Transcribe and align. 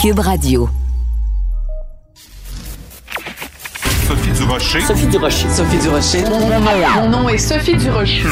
Cube 0.00 0.20
Radio. 0.20 0.66
Sophie 4.08 4.30
Durocher. 4.32 4.80
Sophie 4.80 5.06
Durocher. 5.08 5.48
Sophie 5.50 5.78
Durocher. 5.78 6.24
Mon 6.94 7.08
nom 7.10 7.28
est 7.28 7.36
Sophie 7.36 7.76
Durocher. 7.76 8.22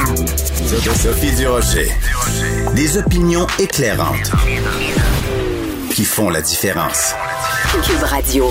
Sophie 0.94 1.36
Durocher. 1.36 1.92
Des 2.74 2.96
opinions 2.96 3.46
éclairantes 3.58 4.32
qui 5.90 6.04
font 6.04 6.30
la 6.30 6.40
différence. 6.40 7.12
Cube 7.84 8.02
Radio. 8.02 8.50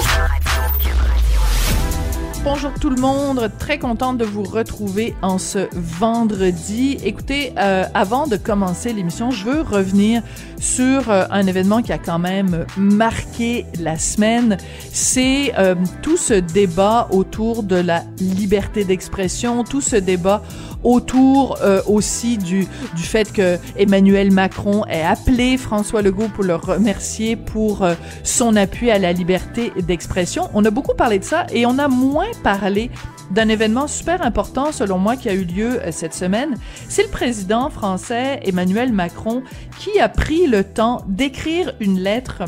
Bonjour 2.49 2.71
tout 2.79 2.89
le 2.89 3.01
monde, 3.01 3.51
très 3.59 3.77
contente 3.77 4.17
de 4.17 4.23
vous 4.23 4.43
retrouver 4.43 5.15
en 5.21 5.37
ce 5.37 5.67
vendredi. 5.73 6.97
Écoutez, 7.03 7.51
euh, 7.57 7.83
avant 7.93 8.25
de 8.25 8.37
commencer 8.37 8.93
l'émission, 8.93 9.31
je 9.31 9.43
veux 9.43 9.61
revenir 9.61 10.21
sur 10.59 11.09
euh, 11.09 11.25
un 11.29 11.45
événement 11.47 11.81
qui 11.81 11.91
a 11.91 11.97
quand 11.97 12.19
même 12.19 12.65
marqué 12.77 13.65
la 13.79 13.97
semaine. 13.97 14.57
C'est 14.91 15.53
euh, 15.57 15.75
tout 16.01 16.17
ce 16.17 16.33
débat 16.33 17.07
autour 17.11 17.63
de 17.63 17.75
la 17.75 18.03
liberté 18.19 18.83
d'expression, 18.83 19.63
tout 19.63 19.81
ce 19.81 19.95
débat 19.95 20.41
autour 20.83 21.57
euh, 21.61 21.81
aussi 21.87 22.37
du, 22.37 22.67
fait 22.95 23.31
que 23.31 23.57
Emmanuel 23.77 24.31
Macron 24.31 24.85
ait 24.85 25.01
appelé 25.01 25.57
François 25.57 26.01
Legault 26.01 26.29
pour 26.29 26.43
le 26.43 26.55
remercier 26.55 27.35
pour 27.35 27.87
son 28.23 28.55
appui 28.55 28.91
à 28.91 28.99
la 28.99 29.13
liberté 29.13 29.71
d'expression. 29.87 30.49
On 30.53 30.63
a 30.65 30.69
beaucoup 30.69 30.93
parlé 30.95 31.19
de 31.19 31.23
ça 31.23 31.45
et 31.51 31.65
on 31.65 31.79
a 31.79 31.87
moins 31.87 32.27
parlé 32.43 32.91
d'un 33.31 33.49
événement 33.49 33.87
super 33.87 34.21
important, 34.21 34.71
selon 34.71 34.97
moi, 34.97 35.15
qui 35.15 35.29
a 35.29 35.33
eu 35.33 35.43
lieu 35.43 35.81
euh, 35.81 35.91
cette 35.91 36.13
semaine. 36.13 36.55
C'est 36.89 37.03
le 37.03 37.09
président 37.09 37.69
français 37.69 38.39
Emmanuel 38.43 38.91
Macron 38.91 39.43
qui 39.79 39.99
a 39.99 40.09
pris 40.09 40.47
le 40.47 40.63
temps 40.63 41.03
d'écrire 41.07 41.73
une 41.79 41.99
lettre 41.99 42.43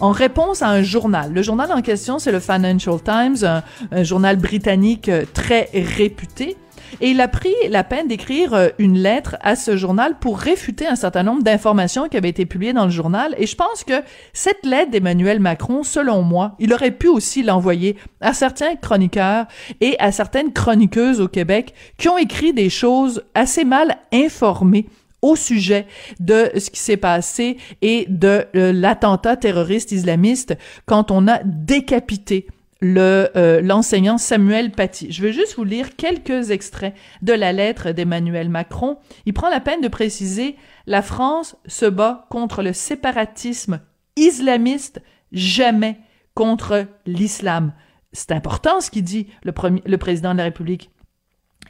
en 0.00 0.10
réponse 0.10 0.62
à 0.62 0.68
un 0.68 0.82
journal. 0.82 1.32
Le 1.32 1.42
journal 1.42 1.70
en 1.72 1.82
question, 1.82 2.18
c'est 2.18 2.32
le 2.32 2.40
Financial 2.40 3.00
Times, 3.02 3.36
un, 3.42 3.62
un 3.92 4.02
journal 4.02 4.36
britannique 4.36 5.10
très 5.32 5.68
réputé. 5.72 6.56
Et 7.00 7.10
il 7.10 7.20
a 7.20 7.28
pris 7.28 7.54
la 7.68 7.84
peine 7.84 8.08
d'écrire 8.08 8.54
euh, 8.54 8.68
une 8.78 8.98
lettre 8.98 9.36
à 9.40 9.56
ce 9.56 9.76
journal 9.76 10.18
pour 10.18 10.38
réfuter 10.38 10.86
un 10.86 10.96
certain 10.96 11.22
nombre 11.22 11.42
d'informations 11.42 12.08
qui 12.08 12.16
avaient 12.16 12.28
été 12.28 12.46
publiées 12.46 12.72
dans 12.72 12.84
le 12.84 12.90
journal. 12.90 13.34
Et 13.38 13.46
je 13.46 13.56
pense 13.56 13.84
que 13.84 14.02
cette 14.32 14.64
lettre 14.64 14.90
d'Emmanuel 14.90 15.40
Macron, 15.40 15.82
selon 15.82 16.22
moi, 16.22 16.54
il 16.58 16.72
aurait 16.72 16.90
pu 16.90 17.08
aussi 17.08 17.42
l'envoyer 17.42 17.96
à 18.20 18.32
certains 18.32 18.76
chroniqueurs 18.76 19.46
et 19.80 19.96
à 19.98 20.12
certaines 20.12 20.52
chroniqueuses 20.52 21.20
au 21.20 21.28
Québec 21.28 21.74
qui 21.98 22.08
ont 22.08 22.18
écrit 22.18 22.52
des 22.52 22.70
choses 22.70 23.24
assez 23.34 23.64
mal 23.64 23.96
informées 24.12 24.86
au 25.24 25.36
sujet 25.36 25.86
de 26.20 26.50
ce 26.58 26.68
qui 26.68 26.80
s'est 26.80 26.98
passé 26.98 27.56
et 27.80 28.04
de 28.10 28.44
euh, 28.54 28.72
l'attentat 28.72 29.36
terroriste 29.36 29.90
islamiste 29.90 30.54
quand 30.84 31.10
on 31.10 31.26
a 31.28 31.40
décapité 31.44 32.46
le 32.80 33.30
euh, 33.36 33.60
l'enseignant 33.60 34.18
Samuel 34.18 34.72
Paty. 34.72 35.10
Je 35.10 35.22
vais 35.22 35.32
juste 35.32 35.56
vous 35.56 35.64
lire 35.64 35.96
quelques 35.96 36.50
extraits 36.50 36.94
de 37.22 37.32
la 37.32 37.52
lettre 37.52 37.92
d'Emmanuel 37.92 38.48
Macron. 38.48 38.98
Il 39.26 39.32
prend 39.32 39.48
la 39.48 39.60
peine 39.60 39.80
de 39.80 39.88
préciser 39.88 40.56
la 40.86 41.02
France 41.02 41.56
se 41.66 41.86
bat 41.86 42.26
contre 42.30 42.62
le 42.62 42.72
séparatisme 42.72 43.80
islamiste, 44.16 45.02
jamais 45.32 45.98
contre 46.34 46.86
l'islam. 47.06 47.72
C'est 48.12 48.32
important 48.32 48.80
ce 48.80 48.90
qu'il 48.90 49.04
dit 49.04 49.28
le, 49.44 49.52
le 49.84 49.98
président 49.98 50.32
de 50.32 50.38
la 50.38 50.44
République. 50.44 50.90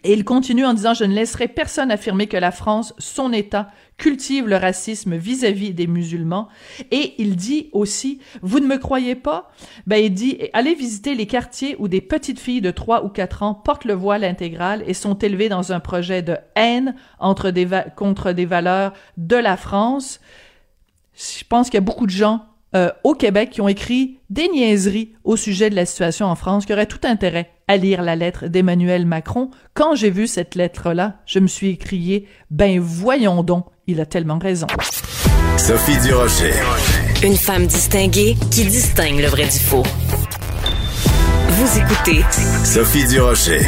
Et 0.04 0.12
il 0.12 0.24
continue 0.24 0.66
en 0.66 0.74
disant 0.74 0.92
Je 0.94 1.04
ne 1.04 1.14
laisserai 1.14 1.48
personne 1.48 1.90
affirmer 1.90 2.26
que 2.26 2.36
la 2.36 2.52
France, 2.52 2.94
son 2.98 3.32
État, 3.32 3.70
cultive 3.96 4.46
le 4.46 4.56
racisme 4.56 5.16
vis-à-vis 5.16 5.72
des 5.72 5.86
musulmans. 5.86 6.48
Et 6.90 7.14
il 7.18 7.36
dit 7.36 7.70
aussi 7.72 8.20
Vous 8.42 8.60
ne 8.60 8.66
me 8.66 8.76
croyez 8.76 9.14
pas? 9.14 9.50
Ben 9.86 9.96
il 9.96 10.12
dit 10.12 10.38
Allez 10.52 10.74
visiter 10.74 11.14
les 11.14 11.26
quartiers 11.26 11.74
où 11.78 11.88
des 11.88 12.02
petites 12.02 12.38
filles 12.38 12.60
de 12.60 12.70
3 12.70 13.04
ou 13.04 13.08
4 13.08 13.42
ans 13.42 13.54
portent 13.54 13.86
le 13.86 13.94
voile 13.94 14.24
intégral 14.24 14.84
et 14.86 14.94
sont 14.94 15.14
élevées 15.14 15.48
dans 15.48 15.72
un 15.72 15.80
projet 15.80 16.20
de 16.20 16.36
haine 16.54 16.94
entre 17.18 17.50
des 17.50 17.66
contre 17.96 18.32
des 18.32 18.46
valeurs 18.46 18.92
de 19.16 19.36
la 19.36 19.56
France. 19.56 20.20
Je 21.14 21.44
pense 21.48 21.70
qu'il 21.70 21.78
y 21.78 21.78
a 21.78 21.80
beaucoup 21.80 22.06
de 22.06 22.10
gens 22.10 22.44
euh, 22.74 22.90
au 23.04 23.14
Québec 23.14 23.50
qui 23.50 23.60
ont 23.60 23.68
écrit 23.68 24.18
des 24.28 24.48
niaiseries 24.48 25.14
au 25.22 25.36
sujet 25.36 25.70
de 25.70 25.76
la 25.76 25.86
situation 25.86 26.26
en 26.26 26.34
France, 26.34 26.66
qui 26.66 26.72
auraient 26.72 26.86
tout 26.86 27.00
intérêt 27.04 27.53
à 27.68 27.76
lire 27.76 28.02
la 28.02 28.16
lettre 28.16 28.46
d'Emmanuel 28.46 29.06
Macron. 29.06 29.50
Quand 29.74 29.94
j'ai 29.94 30.10
vu 30.10 30.26
cette 30.26 30.54
lettre-là, 30.54 31.16
je 31.26 31.38
me 31.38 31.46
suis 31.46 31.70
écrié, 31.70 32.26
ben 32.50 32.78
voyons 32.80 33.42
donc, 33.42 33.66
il 33.86 34.00
a 34.00 34.06
tellement 34.06 34.38
raison. 34.38 34.66
Sophie 35.56 35.98
Durocher. 36.02 36.52
Une 37.22 37.36
femme 37.36 37.66
distinguée 37.66 38.36
qui 38.50 38.64
distingue 38.64 39.20
le 39.20 39.28
vrai 39.28 39.44
du 39.44 39.58
faux. 39.58 39.84
Vous 41.48 41.78
écoutez 41.78 42.22
Sophie 42.64 43.06
Durocher. 43.06 43.60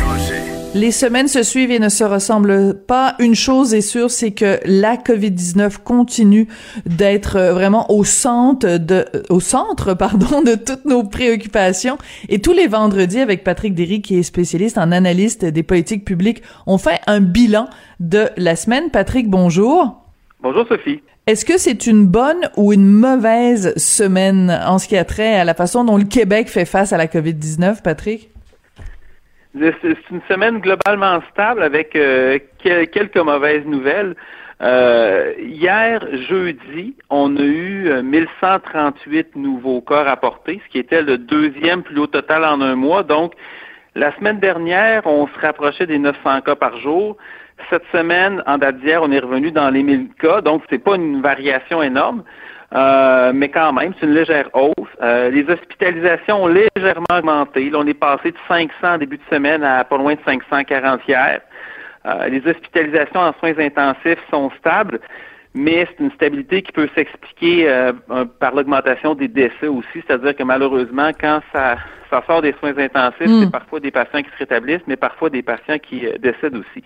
Les 0.77 0.91
semaines 0.91 1.27
se 1.27 1.43
suivent 1.43 1.71
et 1.71 1.79
ne 1.79 1.89
se 1.89 2.05
ressemblent 2.05 2.75
pas. 2.87 3.15
Une 3.19 3.35
chose 3.35 3.73
est 3.73 3.81
sûre, 3.81 4.11
c'est 4.11 4.33
que 4.33 4.61
la 4.67 4.97
COVID-19 4.97 5.79
continue 5.83 6.49
d'être 6.85 7.37
euh, 7.37 7.55
vraiment 7.55 7.91
au 7.91 8.05
centre 8.05 8.77
de, 8.77 9.07
euh, 9.15 9.23
au 9.31 9.41
centre, 9.41 9.95
pardon, 9.99 10.43
de 10.43 10.55
toutes 10.55 10.85
nos 10.85 11.03
préoccupations. 11.03 11.97
Et 12.29 12.43
tous 12.43 12.53
les 12.53 12.67
vendredis, 12.67 13.21
avec 13.21 13.43
Patrick 13.43 13.75
Derry, 13.75 14.03
qui 14.03 14.19
est 14.19 14.23
spécialiste 14.23 14.77
en 14.77 14.93
analyste 14.93 15.47
des 15.47 15.63
politiques 15.63 16.05
publiques, 16.05 16.43
on 16.67 16.77
fait 16.77 17.01
un 17.07 17.23
bilan 17.23 17.69
de 17.99 18.29
la 18.37 18.55
semaine. 18.55 18.91
Patrick, 18.91 19.31
bonjour. 19.31 20.03
Bonjour, 20.43 20.69
Sophie. 20.69 21.01
Est-ce 21.27 21.47
que 21.47 21.57
c'est 21.57 21.87
une 21.87 22.07
bonne 22.07 22.51
ou 22.59 22.75
une 22.75 22.87
mauvaise 22.87 23.73
semaine 23.79 24.51
en 24.67 24.79
ce 24.79 24.89
qui 24.89 24.99
a 24.99 25.07
trait 25.07 25.37
à 25.37 25.45
la 25.45 25.55
façon 25.55 25.85
dont 25.85 25.97
le 25.97 26.05
Québec 26.05 26.51
fait 26.51 26.67
face 26.67 26.93
à 26.93 26.99
la 26.99 27.07
COVID-19, 27.07 27.81
Patrick? 27.81 28.29
C'est 29.59 30.11
une 30.11 30.21
semaine 30.29 30.59
globalement 30.59 31.23
stable 31.31 31.63
avec 31.63 31.97
euh, 31.97 32.39
quelques 32.63 33.17
mauvaises 33.17 33.65
nouvelles. 33.65 34.15
Euh, 34.61 35.33
hier, 35.39 36.07
jeudi, 36.29 36.95
on 37.09 37.37
a 37.37 37.43
eu 37.43 38.03
1138 38.03 39.29
euh, 39.37 39.39
nouveaux 39.39 39.81
cas 39.81 40.03
rapportés, 40.03 40.61
ce 40.67 40.73
qui 40.73 40.79
était 40.79 41.03
le 41.03 41.17
deuxième 41.17 41.83
plus 41.83 41.99
haut 41.99 42.07
total 42.07 42.45
en 42.45 42.61
un 42.61 42.75
mois. 42.75 43.03
Donc, 43.03 43.33
la 43.95 44.15
semaine 44.17 44.41
dernière, 44.41 45.07
on 45.07 45.27
se 45.27 45.39
rapprochait 45.41 45.87
des 45.87 45.99
900 45.99 46.43
cas 46.43 46.57
par 46.57 46.77
jour. 46.79 47.17
Cette 47.71 47.85
semaine, 47.93 48.43
en 48.47 48.59
date 48.59 48.81
d'hier, 48.81 49.03
on 49.03 49.11
est 49.11 49.21
revenu 49.21 49.53
dans 49.53 49.71
les 49.71 49.83
1000 49.83 50.09
cas, 50.21 50.43
donc 50.43 50.63
c'est 50.69 50.83
pas 50.83 50.97
une 50.97 51.23
variation 51.23 51.83
énorme. 51.83 52.25
Euh, 52.75 53.33
mais 53.35 53.49
quand 53.49 53.73
même, 53.73 53.93
c'est 53.99 54.07
une 54.07 54.15
légère 54.15 54.49
hausse. 54.55 54.89
Euh, 55.01 55.31
les 55.31 55.49
hospitalisations 55.49 56.45
ont 56.45 56.49
légèrement 56.49 57.07
augmenté. 57.17 57.71
Là, 57.71 57.79
on 57.81 57.87
est 57.87 57.95
passé 57.95 58.33
de 58.33 58.37
500 58.49 58.71
en 58.83 58.99
début 58.99 59.19
de 59.19 59.35
semaine 59.35 59.63
à 59.63 59.85
pas 59.85 59.97
loin 59.97 60.15
de 60.15 60.21
540 60.25 61.01
hier. 61.07 61.41
Euh, 62.07 62.29
les 62.29 62.45
hospitalisations 62.47 63.21
en 63.21 63.33
soins 63.35 63.59
intensifs 63.59 64.19
sont 64.31 64.51
stables, 64.59 65.01
mais 65.55 65.87
c'est 65.89 66.05
une 66.05 66.11
stabilité 66.13 66.63
qui 66.63 66.73
peut 66.73 66.89
s'expliquer 66.95 67.91
par 68.41 68.55
l'augmentation 68.55 69.15
des 69.15 69.29
décès 69.29 69.69
aussi. 69.69 70.03
C'est-à-dire 70.07 70.37
que 70.37 70.43
malheureusement, 70.43 71.11
quand 71.19 71.41
ça, 71.53 71.77
ça 72.11 72.23
sort 72.27 72.43
des 72.43 72.55
soins 72.61 72.77
intensifs, 72.77 73.31
c'est 73.41 73.51
parfois 73.51 73.81
des 73.81 73.91
patients 73.91 74.23
qui 74.23 74.31
se 74.31 74.39
rétablissent, 74.39 74.87
mais 74.87 74.97
parfois 74.97 75.31
des 75.31 75.43
patients 75.43 75.79
qui 75.79 76.07
décèdent 76.21 76.57
aussi. 76.57 76.85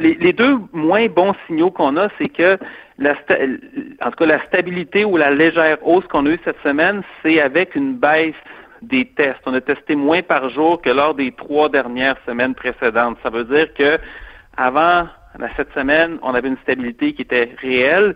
Les, 0.00 0.14
les, 0.14 0.32
deux 0.32 0.58
moins 0.72 1.06
bons 1.08 1.34
signaux 1.46 1.70
qu'on 1.70 1.96
a, 1.96 2.08
c'est 2.18 2.28
que 2.28 2.58
la, 2.98 3.12
en 4.02 4.10
tout 4.10 4.16
cas, 4.18 4.26
la 4.26 4.44
stabilité 4.46 5.04
ou 5.04 5.16
la 5.16 5.30
légère 5.30 5.78
hausse 5.86 6.06
qu'on 6.08 6.26
a 6.26 6.30
eue 6.30 6.38
cette 6.44 6.60
semaine, 6.62 7.02
c'est 7.22 7.40
avec 7.40 7.74
une 7.74 7.96
baisse 7.96 8.34
des 8.82 9.06
tests. 9.06 9.40
On 9.46 9.54
a 9.54 9.60
testé 9.60 9.94
moins 9.96 10.22
par 10.22 10.50
jour 10.50 10.82
que 10.82 10.90
lors 10.90 11.14
des 11.14 11.32
trois 11.32 11.68
dernières 11.68 12.16
semaines 12.26 12.54
précédentes. 12.54 13.16
Ça 13.22 13.30
veut 13.30 13.44
dire 13.44 13.72
que 13.74 13.98
avant 14.56 15.06
cette 15.56 15.72
semaine, 15.72 16.18
on 16.22 16.34
avait 16.34 16.48
une 16.48 16.58
stabilité 16.58 17.14
qui 17.14 17.22
était 17.22 17.54
réelle. 17.62 18.14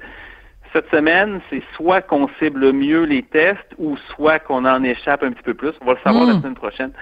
Cette 0.73 0.91
semaine, 0.91 1.41
c'est 1.49 1.63
soit 1.75 2.03
qu'on 2.03 2.29
cible 2.39 2.73
mieux 2.73 3.05
les 3.05 3.23
tests 3.23 3.73
ou 3.79 3.97
soit 4.15 4.39
qu'on 4.41 4.65
en 4.67 4.83
échappe 4.83 5.23
un 5.23 5.33
petit 5.33 5.43
peu 5.43 5.55
plus. 5.55 5.73
On 5.81 5.87
va 5.87 5.93
le 5.95 5.99
savoir 6.05 6.27
la 6.27 6.35
Hmm. 6.35 6.41
semaine 6.43 6.55
prochaine. 6.55 6.93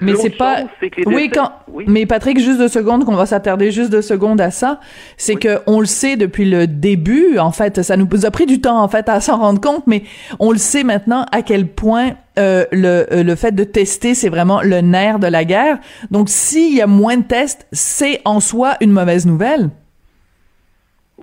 Mais 0.00 0.14
c'est 0.14 0.30
pas. 0.30 0.64
Oui, 1.06 1.30
quand. 1.32 1.52
Mais 1.86 2.06
Patrick, 2.06 2.38
juste 2.38 2.58
deux 2.58 2.68
secondes, 2.68 3.04
qu'on 3.04 3.14
va 3.14 3.26
s'attarder 3.26 3.70
juste 3.70 3.90
deux 3.90 4.02
secondes 4.02 4.40
à 4.40 4.50
ça. 4.50 4.80
C'est 5.16 5.34
que 5.34 5.60
on 5.66 5.80
le 5.80 5.86
sait 5.86 6.16
depuis 6.16 6.48
le 6.48 6.66
début. 6.66 7.38
En 7.38 7.52
fait, 7.52 7.82
ça 7.82 7.96
nous 7.96 8.08
a 8.24 8.30
pris 8.30 8.46
du 8.46 8.60
temps 8.60 8.82
en 8.82 8.88
fait 8.88 9.08
à 9.08 9.20
s'en 9.20 9.38
rendre 9.38 9.60
compte, 9.60 9.86
mais 9.86 10.02
on 10.38 10.52
le 10.52 10.58
sait 10.58 10.84
maintenant 10.84 11.26
à 11.32 11.42
quel 11.42 11.66
point 11.66 12.12
euh, 12.38 12.64
le 12.72 13.06
euh, 13.12 13.22
le 13.22 13.34
fait 13.34 13.52
de 13.52 13.64
tester, 13.64 14.14
c'est 14.14 14.28
vraiment 14.28 14.62
le 14.62 14.80
nerf 14.80 15.18
de 15.18 15.26
la 15.26 15.44
guerre. 15.44 15.78
Donc, 16.10 16.28
s'il 16.28 16.74
y 16.74 16.80
a 16.80 16.86
moins 16.86 17.18
de 17.18 17.24
tests, 17.24 17.66
c'est 17.72 18.20
en 18.24 18.40
soi 18.40 18.76
une 18.80 18.92
mauvaise 18.92 19.26
nouvelle. 19.26 19.70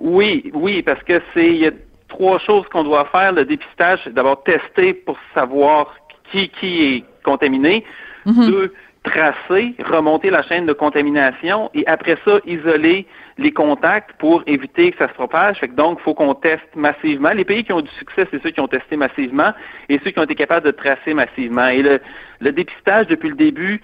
Oui, 0.00 0.50
oui, 0.54 0.82
parce 0.82 1.02
que 1.02 1.20
c'est 1.34 1.48
il 1.48 1.56
y 1.56 1.66
a 1.66 1.72
trois 2.08 2.38
choses 2.38 2.64
qu'on 2.72 2.84
doit 2.84 3.06
faire. 3.10 3.32
Le 3.32 3.44
dépistage, 3.44 4.00
c'est 4.04 4.14
d'abord 4.14 4.42
tester 4.44 4.94
pour 4.94 5.16
savoir 5.34 5.94
qui 6.30 6.50
qui 6.60 6.82
est 6.82 7.04
contaminé. 7.24 7.84
Mhm. 8.26 8.50
Deux, 8.50 8.72
tracer, 9.04 9.74
remonter 9.84 10.30
la 10.30 10.42
chaîne 10.42 10.66
de 10.66 10.72
contamination 10.72 11.70
et 11.74 11.86
après 11.86 12.18
ça, 12.24 12.40
isoler 12.46 13.06
les 13.38 13.52
contacts 13.52 14.12
pour 14.18 14.42
éviter 14.46 14.90
que 14.90 14.98
ça 14.98 15.08
se 15.08 15.14
propage. 15.14 15.58
Fait 15.58 15.68
que 15.68 15.74
donc, 15.74 15.98
il 16.00 16.02
faut 16.02 16.14
qu'on 16.14 16.34
teste 16.34 16.68
massivement. 16.74 17.30
Les 17.30 17.44
pays 17.44 17.64
qui 17.64 17.72
ont 17.72 17.80
du 17.80 17.90
succès, 17.98 18.26
c'est 18.30 18.42
ceux 18.42 18.50
qui 18.50 18.60
ont 18.60 18.68
testé 18.68 18.96
massivement 18.96 19.52
et 19.88 20.00
ceux 20.04 20.10
qui 20.10 20.18
ont 20.18 20.24
été 20.24 20.34
capables 20.34 20.66
de 20.66 20.72
tracer 20.72 21.14
massivement. 21.14 21.68
Et 21.68 21.82
le, 21.82 22.00
le 22.40 22.52
dépistage, 22.52 23.06
depuis 23.06 23.30
le 23.30 23.36
début, 23.36 23.80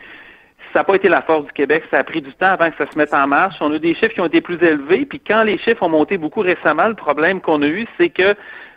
ça 0.72 0.80
n'a 0.80 0.84
pas 0.84 0.96
été 0.96 1.08
la 1.08 1.22
force 1.22 1.46
du 1.46 1.52
Québec. 1.52 1.84
Ça 1.90 1.98
a 1.98 2.04
pris 2.04 2.20
du 2.20 2.32
temps 2.32 2.48
avant 2.48 2.70
que 2.70 2.76
ça 2.76 2.90
se 2.90 2.98
mette 2.98 3.14
en 3.14 3.28
marche. 3.28 3.56
On 3.60 3.70
a 3.70 3.76
eu 3.76 3.80
des 3.80 3.94
chiffres 3.94 4.14
qui 4.14 4.20
ont 4.20 4.26
été 4.26 4.40
plus 4.40 4.60
élevés. 4.60 5.06
Puis 5.06 5.20
quand 5.20 5.44
les 5.44 5.56
chiffres 5.58 5.82
ont 5.84 5.88
monté 5.88 6.18
beaucoup 6.18 6.40
récemment, 6.40 6.88
le 6.88 6.94
problème 6.94 7.40
qu'on 7.40 7.62
a 7.62 7.68
eu, 7.68 7.86
c'est 7.96 8.10
que 8.10 8.34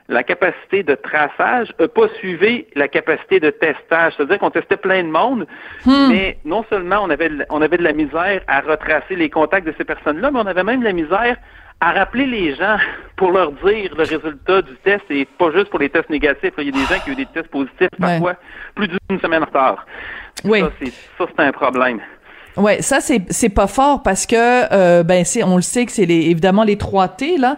la 0.10 0.24
capacité 0.24 0.84
de 0.84 0.96
traçage 0.96 1.74
n'a 1.80 1.88
pas 1.88 2.08
suivi 2.20 2.66
la 2.76 2.88
capacité 2.88 3.40
de 3.40 3.50
testage. 3.50 4.14
C'est-à-dire 4.16 4.40
qu'on 4.40 4.52
testait 4.52 4.78
plein 4.78 5.04
de 5.04 5.10
monde, 5.10 5.46
Hmm. 5.86 6.08
mais 6.10 6.38
non 6.46 6.64
seulement 6.70 7.00
on 7.04 7.10
avait, 7.10 7.30
de- 7.30 7.46
on 7.50 7.62
avait 7.62 7.78
de 7.78 7.84
la 7.84 7.94
misère 7.94 8.42
à 8.48 8.62
retracer 8.62 9.16
les 9.16 9.30
contacts 9.30 9.68
de 9.68 9.74
ces 9.78 9.84
personnes-là, 9.84 10.32
mais 10.32 10.40
on 10.40 10.46
avait 10.48 10.64
même 10.64 10.80
de 10.80 10.86
la 10.86 10.94
misère 10.94 11.36
à 11.82 11.92
rappeler 11.92 12.26
les 12.26 12.56
gens 12.56 12.78
pour 13.18 13.32
leur 13.32 13.52
dire 13.52 13.94
le 13.98 14.04
résultat 14.04 14.62
du 14.62 14.76
test 14.84 15.04
et 15.10 15.26
pas 15.38 15.52
juste 15.52 15.70
pour 15.70 15.80
les 15.80 15.90
tests 15.90 16.10
négatifs. 16.10 16.54
Il 16.58 16.66
y 16.66 16.70
a 16.70 16.72
des 16.72 16.80
gens 16.86 17.00
qui 17.04 17.10
ont 17.10 17.14
eu 17.14 17.16
des 17.18 17.26
tests 17.28 17.50
positifs 17.50 17.90
parfois 18.00 18.36
plus 18.76 18.88
d'une 18.88 19.20
semaine 19.20 19.44
en 19.44 19.46
retard. 19.46 19.86
Oui. 20.46 20.62
Ça, 20.62 20.72
c'est, 20.80 20.92
ça, 21.18 21.26
c'est 21.36 21.44
un 21.44 21.52
problème. 21.52 22.00
Ouais, 22.56 22.82
ça 22.82 23.02
c'est 23.02 23.22
c'est 23.30 23.50
pas 23.54 23.68
fort 23.68 24.02
parce 24.02 24.26
que 24.26 24.36
euh, 24.74 25.04
ben 25.04 25.24
c'est 25.26 25.44
on 25.44 25.58
le 25.58 25.62
sait 25.62 25.86
que 25.86 25.92
c'est 25.92 26.06
les 26.08 26.32
évidemment 26.32 26.64
les 26.64 26.76
trois 26.78 27.08
T 27.08 27.38
là. 27.38 27.58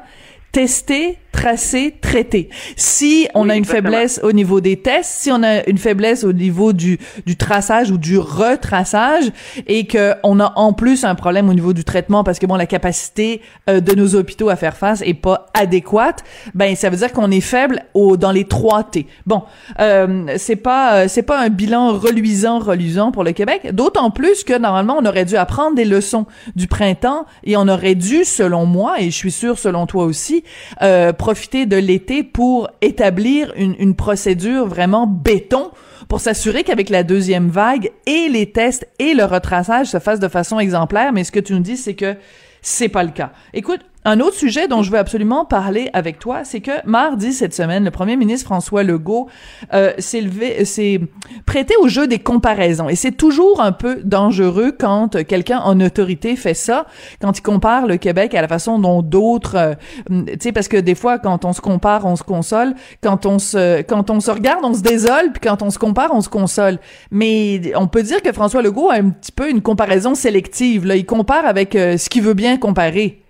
Tester, 0.51 1.17
tracer, 1.31 1.95
traiter. 2.01 2.49
Si 2.75 3.27
on 3.33 3.43
Oui, 3.43 3.51
a 3.51 3.55
une 3.55 3.59
exactement. 3.59 3.91
faiblesse 3.91 4.19
au 4.23 4.31
niveau 4.31 4.61
des 4.61 4.77
tests, 4.77 5.11
si 5.21 5.31
on 5.31 5.41
a 5.43 5.67
une 5.67 5.77
faiblesse 5.77 6.23
au 6.23 6.33
niveau 6.33 6.73
du, 6.73 6.99
du 7.25 7.37
traçage 7.37 7.91
ou 7.91 7.97
du 7.97 8.17
retraçage 8.17 9.25
et 9.67 9.85
que 9.85 10.13
on 10.23 10.39
a 10.39 10.51
en 10.55 10.73
plus 10.73 11.03
un 11.03 11.15
problème 11.15 11.49
au 11.49 11.53
niveau 11.53 11.73
du 11.73 11.83
traitement 11.83 12.23
parce 12.23 12.39
que 12.39 12.45
bon 12.45 12.55
la 12.55 12.65
capacité 12.65 13.41
euh, 13.69 13.79
de 13.79 13.93
nos 13.95 14.15
hôpitaux 14.15 14.49
à 14.49 14.55
faire 14.55 14.75
face 14.75 15.01
est 15.01 15.13
pas 15.13 15.45
adéquate, 15.53 16.23
ben 16.55 16.75
ça 16.75 16.89
veut 16.89 16.97
dire 16.97 17.11
qu'on 17.13 17.31
est 17.31 17.41
faible 17.41 17.83
au 17.93 18.17
dans 18.17 18.31
les 18.31 18.45
trois 18.45 18.83
T. 18.83 19.07
Bon, 19.25 19.43
euh, 19.79 20.33
c'est 20.37 20.55
pas 20.55 20.93
euh, 20.95 21.05
c'est 21.07 21.23
pas 21.23 21.39
un 21.39 21.49
bilan 21.49 21.93
reluisant 21.93 22.59
reluisant 22.59 23.11
pour 23.11 23.23
le 23.23 23.31
Québec, 23.31 23.73
d'autant 23.73 24.11
plus 24.11 24.43
que 24.43 24.57
normalement 24.57 24.97
on 24.99 25.05
aurait 25.05 25.25
dû 25.25 25.35
apprendre 25.37 25.75
des 25.75 25.85
leçons 25.85 26.25
du 26.55 26.67
printemps 26.67 27.25
et 27.43 27.55
on 27.55 27.67
aurait 27.67 27.95
dû 27.95 28.25
selon 28.25 28.65
moi 28.65 28.99
et 28.99 29.05
je 29.05 29.15
suis 29.15 29.31
sûr 29.31 29.57
selon 29.57 29.85
toi 29.85 30.05
aussi 30.05 30.43
euh, 30.81 31.13
profiter 31.19 31.65
de 31.65 31.75
l'été 31.75 32.23
pour 32.23 32.69
établir 32.81 33.53
une, 33.57 33.93
procédure 33.93 34.65
vraiment 34.65 35.05
béton 35.05 35.69
pour 36.07 36.21
s'assurer 36.21 36.63
qu'avec 36.63 36.89
la 36.89 37.03
deuxième 37.03 37.49
vague 37.49 37.91
et 38.07 38.29
les 38.29 38.51
tests 38.51 38.87
et 38.99 39.13
le 39.13 39.25
retraçage 39.25 39.87
se 39.87 39.99
fassent 39.99 40.21
de 40.21 40.29
façon 40.29 40.59
exemplaire. 40.59 41.11
Mais 41.11 41.25
ce 41.25 41.31
que 41.33 41.41
tu 41.41 41.53
nous 41.53 41.59
dis, 41.59 41.75
c'est 41.75 41.93
que 41.93 42.15
c'est 42.61 42.87
pas 42.87 43.03
le 43.03 43.11
cas. 43.11 43.31
Écoute, 43.53 43.81
un 44.05 44.19
autre 44.21 44.35
sujet 44.35 44.67
dont 44.67 44.81
je 44.81 44.91
veux 44.91 44.97
absolument 44.97 45.45
parler 45.45 45.89
avec 45.93 46.19
toi, 46.19 46.43
c'est 46.43 46.61
que 46.61 46.71
mardi 46.85 47.33
cette 47.33 47.53
semaine, 47.53 47.83
le 47.83 47.91
premier 47.91 48.15
ministre 48.15 48.45
François 48.45 48.83
Legault 48.83 49.27
euh, 49.73 49.93
s'est 49.97 50.21
levé, 50.21 50.63
s'est 50.65 51.01
prêté 51.45 51.75
au 51.81 51.87
jeu 51.87 52.07
des 52.07 52.19
comparaisons. 52.19 52.87
Et 52.87 52.95
c'est 52.95 53.11
toujours 53.11 53.61
un 53.61 53.71
peu 53.71 54.01
dangereux 54.03 54.73
quand 54.77 55.23
quelqu'un 55.25 55.59
en 55.59 55.79
autorité 55.81 56.35
fait 56.35 56.53
ça, 56.53 56.85
quand 57.21 57.37
il 57.37 57.41
compare 57.41 57.87
le 57.87 57.97
Québec 57.97 58.33
à 58.35 58.41
la 58.41 58.47
façon 58.47 58.79
dont 58.79 59.01
d'autres, 59.01 59.55
euh, 59.55 59.73
tu 60.09 60.37
sais, 60.39 60.51
parce 60.51 60.67
que 60.67 60.77
des 60.77 60.95
fois, 60.95 61.19
quand 61.19 61.43
on 61.43 61.53
se 61.53 61.61
compare, 61.61 62.05
on 62.05 62.15
se 62.15 62.23
console. 62.23 62.75
Quand 63.01 63.25
on 63.25 63.37
se, 63.39 63.81
quand 63.81 64.09
on 64.09 64.19
se 64.19 64.31
regarde, 64.31 64.63
on 64.63 64.73
se 64.73 64.81
désole. 64.81 65.31
Puis 65.33 65.41
quand 65.43 65.61
on 65.61 65.69
se 65.69 65.79
compare, 65.79 66.11
on 66.13 66.21
se 66.21 66.29
console. 66.29 66.79
Mais 67.11 67.73
on 67.75 67.87
peut 67.87 68.03
dire 68.03 68.21
que 68.21 68.31
François 68.31 68.61
Legault 68.61 68.89
a 68.89 68.95
un 68.95 69.09
petit 69.09 69.31
peu 69.31 69.49
une 69.49 69.61
comparaison 69.61 70.15
sélective. 70.15 70.85
Là, 70.85 70.95
il 70.95 71.05
compare 71.05 71.45
avec 71.45 71.75
euh, 71.75 71.97
ce 71.97 72.09
qu'il 72.09 72.23
veut 72.23 72.33
bien 72.33 72.57
comparer. 72.57 73.23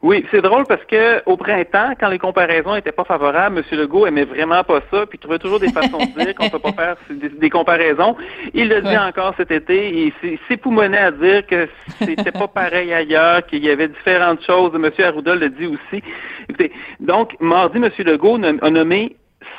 Oui, 0.00 0.24
c'est 0.30 0.40
drôle 0.42 0.64
parce 0.68 0.84
que 0.84 1.22
au 1.26 1.36
printemps, 1.36 1.92
quand 1.98 2.08
les 2.08 2.20
comparaisons 2.20 2.76
étaient 2.76 2.92
pas 2.92 3.02
favorables, 3.02 3.58
M. 3.58 3.78
Legault 3.78 4.06
aimait 4.06 4.24
vraiment 4.24 4.62
pas 4.62 4.80
ça, 4.92 5.06
puis 5.06 5.16
il 5.16 5.18
trouvait 5.18 5.40
toujours 5.40 5.58
des 5.58 5.72
façons 5.72 5.98
de 5.98 6.24
dire 6.24 6.36
qu'on 6.36 6.48
peut 6.48 6.60
pas 6.60 6.72
faire 6.72 6.96
des, 7.10 7.28
des 7.30 7.50
comparaisons. 7.50 8.16
Il 8.54 8.68
le 8.68 8.80
dit 8.80 8.86
Ouais. 8.88 8.96
encore 8.98 9.34
cet 9.36 9.50
été, 9.50 10.04
et 10.06 10.12
c'est- 10.20 10.38
s'époumonait 10.46 10.98
à 10.98 11.10
dire 11.10 11.44
que 11.48 11.68
c'était 11.98 12.30
pas 12.30 12.46
pareil 12.46 12.92
ailleurs, 12.94 13.44
qu'il 13.46 13.64
y 13.64 13.70
avait 13.70 13.88
différentes 13.88 14.40
choses. 14.44 14.70
M. 14.76 14.88
Arruda 15.04 15.34
le 15.34 15.48
dit 15.50 15.66
aussi. 15.66 16.00
Écoutez, 16.48 16.70
donc, 17.00 17.34
mardi, 17.40 17.78
M. 17.78 17.90
Legault 17.98 18.38
a 18.62 18.70
nommé 18.70 19.16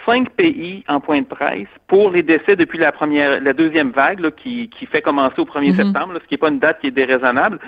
cinq 0.10 0.30
pays 0.32 0.84
en 0.88 1.00
point 1.00 1.22
de 1.22 1.26
presse 1.28 1.68
pour 1.88 2.12
les 2.12 2.24
décès 2.24 2.56
depuis 2.56 2.78
la 2.80 2.92
première, 2.92 3.42
la 3.42 3.54
deuxième 3.54 3.92
vague 3.92 4.20
là, 4.20 4.32
qui, 4.32 4.70
qui 4.70 4.86
fait 4.86 5.02
commencer 5.02 5.40
au 5.40 5.46
1er 5.46 5.72
Mhm. 5.72 5.76
septembre, 5.76 6.14
là, 6.14 6.20
ce 6.22 6.28
qui 6.28 6.34
n'est 6.34 6.38
pas 6.40 6.50
une 6.50 6.60
date 6.60 6.80
qui 6.82 6.88
est 6.88 6.92
déraisonnable. 6.92 7.60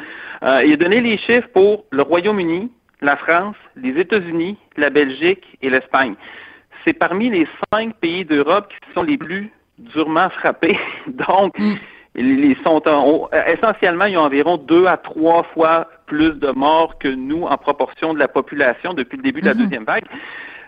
Euh, 0.43 0.63
il 0.65 0.73
a 0.73 0.77
donné 0.77 1.01
les 1.01 1.17
chiffres 1.17 1.47
pour 1.53 1.85
le 1.91 2.01
Royaume-Uni, 2.01 2.71
la 3.01 3.15
France, 3.15 3.55
les 3.75 3.99
États-Unis, 3.99 4.57
la 4.77 4.89
Belgique 4.89 5.45
et 5.61 5.69
l'Espagne. 5.69 6.15
C'est 6.83 6.93
parmi 6.93 7.29
les 7.29 7.47
cinq 7.73 7.93
pays 7.95 8.25
d'Europe 8.25 8.67
qui 8.69 8.93
sont 8.93 9.03
les 9.03 9.17
plus 9.17 9.51
durement 9.77 10.29
frappés. 10.29 10.77
Donc, 11.07 11.57
Mm. 11.59 11.73
ils 12.15 12.57
sont 12.63 12.81
en- 12.87 13.07
au- 13.07 13.29
essentiellement, 13.47 14.05
ils 14.05 14.17
ont 14.17 14.21
environ 14.25 14.57
deux 14.57 14.85
à 14.85 14.97
trois 14.97 15.43
fois 15.53 15.87
plus 16.07 16.31
de 16.39 16.49
morts 16.51 16.97
que 16.99 17.07
nous 17.07 17.43
en 17.43 17.57
proportion 17.57 18.13
de 18.13 18.19
la 18.19 18.27
population 18.27 18.93
depuis 18.93 19.17
le 19.17 19.23
début 19.23 19.41
de 19.41 19.45
la 19.47 19.53
Mhm. 19.53 19.61
deuxième 19.63 19.83
vague. 19.85 20.03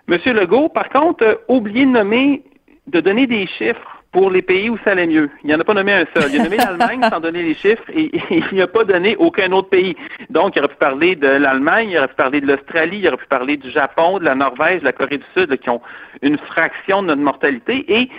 Monsieur 0.07 0.33
Legault, 0.33 0.69
par 0.69 0.89
contre, 0.89 1.25
a 1.25 1.51
oublié 1.51 1.85
de 1.85 1.91
nommer, 1.91 2.43
de 2.87 2.99
donner 2.99 3.27
des 3.27 3.47
chiffres 3.47 4.03
pour 4.11 4.29
les 4.29 4.41
pays 4.41 4.69
où 4.69 4.77
ça 4.83 4.91
allait 4.91 5.07
mieux. 5.07 5.29
Il 5.43 5.49
n'en 5.49 5.59
a 5.59 5.63
pas 5.63 5.73
nommé 5.73 5.91
un 5.93 6.05
seul. 6.15 6.31
Il 6.31 6.39
a 6.39 6.43
nommé 6.43 6.57
l'Allemagne 6.57 7.01
sans 7.09 7.19
donner 7.19 7.41
les 7.41 7.55
chiffres 7.55 7.83
et, 7.89 8.15
et 8.15 8.43
il 8.51 8.57
n'a 8.57 8.67
pas 8.67 8.83
donné 8.83 9.15
aucun 9.15 9.51
autre 9.51 9.69
pays. 9.69 9.95
Donc, 10.29 10.55
il 10.55 10.59
aurait 10.59 10.67
pu 10.67 10.75
parler 10.75 11.15
de 11.15 11.27
l'Allemagne, 11.27 11.89
il 11.91 11.97
aurait 11.97 12.09
pu 12.09 12.15
parler 12.15 12.41
de 12.41 12.47
l'Australie, 12.47 12.99
il 12.99 13.07
aurait 13.07 13.17
pu 13.17 13.27
parler 13.27 13.57
du 13.57 13.71
Japon, 13.71 14.19
de 14.19 14.25
la 14.25 14.35
Norvège, 14.35 14.81
de 14.81 14.85
la 14.85 14.93
Corée 14.93 15.17
du 15.17 15.25
Sud, 15.35 15.49
là, 15.49 15.57
qui 15.57 15.69
ont 15.69 15.81
une 16.21 16.37
fraction 16.37 17.01
de 17.01 17.07
notre 17.07 17.21
mortalité 17.21 17.85
et 17.87 18.09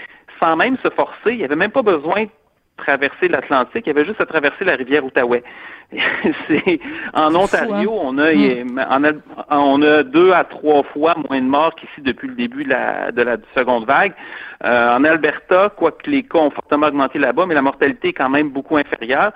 sans 0.40 0.56
même 0.56 0.76
se 0.82 0.90
forcer, 0.90 1.32
il 1.32 1.38
n'y 1.38 1.44
avait 1.44 1.56
même 1.56 1.70
pas 1.70 1.82
besoin 1.82 2.26
traverser 2.76 3.28
l'Atlantique, 3.28 3.82
il 3.84 3.88
y 3.88 3.90
avait 3.90 4.04
juste 4.04 4.20
à 4.20 4.26
traverser 4.26 4.64
la 4.64 4.74
rivière 4.76 5.04
Outaouais. 5.04 5.42
C'est 6.48 6.80
en 7.12 7.34
Ontario, 7.34 7.92
on 7.94 8.18
a 8.18 8.32
en 8.90 9.04
a- 9.04 9.12
on 9.50 9.80
a 9.82 10.02
deux 10.02 10.32
à 10.32 10.44
trois 10.44 10.82
fois 10.82 11.14
moins 11.28 11.40
de 11.40 11.46
morts 11.46 11.74
qu'ici 11.76 12.00
depuis 12.00 12.28
le 12.28 12.34
début 12.34 12.64
de 12.64 12.70
la, 12.70 13.12
de 13.12 13.22
la 13.22 13.36
seconde 13.56 13.86
vague. 13.86 14.12
Euh, 14.64 14.96
en 14.96 15.04
Alberta, 15.04 15.70
quoique 15.76 16.10
les 16.10 16.22
cas 16.24 16.38
ont 16.38 16.50
fortement 16.50 16.86
augmenté 16.88 17.18
là-bas, 17.18 17.46
mais 17.46 17.54
la 17.54 17.62
mortalité 17.62 18.08
est 18.08 18.12
quand 18.12 18.30
même 18.30 18.50
beaucoup 18.50 18.76
inférieure. 18.76 19.32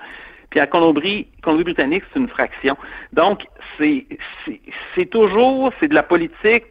Puis 0.49 0.59
à 0.59 0.67
Colombie, 0.67 1.27
Colombie-Britannique, 1.43 2.03
c'est 2.11 2.19
une 2.19 2.27
fraction. 2.29 2.75
Donc, 3.13 3.45
c'est 3.77 4.05
c'est- 4.45 4.59
c'est 4.95 5.05
toujours, 5.09 5.71
c'est 5.79 5.87
de 5.87 5.93
la 5.95 6.03
politique. 6.03 6.63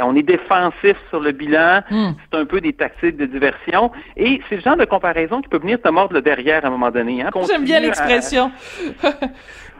On 0.00 0.16
est 0.16 0.22
défensif 0.22 0.96
sur 1.10 1.20
le 1.20 1.32
bilan. 1.32 1.82
Hmm. 1.90 2.12
C'est 2.32 2.38
un 2.38 2.46
peu 2.46 2.62
des 2.62 2.72
tactiques 2.72 3.18
de 3.18 3.26
diversion. 3.26 3.92
Et 4.16 4.40
c'est 4.48 4.56
le 4.56 4.62
genre 4.62 4.76
de 4.78 4.86
comparaison 4.86 5.42
qui 5.42 5.48
peut 5.48 5.58
venir 5.58 5.80
te 5.82 5.88
mordre 5.90 6.14
le 6.14 6.22
derrière 6.22 6.64
à 6.64 6.68
un 6.68 6.70
moment 6.70 6.90
donné. 6.90 7.20
Hein. 7.22 7.30
J'aime 7.46 7.64
bien 7.64 7.76
à- 7.76 7.80
l'expression. 7.80 8.50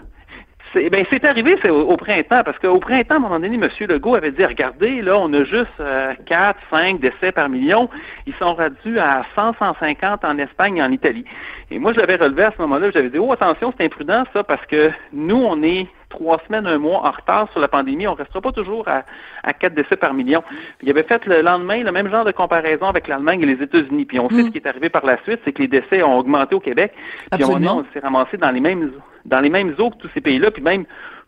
c'est 0.73 0.91
ben, 0.91 1.05
c'est 1.11 1.25
arrivé 1.25 1.57
c'est 1.63 1.71
au, 1.71 1.97
printemps, 1.97 2.43
parce 2.45 2.59
qu'au 2.59 2.79
printemps, 2.79 3.15
à 3.15 3.17
un 3.19 3.21
moment 3.21 3.41
donné, 3.41 3.55
M. 3.55 3.69
Legault 3.89 4.15
avait 4.15 4.33
dit, 4.33 4.45
regardez, 4.45 5.03
là, 5.03 5.19
on 5.19 5.33
a 5.33 5.45
juste 5.45 5.69
euh, 5.81 6.15
4, 6.27 6.59
5 6.71 7.01
décès 7.01 7.33
par 7.33 7.49
million. 7.49 7.89
Ils 8.27 8.35
sont 8.35 8.55
rendus 8.55 8.99
à 8.99 9.25
100, 9.35 9.55
150 9.59 10.25
en 10.25 10.39
Espagne 10.39 10.79
et 10.79 10.83
en 10.83 10.93
Italie. 10.93 11.25
Et 11.71 11.79
moi, 11.79 11.93
je 11.93 12.01
l'avais 12.01 12.17
relevé 12.17 12.45
à 12.45 12.53
ce 12.57 12.63
moment-là, 12.63 12.91
j'avais 12.91 13.11
dit, 13.11 13.19
oh, 13.19 13.33
attention, 13.33 13.73
c'est 13.77 13.85
imprudent, 13.85 14.25
ça, 14.33 14.45
parce 14.45 14.65
que 14.67 14.91
nous, 15.13 15.37
on 15.37 15.63
est 15.63 15.87
trois 16.09 16.41
semaines, 16.47 16.67
un 16.67 16.79
mois 16.79 16.99
en 17.07 17.11
retard 17.11 17.49
sur 17.53 17.61
la 17.61 17.69
pandémie. 17.69 18.07
On 18.07 18.13
ne 18.13 18.17
restera 18.17 18.41
pas 18.41 18.53
toujours 18.53 18.87
à, 18.89 19.03
à 19.43 19.53
4 19.53 19.75
décès 19.75 19.97
par 19.97 20.15
million. 20.15 20.43
Puis, 20.79 20.87
il 20.87 20.91
avait 20.91 21.03
fait 21.03 21.25
le 21.27 21.43
lendemain 21.43 21.83
le 21.83 21.93
même 21.93 22.11
genre 22.11 22.25
de 22.25 22.33
comparaison 22.33 22.87
avec 22.87 23.09
l'Allemagne 23.09 23.43
et 23.43 23.47
les 23.47 23.63
États-Unis. 23.63 24.05
Puis, 24.05 24.19
on 24.21 24.29
sait 24.29 24.37
Mm. 24.37 24.47
ce 24.47 24.51
qui 24.51 24.59
est 24.59 24.67
arrivé 24.67 24.89
par 24.89 25.05
la 25.05 25.21
suite, 25.25 25.41
c'est 25.45 25.53
que 25.53 25.63
les 25.63 25.69
décès 25.69 26.03
ont 26.03 26.17
augmenté 26.19 26.55
au 26.55 26.61
Québec. 26.61 26.93
Puis, 27.33 27.45
on, 27.45 27.49
Absolument. 27.49 27.77
on 27.79 27.85
s'est 27.93 28.01
ramassé 28.01 28.37
dans 28.37 28.51
les 28.51 28.61
mêmes 28.61 28.93
dans 29.25 29.41
les 29.41 29.51
mêmes 29.51 29.75
eaux 29.79 29.91
que 29.91 29.97
tous 29.97 30.11
ces 30.15 30.21
pays-là, 30.21 30.51
puis 30.53 30.63
même 30.63 30.85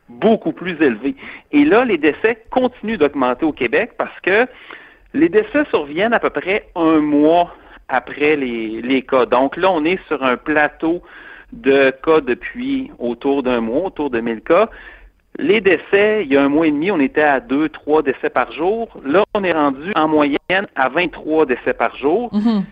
beaucoup 0.09 0.53
plus 0.53 0.81
élevés. 0.81 1.17
Et 1.53 1.65
là, 1.65 1.85
les 1.85 1.99
décès 1.99 2.43
continuent 2.51 2.97
d'augmenter 2.97 3.45
au 3.45 3.53
Québec 3.53 3.93
parce 3.99 4.19
que 4.21 4.47
les 5.15 5.29
décès 5.29 5.65
surviennent 5.71 6.13
à 6.15 6.21
peu 6.21 6.31
près 6.31 6.69
un 6.77 6.99
mois 7.01 7.55
après 7.89 8.37
les, 8.37 8.81
les 8.83 9.03
cas. 9.03 9.27
Donc 9.27 9.57
là, 9.57 9.71
on 9.71 9.85
est 9.85 9.99
sur 10.07 10.23
un 10.23 10.37
plateau 10.37 11.03
de 11.53 11.91
cas 12.05 12.21
depuis 12.21 12.91
autour 12.99 13.43
d'un 13.43 13.61
mois, 13.61 13.87
autour 13.87 14.11
de 14.11 14.21
1000 14.21 14.41
cas. 14.43 14.69
Les 15.39 15.61
décès, 15.61 16.25
il 16.25 16.33
y 16.33 16.37
a 16.37 16.43
un 16.43 16.49
mois 16.49 16.67
et 16.67 16.71
demi, 16.71 16.91
on 16.91 16.99
était 16.99 17.23
à 17.23 17.41
2, 17.41 17.69
3 17.69 18.03
décès 18.03 18.31
par 18.31 18.51
jour. 18.53 18.89
Là, 19.05 19.25
on 19.35 19.45
est 19.45 19.53
rendu 19.53 19.93
en 19.95 20.09
moyenne 20.09 20.67
à 20.75 20.89
23 20.89 21.47
décès 21.47 21.75
par 21.75 21.97
jour. 21.97 22.35
Mhm. 22.35 22.65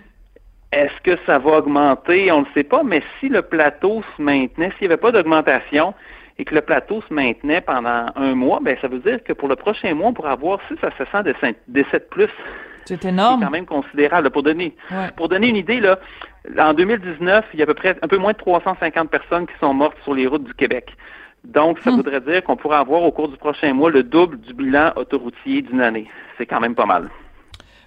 Est-ce 0.72 1.00
que 1.02 1.16
ça 1.26 1.38
va 1.38 1.58
augmenter? 1.58 2.30
On 2.32 2.40
ne 2.40 2.44
le 2.44 2.50
sait 2.54 2.64
pas, 2.64 2.82
mais 2.82 3.02
si 3.20 3.28
le 3.28 3.42
plateau 3.42 4.02
se 4.16 4.22
maintenait, 4.22 4.70
s'il 4.72 4.88
n'y 4.88 4.92
avait 4.92 5.00
pas 5.00 5.12
d'augmentation 5.12 5.94
et 6.38 6.44
que 6.44 6.54
le 6.54 6.60
plateau 6.60 7.02
se 7.08 7.14
maintenait 7.14 7.60
pendant 7.60 8.06
un 8.14 8.34
mois, 8.34 8.58
ben 8.60 8.76
ça 8.82 8.88
veut 8.88 8.98
dire 8.98 9.22
que 9.22 9.32
pour 9.32 9.48
le 9.48 9.56
prochain 9.56 9.94
mois, 9.94 10.08
on 10.08 10.12
pourra 10.12 10.32
avoir 10.32 10.58
6 10.68 10.74
à 10.82 10.90
700 10.98 11.22
décès 11.22 11.54
décès 11.68 11.98
de 12.00 12.04
plus. 12.10 12.28
C'est 12.86 13.02
C'est 13.02 13.08
énorme. 13.08 13.42
quand 13.42 13.50
même 13.50 13.66
considérable. 13.66 14.30
Pour 14.30 14.42
donner, 14.42 14.76
Ouais. 14.90 15.10
pour 15.16 15.28
donner 15.28 15.48
une 15.48 15.56
idée, 15.56 15.80
là, 15.80 15.98
en 16.58 16.72
2019, 16.74 17.44
il 17.52 17.58
y 17.58 17.62
a 17.62 17.64
à 17.64 17.66
peu 17.66 17.74
près 17.74 17.96
un 18.02 18.08
peu 18.08 18.16
moins 18.18 18.32
de 18.32 18.38
350 18.38 19.10
personnes 19.10 19.46
qui 19.46 19.54
sont 19.60 19.74
mortes 19.74 19.96
sur 20.04 20.14
les 20.14 20.26
routes 20.26 20.44
du 20.44 20.54
Québec. 20.54 20.94
Donc, 21.44 21.78
ça 21.80 21.90
Hmm. 21.90 21.96
voudrait 21.96 22.20
dire 22.20 22.42
qu'on 22.44 22.56
pourrait 22.56 22.78
avoir 22.78 23.02
au 23.02 23.12
cours 23.12 23.28
du 23.28 23.36
prochain 23.36 23.72
mois 23.72 23.90
le 23.90 24.02
double 24.02 24.38
du 24.40 24.52
bilan 24.54 24.92
autoroutier 24.96 25.62
d'une 25.62 25.80
année. 25.80 26.08
C'est 26.38 26.46
quand 26.46 26.60
même 26.60 26.74
pas 26.74 26.86
mal. 26.86 27.08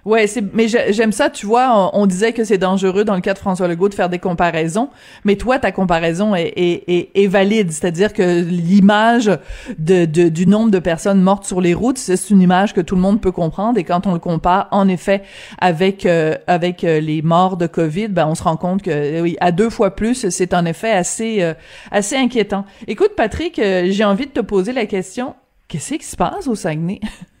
Ouais, 0.06 0.26
c'est 0.26 0.42
mais 0.54 0.66
j'ai- 0.68 0.92
j'aime 0.92 1.12
ça, 1.12 1.28
tu 1.28 1.44
vois, 1.46 1.90
on, 1.94 2.06
disait 2.06 2.32
que 2.32 2.42
c'est 2.44 2.56
dangereux 2.58 3.04
dans 3.04 3.14
le 3.14 3.20
cas 3.20 3.34
de 3.34 3.38
François 3.38 3.68
Legault 3.68 3.88
de 3.90 3.94
faire 3.94 4.08
des 4.08 4.18
comparaisons, 4.18 4.88
mais 5.24 5.36
toi 5.36 5.58
ta 5.58 5.72
comparaison 5.72 6.34
est, 6.34 6.52
est, 6.56 7.10
est, 7.14 7.26
valide, 7.26 7.70
c'est-à-dire 7.70 8.12
que 8.14 8.40
l'image 8.42 9.30
de, 9.78 10.06
de 10.06 10.28
du 10.28 10.46
nombre 10.46 10.70
de 10.70 10.78
personnes 10.78 11.20
mortes 11.20 11.44
sur 11.44 11.60
les 11.60 11.74
routes, 11.74 11.98
c'est 11.98 12.30
une 12.30 12.40
image 12.40 12.72
que 12.72 12.80
tout 12.80 12.94
le 12.94 13.00
monde 13.02 13.20
peut 13.20 13.32
comprendre 13.32 13.78
et 13.78 13.84
quand 13.84 14.06
on 14.06 14.14
le 14.14 14.18
compare 14.18 14.68
en 14.70 14.88
effet 14.88 15.22
avec 15.58 16.06
euh, 16.06 16.34
avec 16.46 16.82
euh, 16.84 17.00
les 17.00 17.20
morts 17.22 17.56
de 17.58 17.66
Covid, 17.66 18.08
ben 18.08 18.26
on 18.26 18.34
se 18.34 18.42
rend 18.42 18.56
compte 18.56 18.82
que 18.82 18.90
euh, 18.90 19.20
oui, 19.20 19.36
à 19.40 19.52
deux 19.52 19.70
fois 19.70 19.94
plus, 19.94 20.28
c'est 20.30 20.54
en 20.54 20.64
effet 20.64 20.90
assez 20.90 21.42
euh, 21.42 21.54
assez 21.90 22.16
inquiétant. 22.16 22.64
Écoute 22.88 23.12
Patrick, 23.16 23.58
euh, 23.58 23.86
j'ai 23.90 24.04
envie 24.04 24.26
de 24.26 24.32
te 24.32 24.40
poser 24.40 24.72
la 24.72 24.86
question, 24.86 25.34
qu'est-ce 25.68 25.94
qui 25.94 26.04
se 26.06 26.16
passe 26.16 26.46
au 26.48 26.54
Saguenay? 26.54 27.00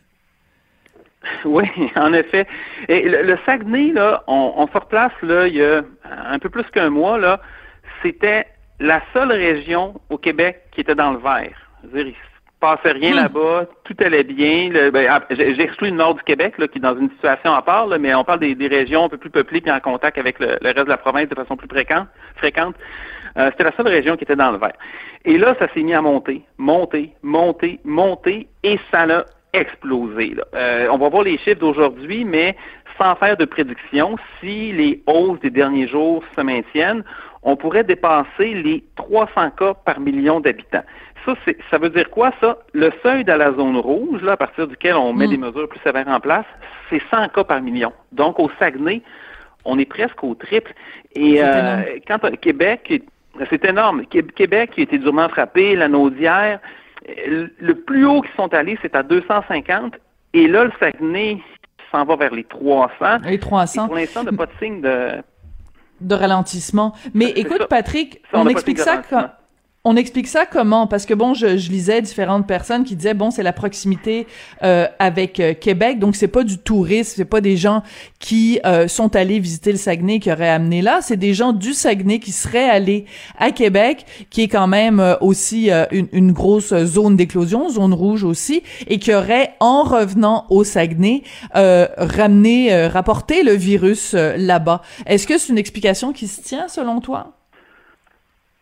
Oui, 1.44 1.68
en 1.96 2.12
effet. 2.12 2.46
Et 2.88 3.08
le, 3.08 3.22
le 3.22 3.38
Saguenay, 3.46 3.92
là, 3.92 4.22
on, 4.26 4.54
on 4.56 4.66
se 4.66 4.72
replace 4.72 5.12
là, 5.22 5.46
il 5.46 5.56
y 5.56 5.64
a 5.64 5.82
un 6.30 6.38
peu 6.38 6.48
plus 6.48 6.64
qu'un 6.72 6.90
mois, 6.90 7.18
là, 7.18 7.40
c'était 8.02 8.46
la 8.78 9.02
seule 9.12 9.32
région 9.32 10.00
au 10.08 10.18
Québec 10.18 10.62
qui 10.72 10.80
était 10.80 10.94
dans 10.94 11.12
le 11.12 11.18
vert. 11.18 11.52
Je 11.82 11.88
veux 11.88 12.04
dire, 12.04 12.06
il 12.08 12.14
se 12.14 12.30
passait 12.60 12.92
rien 12.92 13.12
Hmm. 13.12 13.16
là-bas, 13.16 13.66
tout 13.84 13.96
allait 14.00 14.24
bien. 14.24 14.70
Ben, 14.90 15.06
ah, 15.08 15.20
exclu 15.30 15.90
le 15.90 15.96
nord 15.96 16.14
du 16.14 16.22
Québec, 16.22 16.54
là, 16.58 16.68
qui 16.68 16.78
est 16.78 16.82
dans 16.82 16.96
une 16.96 17.10
situation 17.10 17.52
à 17.54 17.62
part, 17.62 17.86
là, 17.86 17.98
mais 17.98 18.14
on 18.14 18.24
parle 18.24 18.40
des, 18.40 18.54
des 18.54 18.68
régions 18.68 19.04
un 19.04 19.08
peu 19.08 19.16
plus 19.18 19.30
peuplées 19.30 19.62
et 19.64 19.70
en 19.70 19.80
contact 19.80 20.18
avec 20.18 20.38
le, 20.38 20.58
le 20.60 20.66
reste 20.68 20.84
de 20.84 20.90
la 20.90 20.98
province 20.98 21.28
de 21.28 21.34
façon 21.34 21.56
plus 21.56 21.68
fréquente. 21.68 22.08
fréquente. 22.36 22.74
Euh, 23.36 23.50
c'était 23.52 23.64
la 23.64 23.72
seule 23.76 23.88
région 23.88 24.16
qui 24.16 24.24
était 24.24 24.36
dans 24.36 24.50
le 24.50 24.58
vert. 24.58 24.72
Et 25.24 25.38
là, 25.38 25.54
ça 25.58 25.68
s'est 25.72 25.82
mis 25.82 25.94
à 25.94 26.02
monter, 26.02 26.42
monter, 26.58 27.12
monter, 27.22 27.78
monter, 27.84 28.48
et 28.62 28.78
ça 28.90 29.06
l'a 29.06 29.24
explosé. 29.52 30.34
là. 30.34 30.44
Euh, 30.54 30.88
on 30.90 30.98
va 30.98 31.08
voir 31.08 31.22
les 31.24 31.38
chiffres 31.38 31.60
d'aujourd'hui, 31.60 32.24
mais 32.24 32.56
sans 32.98 33.14
faire 33.16 33.36
de 33.36 33.44
prédiction, 33.44 34.16
si 34.40 34.72
les 34.72 35.02
hausses 35.06 35.40
des 35.40 35.50
derniers 35.50 35.88
jours 35.88 36.22
se 36.36 36.40
maintiennent, 36.42 37.02
on 37.42 37.56
pourrait 37.56 37.84
dépasser 37.84 38.54
les 38.54 38.84
300 38.96 39.50
cas 39.58 39.74
par 39.74 39.98
million 40.00 40.40
d'habitants. 40.40 40.84
Ça, 41.24 41.34
c'est, 41.44 41.56
ça 41.70 41.78
veut 41.78 41.88
dire 41.90 42.08
quoi, 42.10 42.32
ça? 42.40 42.58
Le 42.72 42.90
seuil 43.02 43.24
de 43.24 43.32
la 43.32 43.52
zone 43.52 43.76
rouge, 43.76 44.22
là, 44.22 44.32
à 44.32 44.36
partir 44.36 44.66
duquel 44.66 44.94
on 44.94 45.12
met 45.12 45.26
Mm. 45.26 45.30
des 45.30 45.36
mesures 45.38 45.68
plus 45.68 45.80
sévères 45.80 46.08
en 46.08 46.20
place, 46.20 46.46
c'est 46.88 47.00
100 47.10 47.28
cas 47.28 47.44
par 47.44 47.60
million. 47.62 47.92
Donc, 48.12 48.38
au 48.38 48.50
Saguenay, 48.58 49.02
on 49.64 49.78
est 49.78 49.84
presque 49.86 50.22
au 50.24 50.34
triple. 50.34 50.72
Et 51.14 51.42
euh, 51.42 51.98
quand 52.06 52.18
Québec, 52.40 53.02
c'est 53.50 53.64
énorme. 53.64 54.04
Qué- 54.06 54.22
Québec 54.22 54.70
qui 54.74 54.80
a 54.80 54.84
été 54.84 54.98
durement 54.98 55.28
frappé, 55.28 55.76
la 55.76 55.88
Naudière, 55.88 56.58
le 57.06 57.72
plus 57.72 58.06
haut 58.06 58.20
qu'ils 58.22 58.34
sont 58.36 58.52
allés, 58.52 58.78
c'est 58.82 58.94
à 58.94 59.02
250. 59.02 59.94
Et 60.32 60.46
là, 60.46 60.64
le 60.64 60.72
Saguenay 60.78 61.40
s'en 61.90 62.04
va 62.04 62.16
vers 62.16 62.34
les 62.34 62.44
300. 62.44 62.92
Les 63.24 63.34
Et 63.34 63.38
300 63.38 63.86
pour 63.86 63.96
l'instant, 63.96 64.20
on 64.20 64.30
n'a 64.30 64.36
pas 64.36 64.46
de 64.46 64.52
signe 64.60 64.80
de... 64.80 65.22
de 66.00 66.14
ralentissement. 66.14 66.94
Mais 67.14 67.30
écoute, 67.30 67.58
ça. 67.58 67.66
Patrick, 67.66 68.20
Ça, 68.30 68.38
on 68.38 68.42
on, 68.42 68.48
explique 68.48 68.78
ça 68.78 68.92
ralentissement. 68.92 69.30
On 69.82 69.96
explique 69.96 70.28
ça 70.28 70.44
comment? 70.44 70.86
Parce 70.86 71.06
que 71.06 71.14
bon, 71.14 71.32
je, 71.32 71.46
lisais 71.46 72.02
différentes 72.02 72.46
personnes 72.46 72.84
qui 72.84 72.96
disaient 72.96 73.14
bon, 73.14 73.30
c'est 73.30 73.42
la 73.42 73.54
proximité 73.54 74.26
euh, 74.62 74.86
avec 74.98 75.40
euh, 75.40 75.54
Québec, 75.54 75.98
donc 75.98 76.16
c'est 76.16 76.28
pas 76.28 76.44
du 76.44 76.58
tourisme, 76.58 77.14
c'est 77.16 77.24
pas 77.24 77.40
des 77.40 77.56
gens 77.56 77.82
qui 78.18 78.60
euh, 78.66 78.88
sont 78.88 79.16
allés 79.16 79.38
visiter 79.38 79.72
le 79.72 79.78
Saguenay 79.78 80.18
qui 80.20 80.30
auraient 80.30 80.50
amené 80.50 80.82
là, 80.82 80.98
c'est 81.00 81.16
des 81.16 81.32
gens 81.32 81.54
du 81.54 81.72
Saguenay 81.72 82.18
qui 82.18 82.30
seraient 82.30 82.68
allés 82.68 83.06
à 83.38 83.52
Québec, 83.52 84.04
qui 84.28 84.42
est 84.42 84.48
quand 84.48 84.66
même 84.66 85.16
aussi 85.22 85.70
une, 85.92 86.08
une 86.12 86.32
grosse 86.32 86.74
zone 86.84 87.16
d'éclosion, 87.16 87.70
zone 87.70 87.94
rouge 87.94 88.22
aussi, 88.22 88.62
et 88.86 88.98
qui 88.98 89.14
auraient 89.14 89.54
en 89.60 89.84
revenant 89.84 90.44
au 90.50 90.62
Saguenay 90.62 91.22
ramené, 91.54 92.86
rapporté 92.88 93.42
le 93.42 93.52
virus 93.52 94.12
là-bas. 94.12 94.82
Est-ce 95.06 95.26
que 95.26 95.38
c'est 95.38 95.48
une 95.48 95.58
explication 95.58 96.12
qui 96.12 96.28
se 96.28 96.42
tient 96.42 96.68
selon 96.68 97.00
toi? 97.00 97.39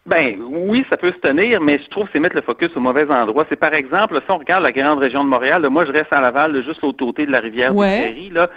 Ben 0.08 0.36
oui, 0.40 0.86
ça 0.88 0.96
peut 0.96 1.12
se 1.12 1.18
tenir, 1.18 1.60
mais 1.60 1.78
je 1.78 1.88
trouve 1.90 2.06
que 2.06 2.10
c'est 2.14 2.18
mettre 2.20 2.34
le 2.36 2.40
focus 2.42 2.70
au 2.76 2.80
mauvais 2.80 3.04
endroit. 3.10 3.44
C'est 3.50 3.56
par 3.60 3.74
exemple, 3.74 4.18
si 4.24 4.30
on 4.30 4.38
regarde 4.38 4.62
la 4.62 4.72
grande 4.72 4.98
région 4.98 5.22
de 5.22 5.28
Montréal, 5.28 5.60
là, 5.60 5.68
moi 5.68 5.84
je 5.84 5.92
reste 5.92 6.10
à 6.12 6.20
Laval, 6.22 6.52
là, 6.54 6.62
juste 6.62 6.80
l'autre 6.82 7.04
côté 7.04 7.26
de 7.26 7.30
la 7.30 7.40
rivière 7.40 7.76
Ouais. 7.76 8.00
Prairie, 8.00 8.30
là, 8.30 8.48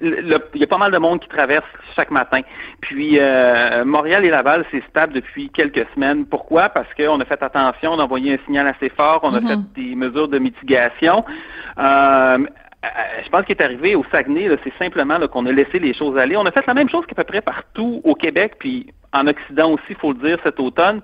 il 0.00 0.38
y 0.54 0.62
a 0.62 0.66
pas 0.68 0.78
mal 0.78 0.92
de 0.92 0.98
monde 0.98 1.18
qui 1.18 1.28
traverse 1.28 1.66
chaque 1.96 2.12
matin. 2.12 2.42
Puis 2.80 3.18
euh, 3.18 3.84
Montréal 3.84 4.24
et 4.24 4.30
Laval, 4.30 4.64
c'est 4.70 4.84
stable 4.88 5.14
depuis 5.14 5.50
quelques 5.50 5.84
semaines. 5.94 6.26
Pourquoi? 6.26 6.68
Parce 6.68 6.92
qu'on 6.94 7.20
a 7.20 7.24
fait 7.24 7.42
attention, 7.42 7.92
on 7.94 7.98
a 7.98 8.04
envoyé 8.04 8.34
un 8.34 8.38
signal 8.46 8.68
assez 8.68 8.88
fort, 8.90 9.20
on 9.24 9.34
a 9.34 9.40
Mhm. 9.40 9.48
fait 9.48 9.82
des 9.82 9.96
mesures 9.96 10.28
de 10.28 10.38
mitigation. 10.38 11.24
Euh, 11.78 12.38
je 13.24 13.28
pense 13.28 13.44
qu'il 13.44 13.56
est 13.56 13.62
arrivé 13.62 13.94
au 13.94 14.04
Saguenay, 14.10 14.48
c'est 14.64 14.72
simplement 14.78 15.18
qu'on 15.28 15.46
a 15.46 15.52
laissé 15.52 15.78
les 15.78 15.94
choses 15.94 16.16
aller. 16.18 16.36
On 16.36 16.46
a 16.46 16.50
fait 16.50 16.66
la 16.66 16.74
même 16.74 16.88
chose 16.88 17.06
qu'à 17.06 17.14
peu 17.14 17.24
près 17.24 17.40
partout 17.40 18.00
au 18.04 18.14
Québec, 18.14 18.54
puis 18.58 18.92
en 19.12 19.26
Occident 19.26 19.70
aussi, 19.72 19.84
il 19.90 19.96
faut 19.96 20.12
le 20.12 20.18
dire, 20.18 20.38
cet 20.42 20.58
automne. 20.58 21.00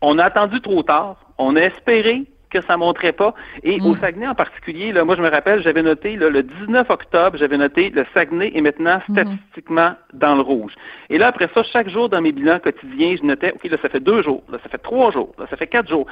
On 0.00 0.18
a 0.18 0.24
attendu 0.24 0.60
trop 0.60 0.82
tard. 0.82 1.16
On 1.38 1.56
a 1.56 1.60
espéré 1.60 2.24
que 2.50 2.60
ça 2.62 2.76
montrait 2.76 3.12
pas. 3.12 3.34
Et 3.64 3.80
Mm. 3.80 3.86
au 3.86 3.96
Saguenay 3.96 4.28
en 4.28 4.34
particulier, 4.34 4.92
là, 4.92 5.04
moi 5.04 5.16
je 5.16 5.22
me 5.22 5.28
rappelle, 5.28 5.60
j'avais 5.62 5.82
noté 5.82 6.14
là, 6.16 6.30
le 6.30 6.42
19 6.44 6.88
octobre, 6.88 7.36
j'avais 7.36 7.56
noté 7.58 7.90
le 7.90 8.06
Saguenay 8.14 8.52
est 8.54 8.60
maintenant 8.60 9.00
Mhm. 9.08 9.14
statistiquement 9.16 9.94
dans 10.12 10.36
le 10.36 10.40
rouge. 10.42 10.72
Et 11.10 11.18
là, 11.18 11.28
après 11.28 11.48
ça, 11.52 11.62
chaque 11.64 11.88
jour 11.88 12.08
dans 12.08 12.20
mes 12.20 12.30
bilans 12.32 12.60
quotidiens, 12.60 13.16
je 13.20 13.24
notais, 13.26 13.52
OK, 13.52 13.64
là, 13.68 13.76
ça 13.82 13.88
fait 13.88 13.98
deux 14.00 14.22
jours, 14.22 14.42
là, 14.50 14.58
ça 14.62 14.68
fait 14.68 14.78
trois 14.78 15.10
jours, 15.10 15.34
là, 15.38 15.46
ça 15.50 15.56
fait 15.56 15.66
quatre 15.66 15.88
jours. 15.88 16.06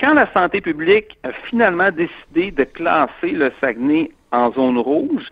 Quand 0.00 0.14
la 0.14 0.32
santé 0.32 0.60
publique 0.60 1.18
a 1.22 1.30
finalement 1.48 1.90
décidé 1.92 2.50
de 2.50 2.64
classer 2.64 3.30
le 3.30 3.52
Saguenay 3.60 4.10
en 4.32 4.52
zone 4.52 4.78
rouge, 4.78 5.26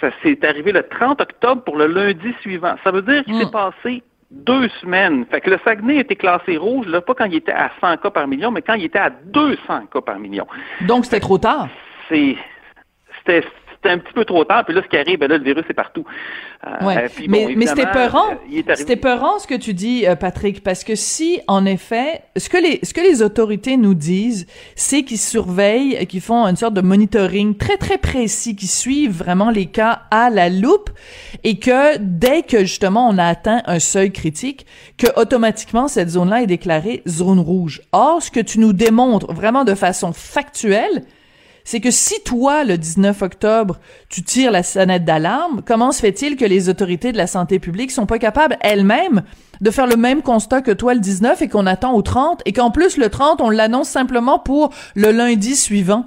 ça 0.00 0.10
s'est 0.22 0.46
arrivé 0.46 0.72
le 0.72 0.82
30 0.82 1.20
octobre 1.20 1.62
pour 1.62 1.76
le 1.76 1.86
lundi 1.86 2.34
suivant. 2.40 2.74
Ça 2.84 2.90
veut 2.90 3.02
dire 3.02 3.24
qu'il 3.24 3.38
s'est 3.38 3.50
passé 3.50 4.02
deux 4.30 4.68
semaines. 4.80 5.24
Fait 5.30 5.40
que 5.40 5.50
le 5.50 5.58
Saguenay 5.64 5.98
été 5.98 6.16
classé 6.16 6.56
rouge, 6.56 6.86
là, 6.86 7.00
pas 7.00 7.14
quand 7.14 7.26
il 7.26 7.36
était 7.36 7.52
à 7.52 7.70
100 7.80 7.98
cas 7.98 8.10
par 8.10 8.26
million, 8.26 8.50
mais 8.50 8.62
quand 8.62 8.74
il 8.74 8.84
était 8.84 8.98
à 8.98 9.10
200 9.10 9.86
cas 9.92 10.00
par 10.00 10.18
million. 10.18 10.46
Donc 10.82 11.04
c'était 11.04 11.20
trop 11.20 11.38
tard. 11.38 11.68
C'est, 12.08 12.36
c'était, 13.18 13.46
c'était 13.84 13.94
un 13.94 13.98
petit 13.98 14.12
peu 14.14 14.24
trop 14.24 14.44
tard. 14.44 14.64
Puis 14.64 14.74
là, 14.74 14.80
ce 14.82 14.88
qui 14.88 14.96
arrive, 14.96 15.18
ben 15.18 15.28
là, 15.28 15.36
le 15.38 15.44
virus 15.44 15.64
est 15.68 15.74
partout. 15.74 16.04
Euh, 16.66 16.84
Ouais. 16.86 17.08
puis 17.14 17.28
bon, 17.28 17.46
mais 17.48 17.54
mais 17.56 17.66
c'était 17.66 17.86
peurant. 17.86 18.30
euh, 18.32 18.74
C'était 18.74 18.96
peurant 18.96 19.38
ce 19.38 19.46
que 19.46 19.54
tu 19.54 19.74
dis, 19.74 20.06
euh, 20.06 20.16
Patrick, 20.16 20.62
parce 20.62 20.82
que 20.82 20.94
si, 20.94 21.40
en 21.46 21.66
effet, 21.66 22.22
ce 22.36 22.48
que 22.48 22.56
les 22.56 22.80
ce 22.82 22.94
que 22.94 23.02
les 23.02 23.20
autorités 23.22 23.76
nous 23.76 23.92
disent, 23.94 24.46
c'est 24.74 25.02
qu'ils 25.02 25.18
surveillent, 25.18 26.06
qu'ils 26.06 26.22
font 26.22 26.46
une 26.46 26.56
sorte 26.56 26.72
de 26.74 26.80
monitoring 26.80 27.56
très 27.56 27.76
très 27.76 27.98
précis, 27.98 28.56
qui 28.56 28.66
suivent 28.66 29.16
vraiment 29.16 29.50
les 29.50 29.66
cas 29.66 30.02
à 30.10 30.30
la 30.30 30.48
loupe, 30.48 30.90
et 31.44 31.58
que 31.58 31.98
dès 31.98 32.42
que 32.42 32.60
justement 32.60 33.06
on 33.08 33.18
a 33.18 33.24
atteint 33.26 33.62
un 33.66 33.78
seuil 33.78 34.10
critique, 34.12 34.64
que 34.96 35.06
automatiquement 35.20 35.86
cette 35.88 36.08
zone-là 36.08 36.42
est 36.42 36.46
déclarée 36.46 37.02
zone 37.06 37.40
rouge. 37.40 37.82
Or, 37.92 38.22
ce 38.22 38.30
que 38.30 38.40
tu 38.40 38.58
nous 38.58 38.72
démontres 38.72 39.32
vraiment 39.32 39.64
de 39.64 39.74
façon 39.74 40.12
factuelle, 40.14 41.04
c'est 41.64 41.80
que 41.80 41.90
si 41.90 42.22
toi, 42.24 42.62
le 42.64 42.76
19 42.78 43.22
octobre, 43.22 43.78
tu 44.10 44.22
tires 44.22 44.50
la 44.52 44.62
sonnette 44.62 45.04
d'alarme, 45.04 45.62
comment 45.66 45.92
se 45.92 46.00
fait-il 46.00 46.36
que 46.36 46.44
les 46.44 46.68
autorités 46.68 47.10
de 47.10 47.16
la 47.16 47.26
santé 47.26 47.58
publique 47.58 47.90
sont 47.90 48.06
pas 48.06 48.18
capables 48.18 48.56
elles-mêmes 48.60 49.22
de 49.60 49.70
faire 49.70 49.86
le 49.86 49.96
même 49.96 50.20
constat 50.22 50.60
que 50.62 50.70
toi 50.72 50.94
le 50.94 51.00
19 51.00 51.40
et 51.42 51.48
qu'on 51.48 51.66
attend 51.66 51.94
au 51.94 52.02
30 52.02 52.42
et 52.44 52.52
qu'en 52.52 52.70
plus 52.70 52.98
le 52.98 53.08
30, 53.08 53.40
on 53.40 53.50
l'annonce 53.50 53.88
simplement 53.88 54.38
pour 54.38 54.74
le 54.94 55.10
lundi 55.10 55.56
suivant? 55.56 56.04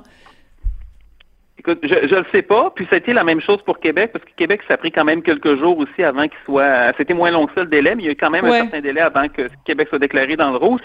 Écoute, 1.60 1.80
je, 1.84 2.08
je 2.08 2.16
le 2.16 2.26
sais 2.32 2.44
pas, 2.44 2.72
puis 2.76 2.86
ça 2.90 2.96
a 2.96 3.00
été 3.00 3.14
la 3.14 3.24
même 3.24 3.42
chose 3.42 3.62
pour 3.66 3.80
Québec, 3.80 4.12
parce 4.14 4.24
que 4.24 4.30
Québec, 4.38 4.62
ça 4.68 4.76
a 4.76 4.78
pris 4.78 4.92
quand 4.92 5.04
même 5.04 5.24
quelques 5.24 5.58
jours 5.58 5.78
aussi 5.80 6.04
avant 6.04 6.24
qu'il 6.24 6.38
soit. 6.46 6.94
C'était 6.98 7.16
moins 7.16 7.32
long 7.32 7.48
que 7.48 7.54
ça 7.56 7.62
le 7.62 7.68
délai, 7.70 7.96
mais 7.96 8.04
il 8.04 8.06
y 8.06 8.10
a 8.10 8.12
eu 8.12 8.16
quand 8.16 8.30
même 8.30 8.46
Ouais. 8.46 8.60
un 8.60 8.62
certain 8.64 8.82
délai 8.82 9.02
avant 9.02 9.28
que 9.28 9.50
Québec 9.66 9.88
soit 9.90 10.00
déclaré 10.00 10.36
dans 10.38 10.52
le 10.52 10.58
rouge. 10.58 10.80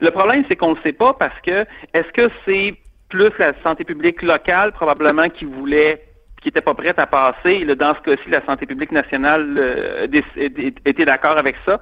Le 0.00 0.10
problème, 0.10 0.44
c'est 0.48 0.56
qu'on 0.56 0.72
ne 0.74 0.80
sait 0.82 0.94
pas 0.94 1.12
parce 1.12 1.38
que 1.42 1.66
est-ce 1.92 2.10
que 2.14 2.30
c'est 2.46 2.74
plus 3.08 3.30
la 3.38 3.52
santé 3.62 3.84
publique 3.84 4.22
locale, 4.22 4.72
probablement, 4.72 5.28
qui 5.28 5.44
voulait 5.44 6.02
qui 6.40 6.48
n'était 6.48 6.60
pas 6.60 6.74
prête 6.74 6.98
à 6.98 7.06
passer. 7.06 7.64
Dans 7.64 7.94
ce 7.94 8.00
cas-ci, 8.00 8.28
la 8.28 8.44
santé 8.44 8.66
publique 8.66 8.92
nationale 8.92 9.56
euh, 9.56 10.06
était 10.36 11.06
d'accord 11.06 11.38
avec 11.38 11.56
ça. 11.64 11.80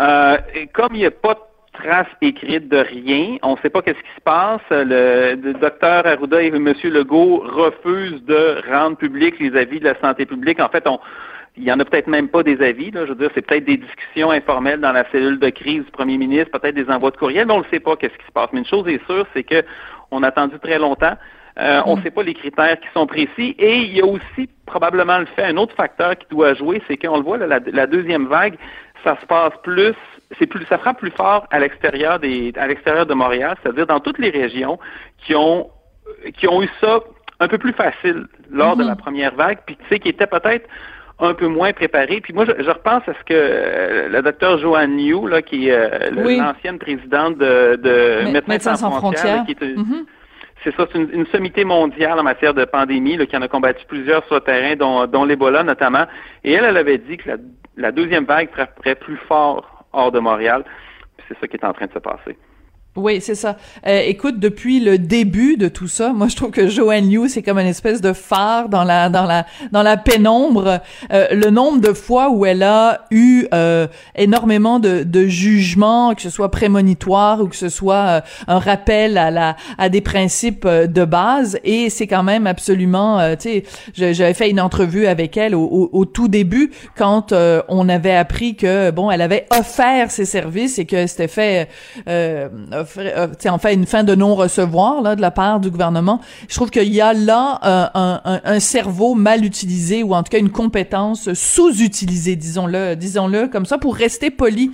Euh, 0.00 0.38
et 0.54 0.66
comme 0.66 0.88
il 0.94 0.98
n'y 0.98 1.06
a 1.06 1.12
pas 1.12 1.34
de 1.34 1.40
trace 1.72 2.08
écrite 2.20 2.68
de 2.68 2.78
rien. 2.78 3.36
On 3.42 3.52
ne 3.52 3.56
sait 3.58 3.70
pas 3.70 3.82
qu'est-ce 3.82 3.98
qui 3.98 4.14
se 4.16 4.20
passe. 4.22 4.60
Le, 4.70 5.36
le 5.42 5.54
docteur 5.54 6.06
Arruda 6.06 6.42
et 6.42 6.48
M. 6.48 6.72
Legault 6.84 7.44
refusent 7.46 8.22
de 8.24 8.60
rendre 8.70 8.96
public 8.96 9.38
les 9.40 9.56
avis 9.56 9.80
de 9.80 9.84
la 9.84 9.98
santé 10.00 10.26
publique. 10.26 10.60
En 10.60 10.68
fait, 10.68 10.86
on, 10.86 10.98
il 11.56 11.64
y 11.64 11.72
en 11.72 11.78
a 11.80 11.84
peut-être 11.84 12.06
même 12.06 12.28
pas 12.28 12.42
des 12.42 12.60
avis. 12.62 12.90
Là. 12.90 13.04
Je 13.04 13.10
veux 13.10 13.18
dire, 13.18 13.30
c'est 13.34 13.46
peut-être 13.46 13.64
des 13.64 13.76
discussions 13.76 14.30
informelles 14.30 14.80
dans 14.80 14.92
la 14.92 15.08
cellule 15.10 15.38
de 15.38 15.50
crise 15.50 15.84
du 15.84 15.90
premier 15.90 16.18
ministre, 16.18 16.58
peut-être 16.58 16.74
des 16.74 16.88
envois 16.90 17.10
de 17.10 17.16
courriel, 17.16 17.46
mais 17.46 17.54
on 17.54 17.60
ne 17.60 17.70
sait 17.70 17.80
pas 17.80 17.96
qu'est-ce 17.96 18.16
qui 18.16 18.26
se 18.26 18.32
passe. 18.32 18.48
Mais 18.52 18.60
une 18.60 18.66
chose 18.66 18.86
est 18.88 19.04
sûre, 19.06 19.26
c'est 19.34 19.44
que 19.44 19.62
on 20.12 20.22
a 20.22 20.28
attendu 20.28 20.58
très 20.58 20.78
longtemps. 20.78 21.16
Euh, 21.58 21.82
On 21.84 21.96
ne 21.96 22.02
sait 22.02 22.10
pas 22.10 22.22
les 22.22 22.34
critères 22.34 22.78
qui 22.80 22.88
sont 22.94 23.06
précis. 23.06 23.54
Et 23.58 23.78
il 23.78 23.96
y 23.96 24.00
a 24.00 24.06
aussi 24.06 24.48
probablement 24.64 25.18
le 25.18 25.26
fait, 25.26 25.44
un 25.44 25.56
autre 25.56 25.74
facteur 25.74 26.16
qui 26.16 26.26
doit 26.30 26.54
jouer, 26.54 26.80
c'est 26.88 26.96
qu'on 26.96 27.18
le 27.18 27.22
voit, 27.22 27.36
là, 27.36 27.46
la, 27.46 27.60
la 27.66 27.86
deuxième 27.86 28.26
vague, 28.26 28.56
ça 29.04 29.18
se 29.20 29.26
passe 29.26 29.52
plus 29.62 29.94
c'est 30.38 30.46
plus, 30.46 30.64
ça 30.66 30.78
frappe 30.78 30.98
plus 30.98 31.10
fort 31.10 31.46
à 31.50 31.58
l'extérieur 31.58 32.18
des, 32.18 32.52
à 32.56 32.66
l'extérieur 32.66 33.06
de 33.06 33.14
Montréal, 33.14 33.56
c'est-à-dire 33.62 33.86
dans 33.86 34.00
toutes 34.00 34.18
les 34.18 34.30
régions 34.30 34.78
qui 35.18 35.34
ont, 35.34 35.70
qui 36.36 36.48
ont 36.48 36.62
eu 36.62 36.70
ça 36.80 37.00
un 37.40 37.48
peu 37.48 37.58
plus 37.58 37.72
facile 37.72 38.26
lors 38.50 38.76
de 38.76 38.84
la 38.84 38.94
première 38.94 39.34
vague, 39.34 39.58
puis 39.66 39.76
tu 39.76 39.84
sais, 39.88 39.98
qui 39.98 40.08
étaient 40.08 40.26
peut-être 40.26 40.68
un 41.22 41.34
peu 41.34 41.46
moins 41.46 41.72
préparés. 41.72 42.20
Puis 42.20 42.32
moi, 42.32 42.44
je, 42.44 42.70
repense 42.70 43.02
à 43.08 43.14
ce 43.14 43.24
que 43.24 43.32
euh, 43.32 44.08
le 44.08 44.22
docteur 44.22 44.58
Joanne 44.58 44.96
New, 44.96 45.26
là, 45.26 45.40
qui 45.40 45.68
est 45.68 45.72
euh, 45.72 46.10
l'ancienne 46.10 46.78
présidente 46.78 47.38
de, 47.38 47.76
de 47.76 48.30
Médecins, 48.48 48.74
sans, 48.74 48.90
frontières, 48.90 49.44
qui 49.44 49.52
est 49.52 49.62
mm-hmm. 49.62 50.04
C'est 50.64 50.74
ça, 50.76 50.86
c'est 50.92 50.98
une, 50.98 51.26
sommité 51.26 51.64
mondiale 51.64 52.20
en 52.20 52.22
matière 52.22 52.54
de 52.54 52.64
pandémie 52.64 53.18
qui 53.26 53.36
en 53.36 53.42
a 53.42 53.48
combattu 53.48 53.84
plusieurs 53.86 54.24
sur 54.26 54.36
le 54.36 54.42
terrain, 54.42 54.76
dont, 54.76 55.06
dont 55.06 55.24
l'Ebola 55.24 55.64
notamment. 55.64 56.04
Et 56.44 56.52
elle, 56.52 56.64
elle 56.64 56.76
avait 56.76 56.98
dit 56.98 57.16
que 57.16 57.30
la, 57.30 57.36
la 57.76 57.90
deuxième 57.90 58.24
vague 58.24 58.48
frapperait 58.50 58.94
plus 58.94 59.16
fort 59.28 59.84
hors 59.92 60.12
de 60.12 60.20
Montréal. 60.20 60.64
C'est 61.26 61.36
ça 61.40 61.48
qui 61.48 61.56
est 61.56 61.64
en 61.64 61.72
train 61.72 61.86
de 61.86 61.92
se 61.92 61.98
passer. 61.98 62.36
Oui, 62.94 63.22
c'est 63.22 63.34
ça. 63.34 63.56
Euh, 63.86 64.02
écoute, 64.04 64.38
depuis 64.38 64.78
le 64.78 64.98
début 64.98 65.56
de 65.56 65.68
tout 65.68 65.88
ça, 65.88 66.12
moi 66.12 66.28
je 66.28 66.36
trouve 66.36 66.50
que 66.50 66.68
Joanne 66.68 67.08
Liu 67.08 67.26
c'est 67.26 67.42
comme 67.42 67.58
une 67.58 67.66
espèce 67.66 68.02
de 68.02 68.12
phare 68.12 68.68
dans 68.68 68.84
la 68.84 69.08
dans 69.08 69.24
la 69.24 69.46
dans 69.70 69.82
la 69.82 69.96
pénombre. 69.96 70.80
Euh, 71.10 71.28
le 71.30 71.48
nombre 71.48 71.80
de 71.80 71.94
fois 71.94 72.28
où 72.28 72.44
elle 72.44 72.62
a 72.62 73.06
eu 73.10 73.46
euh, 73.54 73.86
énormément 74.14 74.78
de, 74.78 75.04
de 75.04 75.26
jugements, 75.26 76.14
que 76.14 76.20
ce 76.20 76.28
soit 76.28 76.50
prémonitoire 76.50 77.40
ou 77.40 77.46
que 77.46 77.56
ce 77.56 77.70
soit 77.70 78.24
un 78.46 78.58
rappel 78.58 79.16
à 79.16 79.30
la 79.30 79.56
à 79.78 79.88
des 79.88 80.02
principes 80.02 80.68
de 80.68 81.04
base, 81.06 81.58
et 81.64 81.88
c'est 81.88 82.06
quand 82.06 82.22
même 82.22 82.46
absolument, 82.46 83.20
tu 83.36 83.48
sais, 83.48 84.12
j'avais 84.12 84.34
fait 84.34 84.50
une 84.50 84.60
entrevue 84.60 85.06
avec 85.06 85.38
elle 85.38 85.54
au, 85.54 85.88
au, 85.90 86.04
tout 86.04 86.28
début 86.28 86.72
quand 86.94 87.32
on 87.68 87.88
avait 87.88 88.14
appris 88.14 88.54
que 88.54 88.90
bon, 88.90 89.10
elle 89.10 89.22
avait 89.22 89.46
offert 89.50 90.10
ses 90.10 90.26
services 90.26 90.78
et 90.78 90.84
que 90.84 91.06
c'était 91.06 91.28
fait 91.28 91.70
euh, 92.98 93.28
en 93.46 93.58
fait 93.58 93.74
une 93.74 93.86
fin 93.86 94.04
de 94.04 94.14
non-recevoir 94.14 95.02
là 95.02 95.16
de 95.16 95.20
la 95.20 95.30
part 95.30 95.60
du 95.60 95.70
gouvernement. 95.70 96.20
Je 96.48 96.54
trouve 96.54 96.70
qu'il 96.70 96.92
y 96.92 97.00
a 97.00 97.12
là 97.12 97.60
euh, 97.64 97.86
un, 97.94 98.20
un, 98.24 98.40
un, 98.44 98.60
cerveau 98.60 99.14
mal 99.14 99.44
utilisé 99.44 100.02
ou 100.02 100.14
en 100.14 100.22
tout 100.22 100.30
cas 100.30 100.38
une 100.38 100.50
compétence 100.50 101.32
sous-utilisée, 101.32 102.36
disons-le, 102.36 102.94
disons-le 102.96 103.48
comme 103.48 103.66
ça, 103.66 103.78
pour 103.78 103.94
rester 103.96 104.30
poli 104.30 104.72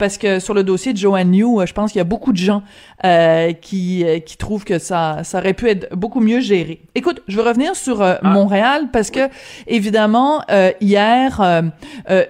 parce 0.00 0.18
que 0.18 0.40
sur 0.40 0.54
le 0.54 0.64
dossier 0.64 0.92
de 0.92 0.98
Joanne 0.98 1.30
New, 1.30 1.60
euh, 1.60 1.66
je 1.66 1.74
pense 1.74 1.92
qu'il 1.92 1.98
y 1.98 2.00
a 2.00 2.04
beaucoup 2.04 2.32
de 2.32 2.38
gens 2.38 2.62
euh, 3.02 3.54
qui 3.54 4.04
euh, 4.04 4.18
qui 4.18 4.36
trouvent 4.36 4.64
que 4.64 4.78
ça 4.78 5.20
ça 5.24 5.38
aurait 5.38 5.54
pu 5.54 5.70
être 5.70 5.88
beaucoup 5.96 6.20
mieux 6.20 6.40
géré. 6.40 6.82
Écoute, 6.94 7.22
je 7.28 7.36
veux 7.38 7.42
revenir 7.42 7.74
sur 7.74 8.02
euh, 8.02 8.16
ah. 8.22 8.28
Montréal 8.28 8.88
parce 8.92 9.10
que 9.10 9.20
évidemment 9.66 10.42
hier 10.82 11.62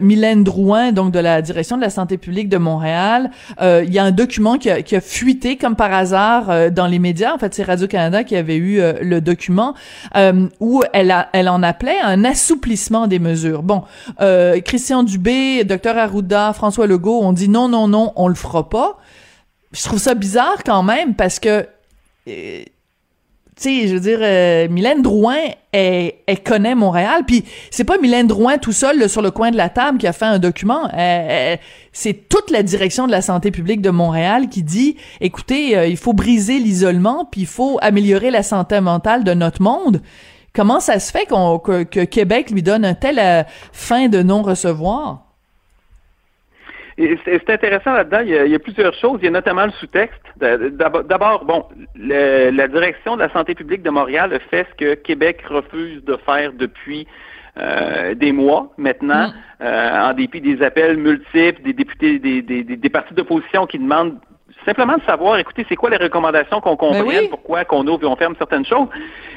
Mylène 0.00 0.44
Drouin 0.44 0.92
donc 0.92 1.12
de 1.12 1.18
la 1.18 1.42
direction 1.42 1.76
de 1.76 1.82
la 1.82 1.90
santé 1.90 2.18
publique 2.18 2.48
de 2.48 2.56
Montréal, 2.56 3.30
il 3.60 3.92
y 3.92 3.98
a 3.98 4.04
un 4.04 4.10
document 4.10 4.58
qui 4.58 4.70
a, 4.70 4.82
qui 4.82 4.96
a 4.96 5.00
fuité 5.00 5.56
comme 5.56 5.76
par 5.76 5.92
hasard 5.92 6.70
dans 6.70 6.86
les 6.86 6.98
médias. 6.98 7.34
En 7.34 7.38
fait, 7.38 7.54
c'est 7.54 7.62
Radio 7.62 7.86
Canada 7.86 8.24
qui 8.24 8.36
avait 8.36 8.56
eu 8.56 8.80
le 9.00 9.20
document 9.20 9.74
où 10.60 10.82
elle 10.92 11.10
a 11.10 11.28
elle 11.32 11.48
en 11.48 11.62
appelait 11.62 12.00
un 12.02 12.24
assouplissement 12.24 13.06
des 13.06 13.18
mesures. 13.18 13.62
Bon, 13.62 13.82
Christian 14.64 15.02
Dubé, 15.02 15.64
Dr 15.64 15.96
Arruda, 15.96 16.52
François 16.52 16.86
Legault 16.86 17.20
ont 17.22 17.32
dit 17.32 17.48
non 17.48 17.59
non, 17.68 17.68
non, 17.68 17.88
non, 17.88 18.12
on 18.16 18.28
le 18.28 18.34
fera 18.34 18.68
pas. 18.68 18.98
Je 19.72 19.82
trouve 19.84 19.98
ça 19.98 20.14
bizarre 20.14 20.62
quand 20.64 20.82
même 20.82 21.14
parce 21.14 21.38
que, 21.38 21.66
euh, 22.28 22.62
tu 22.64 22.64
sais, 23.56 23.88
je 23.88 23.94
veux 23.94 24.00
dire, 24.00 24.18
euh, 24.22 24.68
Mylène 24.68 25.02
Drouin, 25.02 25.38
elle, 25.72 26.12
connaît 26.44 26.74
Montréal, 26.74 27.22
puis 27.26 27.44
c'est 27.70 27.84
pas 27.84 27.98
Mylène 27.98 28.26
Drouin 28.26 28.58
tout 28.58 28.72
seul 28.72 29.08
sur 29.08 29.22
le 29.22 29.30
coin 29.30 29.50
de 29.50 29.56
la 29.56 29.68
table 29.68 29.98
qui 29.98 30.06
a 30.06 30.12
fait 30.12 30.24
un 30.24 30.38
document. 30.38 30.88
c'est 31.92 32.28
toute 32.28 32.50
la 32.50 32.62
direction 32.62 33.06
de 33.06 33.12
la 33.12 33.22
santé 33.22 33.50
publique 33.50 33.82
de 33.82 33.90
Montréal 33.90 34.48
qui 34.48 34.62
dit, 34.62 34.96
écoutez, 35.20 35.76
euh, 35.76 35.86
il 35.86 35.96
faut 35.96 36.14
briser 36.14 36.58
l'isolement, 36.58 37.26
puis 37.30 37.42
il 37.42 37.46
faut 37.46 37.78
améliorer 37.82 38.30
la 38.30 38.42
santé 38.42 38.80
mentale 38.80 39.22
de 39.22 39.34
notre 39.34 39.62
monde. 39.62 40.00
Comment 40.52 40.80
ça 40.80 40.98
se 40.98 41.12
fait 41.12 41.26
qu'on, 41.26 41.58
que, 41.58 41.84
que 41.84 42.04
Québec 42.04 42.50
lui 42.50 42.62
donne 42.62 42.84
un 42.84 42.94
tel 42.94 43.46
fin 43.72 44.08
de 44.08 44.22
non-recevoir? 44.22 45.29
C'est 47.24 47.50
intéressant 47.50 47.92
là-dedans. 47.92 48.20
Il, 48.20 48.50
y 48.50 48.54
a 48.54 48.58
plusieurs 48.58 48.94
choses. 48.94 49.18
Il 49.22 49.24
y 49.24 49.28
a 49.28 49.30
notamment 49.30 49.64
le 49.64 49.72
sous-texte. 49.72 50.20
D'abord, 50.36 51.44
bon, 51.44 51.64
la 51.96 52.68
direction 52.68 53.16
de 53.16 53.22
la 53.22 53.32
santé 53.32 53.54
publique 53.54 53.82
de 53.82 53.90
Montréal 53.90 54.32
a 54.34 54.38
fait 54.38 54.66
ce 54.70 54.74
que 54.76 54.94
Québec 54.94 55.42
refuse 55.48 56.04
de 56.04 56.16
faire 56.26 56.52
depuis 56.52 57.06
euh, 57.58 58.14
des 58.14 58.32
mois 58.32 58.72
maintenant, 58.78 59.28
mm. 59.28 59.34
euh, 59.62 60.10
en 60.10 60.12
dépit 60.12 60.40
des 60.40 60.62
appels 60.62 60.96
multiples 60.96 61.62
des 61.62 61.72
députés, 61.72 62.18
des, 62.18 62.42
des, 62.42 62.62
des 62.62 62.90
partis 62.90 63.12
d'opposition 63.14 63.66
qui 63.66 63.78
demandent 63.78 64.18
simplement 64.64 64.96
de 64.96 65.02
savoir, 65.02 65.38
écoutez, 65.38 65.66
c'est 65.68 65.76
quoi 65.76 65.90
les 65.90 65.96
recommandations 65.96 66.60
qu'on 66.60 66.76
ben 66.76 66.76
comprenne, 66.76 67.28
pourquoi 67.28 67.64
qu'on 67.64 67.86
ouvre 67.86 68.04
et 68.04 68.06
on 68.06 68.16
ferme 68.16 68.34
certaines 68.38 68.64
choses. 68.64 68.88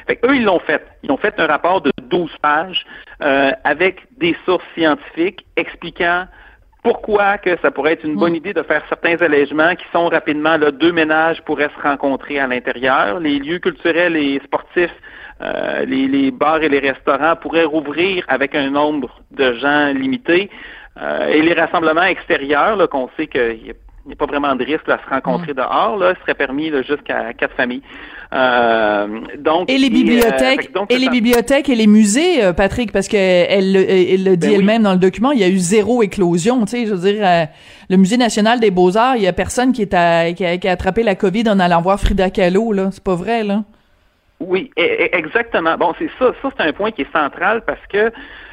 Fait 0.06 0.18
eux, 0.24 0.36
ils 0.36 0.44
l'ont 0.44 0.60
fait. 0.60 0.86
Ils 1.02 1.10
ont 1.10 1.16
fait 1.16 1.34
un 1.38 1.46
rapport 1.46 1.80
de 1.80 1.90
12 2.02 2.30
pages 2.40 2.84
euh, 3.22 3.50
avec 3.64 4.02
des 4.18 4.36
sources 4.44 4.64
scientifiques 4.76 5.44
expliquant 5.56 6.26
pourquoi 6.84 7.38
que 7.38 7.56
ça 7.62 7.70
pourrait 7.70 7.94
être 7.94 8.04
une 8.04 8.16
bonne 8.16 8.34
hmm. 8.34 8.42
idée 8.42 8.52
de 8.52 8.62
faire 8.62 8.82
certains 8.88 9.16
allègements 9.20 9.74
qui 9.74 9.86
sont 9.90 10.06
rapidement 10.08 10.56
là, 10.58 10.70
deux 10.70 10.92
ménages 10.92 11.42
pourraient 11.42 11.70
se 11.76 11.82
rencontrer 11.82 12.38
à 12.38 12.46
l'intérieur. 12.46 13.18
Les 13.20 13.38
lieux 13.38 13.58
culturels 13.58 14.16
et 14.16 14.38
sportifs, 14.44 14.94
euh, 15.40 15.84
les, 15.86 16.30
bars 16.30 16.62
et 16.62 16.68
les 16.68 16.80
restaurants 16.80 17.36
pourraient 17.36 17.64
rouvrir 17.64 18.24
avec 18.28 18.54
un 18.54 18.70
nombre 18.70 19.22
de 19.30 19.54
gens 19.54 19.92
limité. 19.94 20.50
Euh, 21.00 21.28
et 21.28 21.40
les 21.40 21.54
rassemblements 21.54 22.04
extérieurs, 22.04 22.88
qu'on 22.90 23.08
sait 23.16 23.26
qu'il 23.26 23.74
n'y 24.06 24.12
a, 24.12 24.16
pas 24.16 24.26
vraiment 24.26 24.54
de 24.54 24.64
risque 24.64 24.88
à 24.88 24.98
se 24.98 25.08
rencontrer 25.08 25.52
hmm. 25.52 25.56
dehors, 25.56 25.96
là, 25.96 26.14
serait 26.20 26.34
permis 26.34 26.70
jusqu'à 26.82 27.32
quatre 27.32 27.54
familles. 27.54 27.82
Euh, 28.32 29.20
donc 29.38 29.70
et 29.70 29.78
les 29.78 29.90
bibliothèques 29.90 30.70
euh, 30.76 30.86
et 30.88 30.98
les 30.98 31.08
bibliothèques 31.08 31.68
et 31.68 31.76
les 31.76 31.86
musées, 31.86 32.42
euh, 32.42 32.52
Patrick, 32.52 32.90
parce 32.90 33.06
que 33.06 33.16
elle, 33.16 33.72
le 33.72 34.36
dit 34.36 34.48
ben 34.48 34.54
elle-même 34.54 34.82
dans 34.82 34.92
le 34.92 34.98
document, 34.98 35.30
il 35.30 35.38
y 35.38 35.44
a 35.44 35.48
eu 35.48 35.58
zéro 35.58 36.02
éclosion. 36.02 36.64
Tu 36.64 36.70
sais, 36.70 36.86
je 36.86 36.94
veux 36.94 37.12
dire, 37.12 37.48
le 37.88 37.96
musée 37.96 38.16
national 38.16 38.58
des 38.58 38.70
beaux 38.70 38.96
arts, 38.96 39.16
il 39.16 39.22
y 39.22 39.28
a 39.28 39.32
personne 39.32 39.72
qui 39.72 39.82
est 39.82 39.94
à, 39.94 40.32
qui, 40.32 40.44
a, 40.44 40.70
attrapé 40.70 41.02
la 41.02 41.14
Covid 41.14 41.48
en 41.48 41.60
allant 41.60 41.80
voir 41.80 42.00
Frida 42.00 42.30
Kahlo 42.30 42.72
là. 42.72 42.88
C'est 42.90 43.04
pas 43.04 43.14
vrai 43.14 43.44
là. 43.44 43.62
Oui, 44.40 44.70
e, 44.76 44.82
e, 44.82 45.16
exactement. 45.16 45.76
Bon, 45.78 45.94
c'est 45.98 46.10
ça. 46.18 46.32
Ça, 46.42 46.48
c'est 46.56 46.64
un 46.64 46.72
point 46.72 46.90
qui 46.90 47.02
est 47.02 47.12
central 47.12 47.62
parce 47.64 47.86
que 47.88 48.10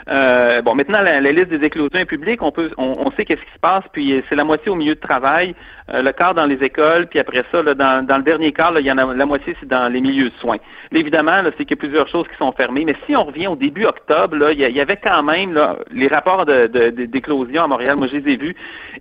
euh, 0.09 0.61
bon, 0.61 0.75
maintenant, 0.75 1.01
la, 1.01 1.19
liste 1.19 1.49
des 1.49 1.65
éclosions 1.65 1.99
est 1.99 2.05
publique. 2.05 2.41
On 2.41 2.51
peut, 2.51 2.71
on, 2.77 3.11
sait 3.11 3.25
qu'est-ce 3.25 3.41
qui 3.41 3.53
se 3.53 3.59
passe. 3.59 3.83
Puis 3.93 4.23
c'est 4.29 4.35
la 4.35 4.43
moitié 4.43 4.71
au 4.71 4.75
milieu 4.75 4.95
de 4.95 4.99
travail, 4.99 5.55
euh, 5.93 6.01
le 6.01 6.11
quart 6.11 6.33
dans 6.33 6.45
les 6.45 6.63
écoles, 6.63 7.07
puis 7.07 7.19
après 7.19 7.43
ça, 7.51 7.63
dans, 7.63 8.17
le 8.17 8.23
dernier 8.23 8.51
quart, 8.51 8.79
il 8.79 8.85
y 8.85 8.91
en 8.91 8.97
a 8.97 9.13
la 9.13 9.25
moitié 9.25 9.55
c'est 9.59 9.67
dans 9.67 9.91
les 9.91 10.01
milieux 10.01 10.29
de 10.29 10.35
soins. 10.39 10.57
évidemment, 10.91 11.41
c'est 11.57 11.65
qu'il 11.65 11.71
y 11.71 11.73
a 11.73 11.77
plusieurs 11.77 12.07
choses 12.07 12.27
qui 12.27 12.37
sont 12.37 12.51
fermées. 12.53 12.85
Mais 12.85 12.95
si 13.05 13.15
on 13.15 13.25
revient 13.25 13.47
au 13.47 13.55
début 13.55 13.85
octobre, 13.85 14.35
là, 14.35 14.51
il 14.51 14.59
y, 14.59 14.81
avait 14.81 14.97
quand 14.97 15.23
même 15.23 15.59
les 15.91 16.07
rapports 16.07 16.45
d'éclosion 16.45 17.63
à 17.63 17.67
Montréal. 17.67 17.97
Moi, 17.97 18.07
je 18.07 18.17
les 18.17 18.33
ai 18.33 18.37
vus. 18.37 18.55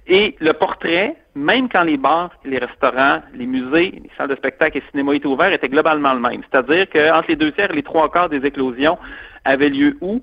Et 0.06 0.36
le 0.40 0.52
portrait, 0.52 1.16
même 1.34 1.68
quand 1.68 1.82
les 1.82 1.96
bars, 1.96 2.30
les 2.44 2.58
restaurants, 2.58 3.20
les 3.34 3.46
musées, 3.46 3.92
les 4.02 4.10
salles 4.16 4.28
de 4.28 4.36
spectacle 4.36 4.78
et 4.78 4.82
cinéma 4.90 5.14
étaient 5.14 5.26
ouverts, 5.26 5.52
était 5.52 5.68
globalement 5.68 6.14
le 6.14 6.20
même. 6.20 6.42
C'est-à-dire 6.50 6.88
qu'entre 6.90 7.28
les 7.28 7.36
deux 7.36 7.52
tiers 7.52 7.70
et 7.70 7.76
les 7.76 7.82
trois 7.82 8.10
quarts 8.10 8.28
des 8.28 8.44
éclosions 8.44 8.98
avaient 9.44 9.70
lieu 9.70 9.96
où? 10.00 10.20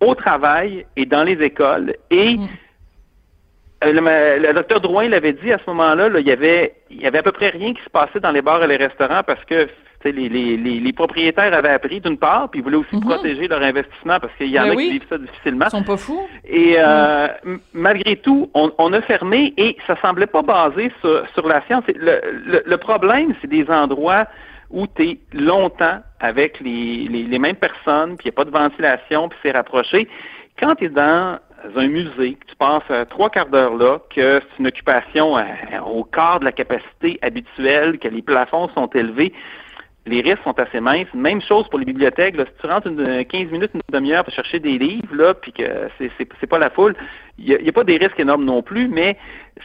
Au 0.00 0.14
travail 0.14 0.86
et 0.96 1.06
dans 1.06 1.24
les 1.24 1.40
écoles. 1.42 1.94
Et 2.10 2.36
mm. 2.36 2.48
euh, 3.84 4.38
le, 4.38 4.52
docteur 4.54 4.80
Drouin 4.80 5.08
l'avait 5.08 5.34
dit 5.34 5.52
à 5.52 5.58
ce 5.58 5.70
moment-là, 5.70 6.08
il 6.18 6.26
y 6.26 6.32
avait 6.32 6.74
il 6.90 7.00
y 7.00 7.06
avait 7.06 7.18
à 7.18 7.22
peu 7.22 7.32
près 7.32 7.50
rien 7.50 7.74
qui 7.74 7.82
se 7.82 7.90
passait 7.90 8.20
dans 8.20 8.32
les 8.32 8.42
bars 8.42 8.62
et 8.62 8.66
les 8.66 8.76
restaurants 8.76 9.22
parce 9.26 9.44
que 9.44 9.68
les, 10.04 10.30
les, 10.30 10.56
les, 10.56 10.92
propriétaires 10.94 11.52
avaient 11.52 11.68
appris 11.68 12.00
d'une 12.00 12.16
part, 12.16 12.48
puis 12.48 12.60
ils 12.60 12.62
voulaient 12.62 12.78
aussi 12.78 12.96
mm-hmm. 12.96 13.06
protéger 13.06 13.48
leur 13.48 13.62
investissement 13.62 14.18
parce 14.18 14.32
qu'il 14.38 14.48
y 14.48 14.58
en 14.58 14.64
ben 14.64 14.72
a 14.72 14.76
qui 14.76 14.90
vivent 14.92 15.06
ça 15.10 15.18
difficilement. 15.18 15.66
Ils 15.66 15.70
sont 15.70 15.82
pas 15.82 15.98
fous. 15.98 16.26
Et 16.46 16.76
euh, 16.78 17.28
mm. 17.44 17.56
malgré 17.74 18.16
tout, 18.16 18.50
on, 18.54 18.72
on, 18.78 18.92
a 18.94 19.02
fermé 19.02 19.52
et 19.58 19.76
ça 19.86 19.96
semblait 20.00 20.26
pas 20.26 20.42
basé 20.42 20.90
sur, 21.02 21.24
sur 21.34 21.46
la 21.46 21.60
science. 21.66 21.84
Le, 21.88 22.20
le, 22.46 22.62
le 22.64 22.76
problème, 22.78 23.34
c'est 23.42 23.50
des 23.50 23.68
endroits 23.68 24.26
où 24.70 24.86
tu 24.86 25.02
es 25.02 25.18
longtemps 25.32 26.00
avec 26.20 26.60
les, 26.60 27.08
les, 27.08 27.38
mêmes 27.38 27.56
personnes, 27.56 28.16
puis 28.16 28.26
il 28.26 28.30
n'y 28.30 28.34
a 28.34 28.36
pas 28.36 28.44
de 28.44 28.50
ventilation, 28.50 29.28
puis 29.28 29.38
c'est 29.42 29.50
rapproché. 29.50 30.08
Quand 30.58 30.74
tu 30.76 30.84
es 30.84 30.88
dans 30.88 31.38
un 31.76 31.88
musée, 31.88 32.34
que 32.34 32.46
tu 32.46 32.56
passes 32.56 32.82
euh, 32.90 33.04
trois 33.04 33.30
quarts 33.30 33.48
d'heure 33.48 33.74
là, 33.74 33.98
que 34.14 34.40
c'est 34.40 34.58
une 34.58 34.68
occupation 34.68 35.36
euh, 35.36 35.44
au 35.86 36.04
quart 36.04 36.40
de 36.40 36.44
la 36.44 36.52
capacité 36.52 37.18
habituelle, 37.22 37.98
que 37.98 38.08
les 38.08 38.22
plafonds 38.22 38.68
sont 38.74 38.86
élevés, 38.88 39.32
les 40.06 40.22
risques 40.22 40.42
sont 40.44 40.58
assez 40.58 40.80
minces. 40.80 41.12
Même 41.14 41.42
chose 41.42 41.68
pour 41.68 41.78
les 41.78 41.84
bibliothèques. 41.84 42.36
Là, 42.36 42.44
si 42.46 42.52
tu 42.60 42.66
rentres 42.66 42.86
une, 42.86 43.24
15 43.24 43.50
minutes, 43.50 43.70
une 43.74 43.80
demi-heure 43.92 44.24
pour 44.24 44.32
chercher 44.32 44.58
des 44.58 44.78
livres, 44.78 45.14
là, 45.14 45.34
puis 45.34 45.52
que 45.52 45.62
c'est, 45.98 46.10
c'est, 46.18 46.46
pas 46.46 46.58
la 46.58 46.70
foule, 46.70 46.94
il 47.38 47.58
n'y 47.62 47.68
a, 47.68 47.72
pas 47.72 47.84
des 47.84 47.96
risques 47.96 48.18
énormes 48.18 48.44
non 48.44 48.62
plus, 48.62 48.88
mais 48.88 49.16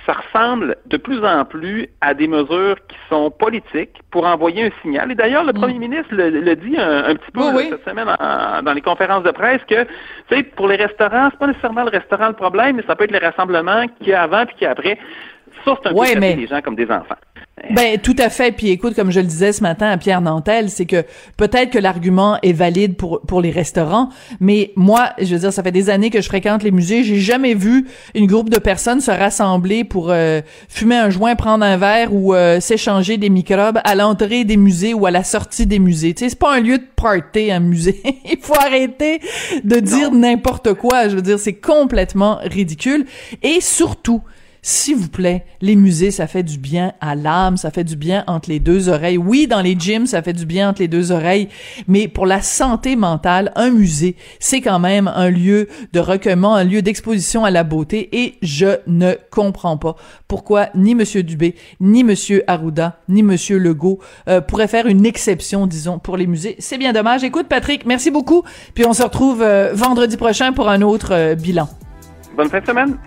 ça 0.06 0.14
ressemble 0.14 0.76
de 0.88 0.98
plus 0.98 1.24
en 1.24 1.46
plus 1.46 1.88
à 2.02 2.14
des 2.14 2.28
mesures 2.28 2.76
qui 2.88 2.98
sont 3.10 3.32
politiques 3.32 4.02
pour 4.12 4.26
envoyer 4.26 4.66
un 4.66 4.70
signal. 4.82 5.12
Et 5.12 5.16
d'ailleurs, 5.16 5.46
le 5.46 5.54
mm. 5.54 5.58
premier 5.58 5.80
ministre 5.80 6.10
le, 6.12 6.56
dit 6.56 6.76
un, 6.78 7.16
petit 7.16 7.32
peu 7.32 7.42
cette 7.70 7.86
semaine 7.86 8.08
dans 8.64 8.74
les 8.74 8.82
conférences 8.82 9.24
de 9.24 9.32
presse 9.32 9.62
que, 9.68 9.84
tu 9.84 9.90
sais, 10.30 10.44
pour 10.44 10.68
les 10.68 10.76
restaurants, 10.76 11.30
c'est 11.32 11.40
pas 11.40 11.48
nécessairement 11.48 11.84
le 11.84 11.92
restaurant 11.92 12.28
le 12.28 12.34
problème, 12.34 12.76
mais 12.76 12.84
ça 12.86 12.96
peut 12.96 13.06
être 13.06 13.12
les 13.12 13.26
rassemblements 13.26 13.86
qu'il 14.00 14.10
y 14.10 14.14
a 14.14 14.24
avant 14.24 14.46
puis 14.46 14.56
qu'il 14.56 14.66
y 14.66 14.68
a 14.68 14.72
après 14.72 14.98
Ça, 15.64 15.78
c'est 15.82 15.90
un 15.90 15.94
Ouais, 15.94 16.14
peu 16.14 16.20
mais- 16.20 16.36
les 16.36 16.48
gens 16.48 16.62
comme 16.62 16.76
des 16.76 16.92
enfants. 16.92 17.16
Ben 17.74 17.98
tout 17.98 18.16
à 18.20 18.30
fait. 18.30 18.52
Puis 18.52 18.70
écoute, 18.70 18.96
comme 18.96 19.12
je 19.12 19.22
le 19.22 19.26
disais 19.26 19.54
ce 19.54 19.62
matin 19.64 19.88
à 19.88 19.98
Pierre 19.98 20.20
Nantel, 20.20 20.70
c'est 20.70 20.86
que 20.86 21.06
peut-être 21.38 21.70
que 21.70 21.80
l'argument 21.80 22.38
est 22.44 22.52
valide 22.52 22.98
pour 22.98 23.22
pour 23.22 23.40
les 23.40 23.50
restaurants, 23.50 24.10
mais 24.42 24.74
moi, 24.76 25.12
je 25.20 25.34
veux 25.34 25.40
dire, 25.40 25.54
ça 25.54 25.64
fait 25.64 25.72
des 25.72 25.90
années 25.90 26.10
que 26.10 26.20
je 26.20 26.28
fréquente 26.28 26.64
les 26.64 26.72
musées, 26.72 27.04
j'ai 27.04 27.20
jamais 27.20 27.54
vu 27.54 27.88
une 28.14 28.28
groupe 28.28 28.50
de 28.50 28.60
personnes 28.60 29.00
se 29.00 29.10
rassembler 29.10 29.86
pour 29.86 30.12
euh, 30.12 30.42
fumer 30.68 30.98
un 30.98 31.10
joint, 31.10 31.36
prendre 31.36 31.64
un 31.64 31.78
verre 31.78 32.14
ou 32.14 32.36
euh, 32.36 32.60
s'échanger 32.60 33.18
des 33.18 33.30
microbes 33.30 33.80
à 33.86 33.96
l'entrée 33.96 34.44
des 34.44 34.58
musées 34.58 34.94
ou 34.94 35.06
à 35.06 35.12
la 35.12 35.24
sortie 35.24 35.66
des 35.66 35.80
musées. 35.80 36.14
Tu 36.14 36.26
sais, 36.26 36.30
c'est 36.32 36.40
pas 36.40 36.56
un 36.56 36.60
lieu 36.60 36.78
de 36.78 36.88
party 36.98 37.52
un 37.52 37.62
musée. 37.62 38.02
Il 38.26 38.38
faut 38.42 38.56
arrêter 38.56 39.22
de 39.64 39.80
dire 39.80 40.12
n'importe 40.12 40.74
quoi. 40.74 41.08
Je 41.08 41.16
veux 41.16 41.22
dire, 41.22 41.40
c'est 41.40 41.54
complètement 41.54 42.40
ridicule 42.44 43.06
et 43.42 43.62
surtout 43.62 44.22
s'il 44.68 44.96
vous 44.96 45.10
plaît, 45.10 45.46
les 45.62 45.76
musées, 45.76 46.10
ça 46.10 46.26
fait 46.26 46.42
du 46.42 46.58
bien 46.58 46.94
à 47.00 47.14
l'âme, 47.14 47.56
ça 47.56 47.70
fait 47.70 47.84
du 47.84 47.96
bien 47.96 48.24
entre 48.26 48.50
les 48.50 48.60
deux 48.60 48.90
oreilles. 48.90 49.20
Oui, 49.20 49.46
dans 49.46 49.62
les 49.62 49.76
gyms, 49.78 50.08
ça 50.08 50.24
fait 50.24 50.34
du 50.34 50.48
bien 50.48 50.70
entre 50.70 50.82
les 50.82 50.88
deux 50.88 51.12
oreilles, 51.12 51.50
mais 51.88 52.08
pour 52.08 52.26
la 52.26 52.42
santé 52.42 52.96
mentale, 52.96 53.52
un 53.56 53.70
musée, 53.70 54.16
c'est 54.40 54.62
quand 54.62 54.80
même 54.80 55.08
un 55.08 55.30
lieu 55.30 55.68
de 55.94 56.00
recueillement, 56.00 56.56
un 56.56 56.64
lieu 56.64 56.82
d'exposition 56.82 57.46
à 57.46 57.52
la 57.52 57.64
beauté, 57.64 58.10
et 58.12 58.40
je 58.42 58.80
ne 58.88 59.14
comprends 59.30 59.78
pas 59.78 59.98
pourquoi 60.28 60.70
ni 60.74 60.96
Monsieur 60.96 61.22
Dubé, 61.22 61.54
ni 61.80 62.04
Monsieur 62.04 62.44
Arruda, 62.48 62.98
ni 63.08 63.22
Monsieur 63.22 63.60
Legault 63.60 64.00
euh, 64.28 64.42
pourraient 64.42 64.68
faire 64.68 64.88
une 64.88 65.06
exception, 65.06 65.68
disons, 65.68 66.00
pour 66.00 66.18
les 66.18 66.26
musées. 66.26 66.56
C'est 66.58 66.80
bien 66.80 66.92
dommage. 66.92 67.24
Écoute, 67.24 67.46
Patrick, 67.48 67.86
merci 67.86 68.10
beaucoup, 68.10 68.42
puis 68.74 68.84
on 68.88 68.94
se 68.94 69.04
retrouve 69.04 69.44
euh, 69.44 69.74
vendredi 69.76 70.18
prochain 70.18 70.54
pour 70.54 70.70
un 70.70 70.82
autre 70.82 71.10
euh, 71.12 71.36
bilan. 71.36 71.70
Bonne 72.36 72.50
fin 72.50 72.62
de 72.62 72.66
semaine. 72.66 72.98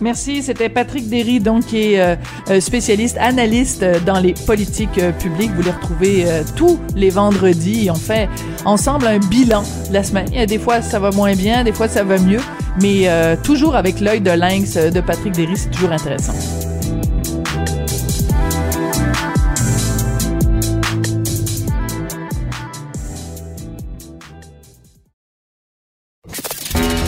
Merci, 0.00 0.42
c'était 0.42 0.68
Patrick 0.68 1.08
Derry, 1.08 1.40
donc 1.40 1.66
qui 1.66 1.94
est 1.94 2.00
euh, 2.00 2.16
euh, 2.50 2.60
spécialiste, 2.60 3.16
analyste 3.18 3.82
euh, 3.82 3.98
dans 4.00 4.20
les 4.20 4.34
politiques 4.34 5.00
publiques. 5.18 5.52
Vous 5.56 5.62
les 5.62 5.70
retrouvez 5.70 6.26
tous 6.54 6.78
les 6.94 7.10
vendredis. 7.10 7.88
On 7.90 7.94
fait 7.94 8.28
ensemble 8.64 9.06
un 9.06 9.18
bilan 9.18 9.62
de 9.88 9.94
la 9.94 10.02
semaine. 10.02 10.26
Des 10.46 10.58
fois 10.58 10.82
ça 10.82 10.98
va 10.98 11.10
moins 11.10 11.34
bien, 11.34 11.64
des 11.64 11.72
fois 11.72 11.88
ça 11.88 12.04
va 12.04 12.18
mieux, 12.18 12.40
mais 12.80 13.08
toujours 13.42 13.76
avec 13.76 14.00
l'œil 14.00 14.20
de 14.20 14.30
lynx 14.30 14.76
de 14.76 15.00
Patrick 15.00 15.32
Derry, 15.32 15.56
c'est 15.56 15.70
toujours 15.70 15.92
intéressant. 15.92 16.34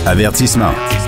Avertissement. 0.06 0.72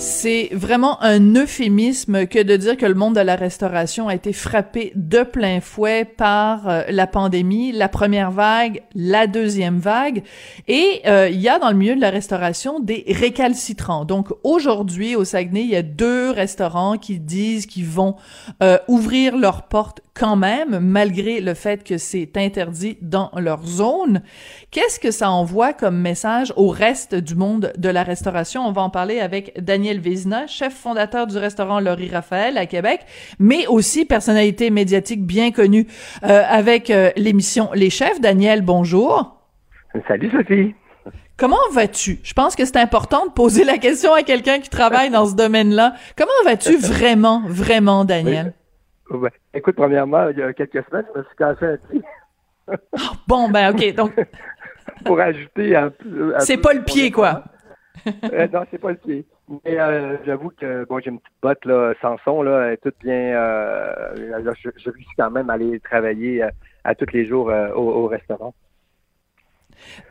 C'est 0.00 0.50
vraiment 0.52 1.02
un 1.02 1.34
euphémisme 1.34 2.28
que 2.28 2.40
de 2.40 2.56
dire 2.56 2.76
que 2.76 2.86
le 2.86 2.94
monde 2.94 3.16
de 3.16 3.20
la 3.20 3.34
restauration 3.34 4.06
a 4.06 4.14
été 4.14 4.32
frappé 4.32 4.92
de 4.94 5.24
plein 5.24 5.60
fouet 5.60 6.04
par 6.04 6.68
euh, 6.68 6.82
la 6.88 7.08
pandémie, 7.08 7.72
la 7.72 7.88
première 7.88 8.30
vague, 8.30 8.84
la 8.94 9.26
deuxième 9.26 9.80
vague. 9.80 10.22
Et 10.68 11.02
euh, 11.06 11.28
il 11.28 11.40
y 11.40 11.48
a 11.48 11.58
dans 11.58 11.70
le 11.70 11.74
milieu 11.74 11.96
de 11.96 12.00
la 12.00 12.10
restauration 12.10 12.78
des 12.78 13.04
récalcitrants. 13.08 14.04
Donc 14.04 14.28
aujourd'hui, 14.44 15.16
au 15.16 15.24
Saguenay, 15.24 15.62
il 15.62 15.70
y 15.70 15.76
a 15.76 15.82
deux 15.82 16.30
restaurants 16.30 16.96
qui 16.96 17.18
disent 17.18 17.66
qu'ils 17.66 17.86
vont 17.86 18.14
euh, 18.62 18.78
ouvrir 18.86 19.36
leurs 19.36 19.64
portes 19.64 20.00
quand 20.14 20.36
même, 20.36 20.80
malgré 20.80 21.40
le 21.40 21.54
fait 21.54 21.84
que 21.84 21.96
c'est 21.96 22.36
interdit 22.36 22.98
dans 23.02 23.30
leur 23.36 23.64
zone. 23.64 24.22
Qu'est-ce 24.72 24.98
que 24.98 25.12
ça 25.12 25.30
envoie 25.30 25.72
comme 25.72 25.96
message 25.96 26.52
au 26.56 26.68
reste 26.68 27.14
du 27.14 27.36
monde 27.36 27.72
de 27.76 27.88
la 27.88 28.02
restauration? 28.02 28.66
On 28.66 28.72
va 28.72 28.82
en 28.82 28.90
parler 28.90 29.20
avec 29.20 29.62
Daniel 29.62 29.87
Vézina, 29.96 30.46
chef 30.46 30.74
fondateur 30.74 31.26
du 31.26 31.38
restaurant 31.38 31.80
Laurie 31.80 32.10
Raphaël 32.10 32.58
à 32.58 32.66
Québec, 32.66 33.00
mais 33.38 33.66
aussi 33.66 34.04
personnalité 34.04 34.70
médiatique 34.70 35.24
bien 35.24 35.50
connue 35.50 35.86
euh, 36.22 36.42
avec 36.46 36.90
euh, 36.90 37.10
l'émission 37.16 37.70
Les 37.74 37.88
Chefs. 37.88 38.20
Daniel, 38.20 38.60
bonjour. 38.62 39.40
Salut 40.06 40.30
Sophie. 40.30 40.74
Comment 41.38 41.56
vas-tu? 41.72 42.18
Je 42.22 42.34
pense 42.34 42.54
que 42.54 42.64
c'est 42.64 42.76
important 42.76 43.26
de 43.26 43.32
poser 43.32 43.64
la 43.64 43.78
question 43.78 44.12
à 44.12 44.22
quelqu'un 44.22 44.58
qui 44.58 44.68
travaille 44.68 45.08
dans 45.08 45.24
ce 45.24 45.34
domaine-là. 45.34 45.94
Comment 46.16 46.30
vas-tu 46.44 46.76
vraiment, 46.78 47.42
vraiment, 47.46 48.04
Daniel? 48.04 48.52
Ouais. 49.10 49.30
Écoute, 49.54 49.76
premièrement, 49.76 50.28
il 50.28 50.38
y 50.38 50.42
a 50.42 50.52
quelques 50.52 50.84
semaines, 50.90 51.06
je 51.14 51.20
me 51.20 51.24
suis 51.24 51.36
cassé 51.36 51.64
un 51.64 51.76
pied 51.90 52.02
Bon, 53.26 53.48
ben, 53.48 53.72
OK. 53.72 53.94
Donc, 53.94 54.12
pour 55.04 55.20
ajouter 55.20 55.76
un 55.76 55.90
peu. 55.90 56.34
un 56.36 56.40
c'est 56.40 56.58
pas 56.58 56.74
le 56.74 56.82
pied, 56.82 57.10
quoi. 57.10 57.44
Euh, 58.06 58.48
non, 58.52 58.64
c'est 58.70 58.78
pas 58.78 58.90
le 58.90 58.96
pied. 58.96 59.26
Mais 59.48 59.78
euh, 59.80 60.18
j'avoue 60.26 60.50
que 60.50 60.84
bon, 60.84 61.00
j'ai 61.00 61.10
une 61.10 61.20
petite 61.20 61.40
botte 61.42 61.64
là, 61.64 61.94
sans 62.02 62.18
son, 62.24 62.42
là, 62.42 62.66
elle 62.66 62.72
est 62.74 63.02
bien. 63.02 63.14
Euh, 63.14 64.40
là, 64.40 64.52
je, 64.62 64.68
je 64.76 64.90
réussis 64.90 65.08
quand 65.16 65.30
même 65.30 65.48
à 65.48 65.54
aller 65.54 65.80
travailler 65.80 66.42
euh, 66.42 66.50
à 66.84 66.94
tous 66.94 67.10
les 67.12 67.26
jours 67.26 67.50
euh, 67.50 67.72
au, 67.72 68.04
au 68.04 68.06
restaurant. 68.08 68.54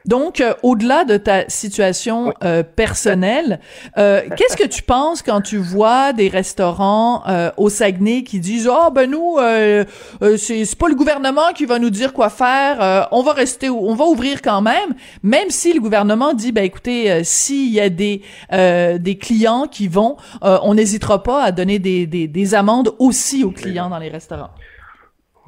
Donc, 0.05 0.39
euh, 0.39 0.53
au-delà 0.63 1.03
de 1.03 1.17
ta 1.17 1.49
situation 1.49 2.33
euh, 2.43 2.63
personnelle, 2.63 3.59
euh, 3.97 4.21
qu'est-ce 4.37 4.55
que 4.55 4.67
tu 4.67 4.81
penses 4.81 5.21
quand 5.21 5.41
tu 5.41 5.57
vois 5.57 6.13
des 6.13 6.29
restaurants 6.29 7.23
euh, 7.27 7.51
au 7.57 7.69
Saguenay 7.69 8.23
qui 8.23 8.39
disent 8.39 8.69
ah 8.71 8.89
ben 8.89 9.11
nous 9.11 9.37
euh, 9.37 9.83
euh, 10.21 10.37
c'est 10.37 10.63
pas 10.77 10.87
le 10.87 10.95
gouvernement 10.95 11.51
qui 11.53 11.65
va 11.65 11.77
nous 11.77 11.89
dire 11.89 12.13
quoi 12.13 12.29
faire, 12.29 12.81
euh, 12.81 13.01
on 13.11 13.21
va 13.21 13.33
rester, 13.33 13.69
on 13.69 13.95
va 13.95 14.05
ouvrir 14.05 14.41
quand 14.41 14.61
même, 14.61 14.93
même 15.23 15.49
si 15.49 15.73
le 15.73 15.81
gouvernement 15.81 16.33
dit 16.33 16.53
ben 16.53 16.63
écoutez 16.63 17.11
euh, 17.11 17.21
s'il 17.23 17.73
y 17.73 17.81
a 17.81 17.89
des 17.89 18.21
euh, 18.53 18.97
des 18.97 19.17
clients 19.17 19.67
qui 19.67 19.89
vont, 19.89 20.15
euh, 20.43 20.57
on 20.63 20.73
n'hésitera 20.75 21.21
pas 21.21 21.43
à 21.43 21.51
donner 21.51 21.79
des, 21.79 22.07
des 22.07 22.27
des 22.29 22.55
amendes 22.55 22.91
aussi 22.99 23.43
aux 23.43 23.51
clients 23.51 23.89
dans 23.89 23.99
les 23.99 24.09
restaurants. 24.09 24.51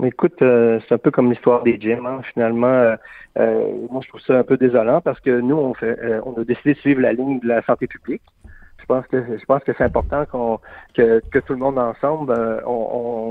Écoute, 0.04 0.42
euh, 0.42 0.80
c'est 0.88 0.96
un 0.96 0.98
peu 0.98 1.12
comme 1.12 1.30
l'histoire 1.30 1.62
des 1.64 1.78
gyms. 1.80 2.06
hein. 2.06 2.22
Finalement, 2.34 2.68
moi, 3.38 4.02
je 4.04 4.08
trouve 4.10 4.22
ça 4.22 4.38
un 4.39 4.44
peu 4.44 4.58
désolant 4.58 5.02
parce 5.02 5.20
que 5.20 5.39
nous, 5.39 5.56
on 5.58 5.74
fait, 5.74 5.98
euh, 6.04 6.22
on 6.26 6.34
a 6.39 6.44
décidé 6.44 6.74
de 6.74 6.80
suivre 6.80 7.02
la 7.02 7.13
ligne 7.13 7.39
de 7.39 7.48
la 7.48 7.62
santé 7.63 7.88
publique. 7.88 8.24
Je 8.80 8.86
pense 8.86 9.06
que 9.08 9.38
je 9.38 9.46
pense 9.46 9.63
que 9.63 9.74
c'est 9.78 9.84
important 9.84 10.26
qu'on 10.26 10.60
que, 10.96 11.22
que 11.32 11.39
tout 11.39 11.54
le 11.54 11.60
monde 11.60 11.78
ensemble, 11.78 12.32
euh, 12.32 12.62
on, 12.65 12.72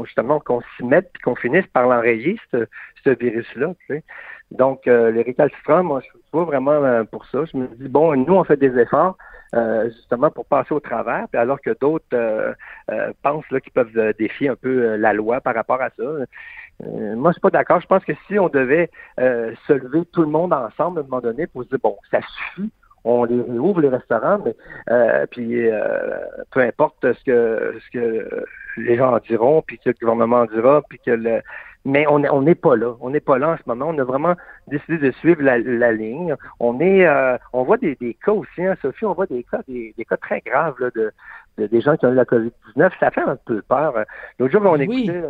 on- 0.00 0.04
justement, 0.04 0.40
qu'on 0.40 0.60
s'y 0.76 0.84
mette 0.84 1.10
puis 1.12 1.22
qu'on 1.22 1.34
finisse 1.36 1.66
par 1.68 1.88
l'enrayer 1.88 2.38
ce, 2.52 2.66
ce 3.04 3.10
virus-là. 3.10 3.74
tu 3.80 3.86
sais. 3.96 4.04
Donc, 4.50 4.86
euh, 4.86 5.10
les 5.10 5.22
récalcitrants, 5.22 5.82
moi, 5.84 6.00
je 6.00 6.06
suis 6.10 6.18
pas 6.32 6.44
vraiment 6.44 6.72
euh, 6.72 7.04
pour 7.04 7.24
ça. 7.26 7.44
Je 7.52 7.56
me 7.56 7.66
dis 7.68 7.88
bon, 7.88 8.14
nous, 8.16 8.34
on 8.34 8.44
fait 8.44 8.56
des 8.56 8.78
efforts. 8.78 9.16
euh, 9.54 9.86
justement 9.90 10.30
pour 10.30 10.44
passer 10.46 10.74
au 10.74 10.80
travers, 10.80 11.26
puis 11.30 11.40
alors 11.40 11.60
que 11.62 11.70
d'autres 11.80 12.04
euh, 12.12 12.52
euh, 12.90 13.12
pensent 13.22 13.46
qu'ils 13.62 13.72
peuvent 13.72 13.96
euh, 13.96 14.12
défier 14.18 14.48
un 14.50 14.56
peu 14.56 14.68
euh, 14.92 14.96
la 14.98 15.14
loi 15.14 15.40
par 15.40 15.54
rapport 15.54 15.80
à 15.80 15.88
ça. 15.96 16.02
Euh, 16.84 17.16
moi, 17.16 17.30
je 17.30 17.34
suis 17.34 17.40
pas 17.40 17.50
d'accord. 17.50 17.80
Je 17.80 17.86
pense 17.86 18.04
que 18.04 18.12
si 18.26 18.38
on 18.38 18.48
devait 18.48 18.90
euh, 19.18 19.52
se 19.66 19.72
lever 19.72 20.04
tout 20.12 20.22
le 20.22 20.28
monde 20.28 20.52
ensemble 20.52 21.00
à 21.00 21.02
un 21.02 21.04
moment 21.04 21.20
donné 21.20 21.46
pour 21.46 21.64
se 21.64 21.68
dire 21.68 21.78
bon, 21.82 21.96
ça 22.10 22.20
suffit, 22.20 22.70
on 23.04 23.24
les 23.24 23.40
réouvre 23.40 23.80
les 23.80 23.88
restaurants, 23.88 24.38
mais 24.44 24.54
euh, 24.90 25.26
puis 25.30 25.68
euh, 25.70 26.18
peu 26.50 26.60
importe 26.60 27.12
ce 27.12 27.24
que 27.24 27.78
ce 27.80 27.90
que 27.98 28.44
les 28.76 28.96
gens 28.96 29.14
en 29.14 29.18
diront, 29.18 29.62
puis 29.62 29.78
que 29.78 29.90
le 29.90 29.94
gouvernement 30.00 30.38
en 30.42 30.46
dira, 30.46 30.82
puis 30.88 31.00
que 31.04 31.10
le 31.10 31.40
mais 31.84 32.06
on 32.08 32.18
n'est 32.18 32.28
on 32.28 32.44
pas 32.54 32.76
là. 32.76 32.94
On 33.00 33.10
n'est 33.10 33.20
pas 33.20 33.38
là 33.38 33.50
en 33.50 33.56
ce 33.56 33.62
moment. 33.66 33.86
On 33.88 33.98
a 33.98 34.04
vraiment 34.04 34.34
décidé 34.66 34.98
de 34.98 35.10
suivre 35.12 35.42
la, 35.42 35.58
la 35.58 35.92
ligne. 35.92 36.34
On 36.60 36.80
est 36.80 37.06
euh, 37.06 37.38
on 37.52 37.62
voit 37.62 37.78
des, 37.78 37.94
des 37.94 38.14
cas 38.14 38.32
aussi, 38.32 38.64
hein, 38.64 38.74
Sophie, 38.82 39.04
on 39.06 39.14
voit 39.14 39.26
des 39.26 39.44
cas, 39.44 39.60
des, 39.66 39.94
des 39.96 40.04
cas 40.04 40.16
très 40.16 40.40
graves 40.40 40.74
là, 40.80 40.90
de- 40.94 41.12
des 41.66 41.80
gens 41.80 41.96
qui 41.96 42.06
ont 42.06 42.12
eu 42.12 42.14
la 42.14 42.24
COVID-19. 42.24 42.90
Ça 43.00 43.10
fait 43.10 43.22
un 43.22 43.36
peu 43.44 43.60
peur. 43.62 43.94
L'autre 44.38 44.52
jour, 44.52 44.62
on 44.64 44.76
Oui. 44.78 44.82
écoutait, 45.08 45.24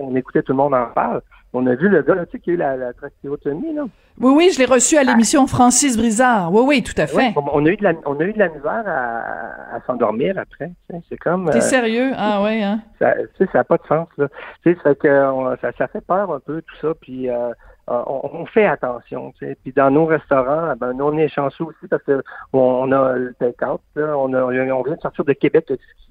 on 0.00 0.16
écoutait 0.16 0.42
tout 0.42 0.52
le 0.52 0.56
monde 0.58 0.72
en 0.74 0.86
parle. 0.86 1.20
On 1.52 1.66
a 1.66 1.74
vu 1.74 1.88
le 1.88 2.02
gars 2.02 2.14
là, 2.14 2.24
tu 2.26 2.32
sais, 2.32 2.38
qui 2.40 2.50
a 2.50 2.54
eu 2.54 2.56
la, 2.56 2.76
la 2.76 2.92
trachéotomie, 2.92 3.74
là. 3.74 3.84
Oui, 4.20 4.32
oui, 4.34 4.50
je 4.52 4.58
l'ai 4.58 4.64
reçu 4.64 4.96
à 4.96 5.04
l'émission 5.04 5.46
Francis 5.46 5.96
Brizard. 5.96 6.52
Oui, 6.52 6.62
oui, 6.66 6.82
tout 6.82 6.98
à 7.00 7.06
fait. 7.06 7.34
On, 7.36 7.64
a 7.66 7.68
eu 7.68 7.76
de 7.76 7.84
la, 7.84 7.92
on 8.06 8.18
a 8.18 8.24
eu 8.24 8.32
de 8.32 8.38
la 8.38 8.48
misère 8.48 8.82
à, 8.86 9.76
à 9.76 9.80
s'endormir 9.86 10.38
après. 10.38 10.70
C'est 11.08 11.18
comme. 11.18 11.50
T'es 11.50 11.58
euh, 11.58 11.60
sérieux? 11.60 12.12
Ah 12.16 12.42
ouais, 12.42 12.62
hein? 12.62 12.80
ça, 12.98 13.12
tu 13.36 13.44
sais, 13.44 13.50
ça 13.52 13.58
n'a 13.58 13.64
pas 13.64 13.76
de 13.76 13.86
sens. 13.86 14.08
Là. 14.16 14.28
Tu 14.62 14.72
sais, 14.72 14.78
ça, 14.82 14.90
fait 14.90 14.96
que, 15.00 15.30
on- 15.30 15.56
ça, 15.58 15.70
ça 15.76 15.86
fait 15.88 16.00
peur 16.00 16.32
un 16.32 16.40
peu 16.40 16.62
tout 16.62 16.76
ça. 16.80 16.94
Puis 17.00 17.28
euh, 17.30 17.50
on, 17.88 18.30
on 18.32 18.46
fait 18.46 18.66
attention. 18.66 19.32
Tu 19.38 19.46
sais. 19.46 19.56
Puis 19.62 19.72
dans 19.72 19.90
nos 19.90 20.06
restaurants, 20.06 20.74
ben, 20.76 20.92
nous, 20.92 21.04
on 21.04 21.16
est 21.16 21.28
chanceux 21.28 21.64
aussi 21.64 21.86
parce 21.88 22.02
que 22.02 22.22
on, 22.52 22.90
a 22.92 23.12
le 23.14 23.34
take-out. 23.34 23.80
On, 23.96 24.32
a, 24.34 24.42
on 24.42 24.50
vient 24.82 24.94
de 24.94 25.00
sortir 25.00 25.24
de 25.24 25.32
Québec 25.32 25.70
Exquis. 25.70 26.06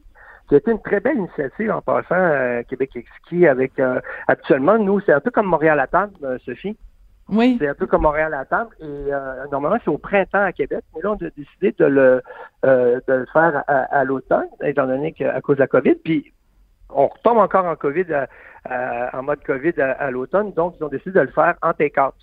C'était 0.50 0.72
une 0.72 0.82
très 0.82 1.00
belle 1.00 1.18
initiative 1.18 1.72
en 1.72 1.82
passant 1.82 2.16
euh, 2.16 2.62
Québec 2.64 2.92
Exquis 2.96 3.48
avec 3.48 3.80
euh, 3.80 4.00
actuellement 4.28 4.78
nous 4.78 5.00
c'est 5.00 5.12
un 5.12 5.20
peu 5.20 5.32
comme 5.32 5.48
Montréal 5.48 5.80
à 5.80 5.88
table 5.88 6.14
euh, 6.24 6.38
Sophie 6.46 6.78
Oui. 7.30 7.58
c'est 7.60 7.68
un 7.68 7.74
peu 7.74 7.88
comme 7.88 8.04
Montréal 8.04 8.32
à 8.36 8.46
table. 8.46 8.70
Et 8.80 8.86
euh, 8.86 9.48
normalement, 9.52 9.80
c'est 9.84 9.90
au 9.90 9.98
printemps 9.98 10.44
à 10.44 10.52
Québec. 10.52 10.84
Mais 10.96 11.02
là, 11.02 11.14
on 11.14 11.26
a 11.26 11.30
décidé 11.36 11.74
de 11.80 11.86
le, 11.86 12.22
euh, 12.64 13.00
de 13.08 13.14
le 13.14 13.26
faire 13.34 13.64
à, 13.68 13.74
à 13.74 14.04
l'automne, 14.04 14.48
étant 14.62 14.86
donné 14.86 15.14
qu'à 15.14 15.42
cause 15.42 15.56
de 15.56 15.62
la 15.62 15.68
COVID. 15.68 15.96
Puis, 15.96 16.32
on 16.89 17.08
retombe 17.08 17.38
encore 17.38 17.65
en 17.65 17.76
COVID, 17.76 18.06
à- 18.13 18.28
à- 18.69 19.17
en 19.17 19.24
mode 19.24 19.43
COVID 19.43 19.80
à, 19.82 19.91
à 19.93 20.12
l'automne. 20.12 20.52
Donc, 20.54 20.76
ils 20.80 20.84
ont 20.84 20.89
décidé 20.89 21.12
de 21.12 21.21
le 21.21 21.32
faire 21.32 21.56
en 21.62 21.74
take-out. 21.74 22.13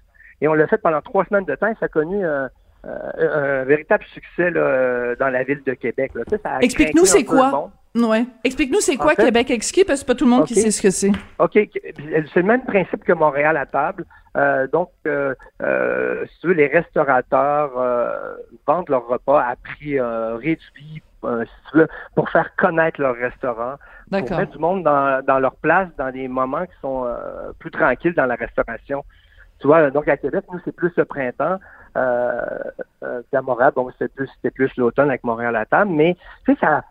Et 0.40 0.48
on 0.48 0.54
l'a 0.54 0.66
fait 0.66 0.78
pendant 0.78 1.00
trois 1.00 1.24
semaines 1.26 1.44
de 1.44 1.54
temps. 1.54 1.68
Et 1.68 1.74
ça 1.78 1.86
a 1.86 1.88
connu 1.88 2.24
euh, 2.26 2.48
un 2.84 3.64
véritable 3.64 4.04
succès 4.12 4.50
là, 4.50 5.14
dans 5.16 5.28
la 5.28 5.44
ville 5.44 5.62
de 5.64 5.74
Québec. 5.74 6.12
Explique-nous 6.60 7.04
c'est 7.06 7.24
quoi. 7.24 7.70
Ouais. 7.94 8.24
Explique-nous 8.42 8.80
c'est 8.80 8.96
quoi 8.96 9.14
Québec 9.14 9.50
exquis 9.50 9.84
parce 9.84 10.00
que 10.00 10.06
c'est 10.06 10.12
pas 10.12 10.18
tout 10.18 10.24
le 10.24 10.30
monde 10.30 10.46
qui 10.46 10.54
sait 10.54 10.70
ce 10.70 10.82
que 10.82 10.90
c'est. 10.90 11.12
OK, 11.38 11.52
c'est 11.54 12.36
le 12.36 12.42
même 12.42 12.64
principe 12.64 13.04
que 13.04 13.12
Montréal 13.12 13.56
à 13.56 13.66
table. 13.66 14.04
Euh, 14.34 14.66
donc, 14.66 14.88
euh, 15.06 15.34
euh, 15.62 16.24
si 16.26 16.40
tu 16.40 16.46
veux, 16.48 16.54
les 16.54 16.68
restaurateurs 16.68 17.70
vendent 18.66 18.88
leurs 18.88 19.06
repas 19.06 19.42
à 19.42 19.54
prix 19.56 20.00
réduit, 20.00 21.02
pour 22.16 22.30
faire 22.30 22.50
connaître 22.56 23.00
leur 23.00 23.14
restaurant, 23.14 23.74
pour 24.20 24.36
mettre 24.36 24.52
du 24.52 24.58
monde 24.58 24.82
dans, 24.82 25.24
dans 25.24 25.38
leur 25.38 25.56
place 25.56 25.88
dans 25.98 26.10
des 26.10 26.28
moments 26.28 26.66
qui 26.66 26.74
sont 26.80 27.06
plus 27.58 27.70
tranquilles 27.70 28.14
dans 28.14 28.26
la 28.26 28.36
restauration. 28.36 29.04
Tu 29.60 29.68
vois, 29.68 29.90
donc 29.90 30.08
à 30.08 30.16
Québec, 30.16 30.44
nous, 30.52 30.58
c'est 30.64 30.74
plus 30.74 30.92
le 30.96 31.04
printemps. 31.04 31.58
Euh, 31.96 33.20
qu'à 33.30 33.42
Montréal, 33.42 33.72
bon, 33.76 33.90
c'était 33.98 34.50
plus, 34.50 34.70
l'automne 34.76 35.10
avec 35.10 35.24
Montréal 35.24 35.54
à 35.56 35.66
table, 35.66 35.90
mais 35.90 36.16
tu 36.44 36.52
sais, 36.52 36.58
ça, 36.60 36.82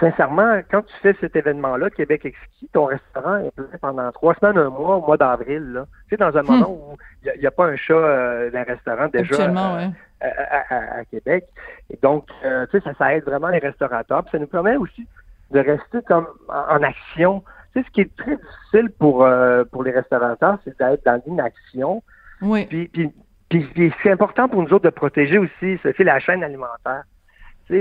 sincèrement, 0.00 0.60
quand 0.70 0.82
tu 0.82 0.94
fais 1.02 1.16
cet 1.20 1.34
événement-là, 1.34 1.90
Québec 1.90 2.24
Exquis, 2.24 2.68
ton 2.72 2.84
restaurant 2.84 3.38
est 3.38 3.50
plein 3.50 3.66
pendant 3.80 4.12
trois 4.12 4.34
semaines, 4.34 4.58
un 4.58 4.70
mois, 4.70 4.96
au 4.96 5.06
mois 5.06 5.16
d'avril. 5.16 5.84
Tu 6.08 6.10
sais, 6.10 6.16
dans 6.16 6.36
un 6.36 6.42
hmm. 6.42 6.46
moment 6.46 6.70
où 6.70 6.96
il 7.24 7.40
n'y 7.40 7.46
a, 7.46 7.50
pas 7.50 7.66
un 7.66 7.76
chat 7.76 7.94
euh, 7.94 8.50
d'un 8.50 8.64
restaurant 8.64 9.08
déjà 9.08 9.48
euh, 9.48 9.88
à, 10.20 11.04
Québec. 11.10 11.46
Et 11.90 11.98
donc, 12.02 12.28
euh, 12.44 12.66
tu 12.70 12.78
sais, 12.78 12.84
ça, 12.84 12.94
ça 12.98 13.14
aide 13.14 13.24
vraiment 13.24 13.48
les 13.48 13.58
restaurateurs. 13.58 14.22
Puis 14.24 14.32
ça 14.32 14.38
nous 14.38 14.46
permet 14.46 14.76
aussi 14.76 15.06
de 15.50 15.60
rester 15.60 15.98
comme 16.06 16.26
en, 16.48 16.82
action. 16.82 17.42
Tu 17.72 17.80
sais, 17.80 17.86
ce 17.86 17.92
qui 17.92 18.00
est 18.02 18.16
très 18.16 18.36
difficile 18.36 18.90
pour, 18.98 19.26
pour 19.70 19.82
les 19.82 19.90
restaurateurs, 19.90 20.58
c'est 20.64 20.78
d'être 20.78 21.04
dans 21.04 21.20
l'inaction. 21.26 22.02
Oui. 22.42 22.66
Puis, 22.66 22.88
puis, 22.88 23.12
puis, 23.48 23.92
c'est 24.02 24.10
important 24.10 24.48
pour 24.48 24.62
nous 24.62 24.72
autres 24.72 24.84
de 24.84 24.90
protéger 24.90 25.38
aussi, 25.38 25.78
la 25.98 26.20
chaîne 26.20 26.44
alimentaire 26.44 27.04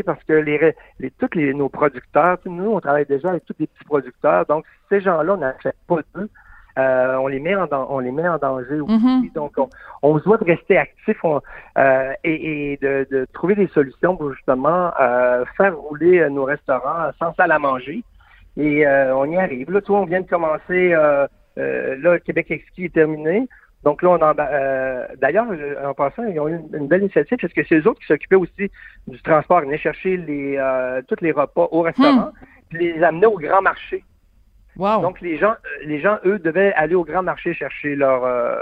parce 0.05 0.23
que 0.23 0.33
les, 0.33 0.73
les 0.99 1.11
tous 1.11 1.29
les, 1.33 1.53
nos 1.53 1.69
producteurs, 1.69 2.37
nous, 2.45 2.71
on 2.71 2.79
travaille 2.79 3.05
déjà 3.05 3.29
avec 3.29 3.45
tous 3.45 3.55
les 3.59 3.67
petits 3.67 3.85
producteurs, 3.85 4.45
donc 4.45 4.65
ces 4.89 5.01
gens-là, 5.01 5.33
on 5.33 5.37
n'achète 5.37 5.77
pas 5.87 5.99
d'eux. 6.13 6.29
Euh, 6.77 7.15
on 7.15 7.27
les 7.27 7.39
met 7.39 7.55
en 7.55 7.67
on 7.89 7.99
les 7.99 8.11
met 8.11 8.27
en 8.27 8.37
danger 8.37 8.79
aussi. 8.81 8.93
Mm-hmm. 8.93 9.33
Donc 9.33 9.53
on, 9.57 9.69
on 10.03 10.19
se 10.19 10.23
doit 10.23 10.37
de 10.37 10.45
rester 10.45 10.77
actif 10.77 11.17
euh, 11.25 12.13
et, 12.23 12.77
de, 12.81 13.27
trouver 13.33 13.55
des 13.55 13.67
solutions 13.67 14.15
pour 14.15 14.33
justement 14.33 14.91
euh, 14.99 15.43
faire 15.57 15.77
rouler 15.77 16.29
nos 16.29 16.43
restaurants 16.45 17.11
sans 17.19 17.33
salle 17.35 17.51
à 17.51 17.59
manger. 17.59 18.03
Et 18.57 18.87
on 18.87 19.25
y 19.25 19.37
arrive. 19.37 19.69
Là, 19.69 19.81
toi, 19.81 19.99
on 19.99 20.05
vient 20.05 20.21
de 20.21 20.27
commencer. 20.27 20.89
là, 21.55 22.19
Québec 22.19 22.47
Exquis 22.49 22.85
est 22.85 22.93
terminé. 22.93 23.47
Donc 23.83 24.01
là, 24.01 24.09
on 24.09 24.21
en, 24.21 24.33
euh, 24.37 25.05
d'ailleurs, 25.21 25.47
en 25.85 25.93
passant, 25.93 26.23
ils 26.23 26.39
ont 26.39 26.47
eu 26.47 26.59
une, 26.73 26.87
belle 26.87 27.01
initiative 27.01 27.37
parce 27.39 27.53
que 27.53 27.63
c'est 27.63 27.79
eux 27.79 27.87
autres 27.87 27.99
qui 27.99 28.07
s'occupaient 28.07 28.35
aussi 28.35 28.71
du 29.07 29.21
transport, 29.21 29.61
ils 29.61 29.67
venaient 29.67 29.77
chercher 29.77 30.17
les, 30.17 30.57
euh, 30.57 31.01
tous 31.07 31.21
les 31.21 31.31
repas 31.31 31.67
au 31.71 31.81
restaurant, 31.81 32.27
hmm. 32.27 32.33
puis 32.69 32.93
les 32.93 33.03
amener 33.03 33.27
au 33.27 33.37
grand 33.37 33.61
marché. 33.61 34.03
Wow. 34.77 35.01
Donc 35.01 35.21
les 35.21 35.37
gens, 35.37 35.55
les 35.83 35.99
gens, 35.99 36.17
eux, 36.25 36.39
devaient 36.39 36.73
aller 36.73 36.95
au 36.95 37.03
grand 37.03 37.23
marché 37.23 37.53
chercher 37.53 37.95
leur 37.95 38.23
euh, 38.23 38.55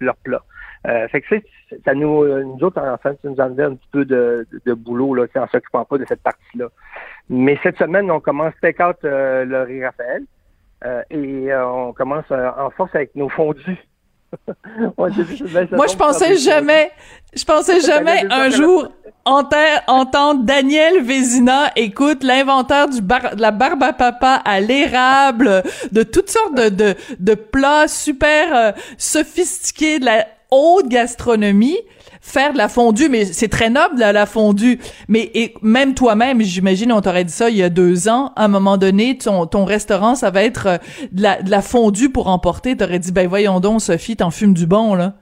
leur 0.00 0.16
plat. 0.16 0.42
Euh, 0.86 1.08
fait 1.08 1.22
que 1.22 1.36
ça 1.84 1.94
nous, 1.94 2.26
nous 2.26 2.62
autres, 2.62 2.78
en 2.78 2.98
fait, 2.98 3.18
ça 3.22 3.28
nous 3.28 3.40
enlevait 3.40 3.62
un 3.62 3.74
petit 3.74 3.88
peu 3.90 4.04
de, 4.04 4.46
de, 4.66 4.74
boulot 4.74 5.14
là, 5.14 5.24
en 5.36 5.46
s'occupant 5.48 5.84
pas 5.86 5.96
de 5.96 6.04
cette 6.06 6.22
partie-là. 6.22 6.66
Mais 7.30 7.58
cette 7.62 7.78
semaine, 7.78 8.10
on 8.10 8.20
commence 8.20 8.52
take 8.60 8.82
out 8.82 8.96
le 9.02 9.62
riz 9.62 9.82
Raphaël 9.82 10.24
et 11.08 11.48
on 11.54 11.94
commence 11.94 12.30
en 12.30 12.68
force 12.68 12.94
avec 12.94 13.14
nos 13.14 13.30
fondus. 13.30 13.78
Moi, 14.98 15.10
je 15.10 15.96
pensais 15.96 16.36
jamais, 16.36 16.90
je 17.34 17.44
pensais 17.44 17.80
jamais 17.86 18.24
un 18.30 18.50
jour 18.50 18.88
entendre 19.24 20.44
Daniel 20.44 21.02
Vézina, 21.02 21.72
écoute, 21.76 22.22
l'inventeur 22.22 22.88
du 22.88 23.00
de 23.00 23.40
la 23.40 23.50
barbe 23.50 23.82
à 23.82 23.92
papa 23.92 24.42
à 24.44 24.60
l'érable, 24.60 25.62
de 25.92 26.02
toutes 26.02 26.30
sortes 26.30 26.54
de, 26.54 26.68
de, 26.68 26.94
de 27.18 27.34
plats 27.34 27.88
super 27.88 28.54
euh, 28.54 28.72
sophistiqués 28.98 29.98
de 29.98 30.04
la 30.04 30.26
haute 30.50 30.88
gastronomie 30.88 31.78
faire 32.24 32.52
de 32.54 32.58
la 32.58 32.68
fondue, 32.68 33.08
mais 33.10 33.26
c'est 33.26 33.48
très 33.48 33.68
noble 33.68 33.98
la 33.98 34.26
fondue. 34.26 34.78
Mais 35.08 35.30
et 35.34 35.54
même 35.62 35.94
toi-même, 35.94 36.40
j'imagine, 36.40 36.90
on 36.90 37.00
t'aurait 37.00 37.24
dit 37.24 37.32
ça 37.32 37.50
il 37.50 37.56
y 37.56 37.62
a 37.62 37.68
deux 37.68 38.08
ans. 38.08 38.32
À 38.34 38.46
un 38.46 38.48
moment 38.48 38.78
donné, 38.78 39.18
ton, 39.18 39.46
ton 39.46 39.64
restaurant, 39.64 40.14
ça 40.14 40.30
va 40.30 40.42
être 40.42 40.66
euh, 40.66 40.78
de 41.12 41.50
la, 41.50 41.62
fondue 41.62 42.10
pour 42.10 42.28
emporter. 42.28 42.76
T'aurais 42.76 42.98
dit, 42.98 43.12
ben 43.12 43.28
voyons 43.28 43.60
donc, 43.60 43.82
Sophie, 43.82 44.16
t'en 44.16 44.30
fumes 44.30 44.54
du 44.54 44.66
bon 44.66 44.94
là. 44.94 45.12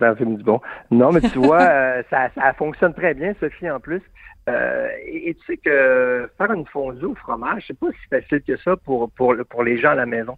T'en 0.00 0.16
fumes 0.16 0.36
du 0.36 0.42
bon. 0.42 0.60
Non, 0.90 1.12
mais 1.12 1.20
tu 1.20 1.38
vois, 1.38 1.62
euh, 1.62 2.02
ça, 2.10 2.30
ça 2.34 2.52
fonctionne 2.54 2.94
très 2.94 3.12
bien, 3.12 3.34
Sophie, 3.38 3.70
en 3.70 3.78
plus. 3.78 4.02
Euh, 4.48 4.88
et, 5.06 5.34
tu 5.34 5.46
sais 5.46 5.56
que 5.58 6.28
faire 6.36 6.52
une 6.52 6.66
fondue 6.66 7.04
au 7.04 7.14
fromage, 7.14 7.64
c'est 7.66 7.78
pas 7.78 7.86
si 7.92 8.08
facile 8.08 8.42
que 8.42 8.56
ça 8.56 8.74
pour, 8.76 9.10
pour, 9.12 9.34
pour 9.48 9.62
les 9.62 9.78
gens 9.78 9.90
à 9.90 9.94
la 9.94 10.06
maison. 10.06 10.36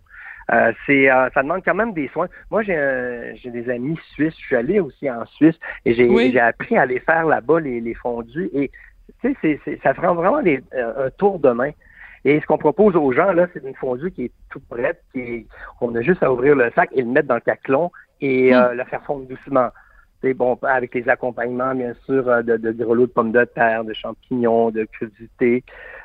Euh, 0.53 0.73
c'est, 0.87 1.11
euh, 1.11 1.29
ça 1.33 1.43
demande 1.43 1.63
quand 1.65 1.75
même 1.75 1.93
des 1.95 2.09
soins. 2.09 2.29
Moi, 2.51 2.63
j'ai, 2.63 3.33
j'ai 3.37 3.51
des 3.51 3.71
amis 3.71 3.99
suisses. 4.13 4.35
Je 4.39 4.47
suis 4.47 4.57
allé 4.57 4.81
aussi 4.81 5.11
en 5.11 5.25
Suisse 5.27 5.59
et 5.85 5.95
j'ai, 5.95 6.31
j'ai 6.31 6.41
appris 6.41 6.77
à 6.77 6.83
aller 6.83 7.01
faire 7.01 7.25
là-bas 7.25 7.61
les, 7.61 7.81
les 7.81 7.95
fondus. 7.95 8.51
Et 8.53 8.71
tu 9.23 9.35
sais, 9.41 9.61
c'est, 9.65 9.81
ça 9.83 9.95
prend 9.95 10.15
vraiment 10.15 10.43
euh, 10.45 11.07
un 11.07 11.11
tour 11.11 11.39
de 11.39 11.51
main. 11.51 11.71
Et 12.27 12.41
ce 12.41 12.47
qu'on 12.47 12.59
propose 12.59 12.97
aux 12.97 13.13
gens, 13.13 13.33
là, 13.33 13.47
c'est 13.53 13.63
une 13.65 13.75
fondue 13.75 14.11
qui 14.11 14.25
est 14.25 14.33
toute 14.51 14.67
prête, 14.69 15.03
qui 15.13 15.47
on 15.81 15.95
a 15.95 16.01
juste 16.01 16.23
à 16.23 16.33
ouvrir 16.33 16.57
le 16.57 16.71
sac 16.75 16.89
et 16.93 17.03
le 17.03 17.09
mettre 17.09 17.29
dans 17.29 17.35
le 17.35 17.41
caclon 17.41 17.91
et 18.21 18.55
hmm. 18.55 18.73
le 18.73 18.85
faire 18.85 19.03
fondre 19.05 19.27
doucement. 19.27 19.69
C'est 20.23 20.33
bon, 20.33 20.59
avec 20.63 20.95
les 20.95 21.07
accompagnements, 21.11 21.75
bien 21.75 21.93
sûr, 22.07 22.25
de, 22.43 22.57
de 22.57 22.73
grelots 22.73 23.07
de 23.07 23.13
pommes 23.13 23.33
de 23.33 23.45
terre, 23.45 23.85
de 23.85 23.93
champignons, 23.93 24.71
de 24.71 24.85
crudités, 24.85 25.63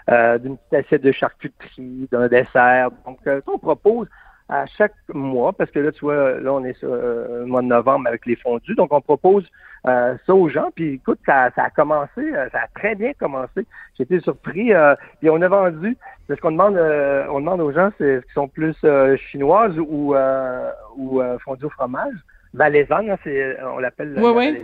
d'une 0.09 0.57
petite 0.57 0.73
assiette 0.73 1.03
de 1.03 1.13
charcuterie, 1.13 2.09
d'un 2.11 2.27
dessert. 2.27 2.89
Donc, 3.05 3.19
on 3.47 3.57
propose 3.57 4.09
à 4.49 4.65
chaque 4.65 4.95
mois, 5.13 5.53
parce 5.53 5.69
que 5.69 5.79
là, 5.79 5.91
tu 5.91 6.01
vois, 6.01 6.39
là, 6.39 6.51
on 6.51 6.65
est 6.65 6.73
sur 6.73 6.91
euh, 6.91 7.41
le 7.41 7.45
mois 7.45 7.61
de 7.61 7.67
novembre 7.67 8.07
avec 8.07 8.25
les 8.25 8.35
fondus. 8.35 8.73
Donc, 8.73 8.91
on 8.91 8.99
propose 8.99 9.45
euh, 9.87 10.15
ça 10.25 10.33
aux 10.33 10.49
gens. 10.49 10.71
Puis, 10.75 10.95
écoute, 10.95 11.19
ça, 11.25 11.51
ça, 11.55 11.65
a 11.65 11.69
commencé, 11.69 12.19
euh, 12.19 12.49
ça 12.51 12.61
a 12.61 12.67
très 12.79 12.95
bien 12.95 13.13
commencé. 13.13 13.65
Été 13.99 14.19
surpris. 14.21 14.71
puis, 15.19 15.29
on 15.29 15.41
a 15.41 15.47
vendu. 15.49 15.97
Ce 16.29 16.35
qu'on 16.35 16.51
demande, 16.51 16.77
on 16.77 17.39
demande 17.41 17.59
aux 17.59 17.73
gens, 17.73 17.89
c'est 17.97 18.21
ce 18.21 18.25
qu'ils 18.25 18.33
sont 18.33 18.47
plus 18.47 18.75
chinoises 19.29 19.77
ou, 19.77 20.15
ou 20.97 21.21
fondue 21.43 21.65
au 21.65 21.69
fromage. 21.69 22.15
Valaisanne, 22.53 23.11
hein, 23.11 23.17
c'est, 23.23 23.61
on 23.61 23.77
l'appelle 23.77 24.17
oui, 24.17 24.63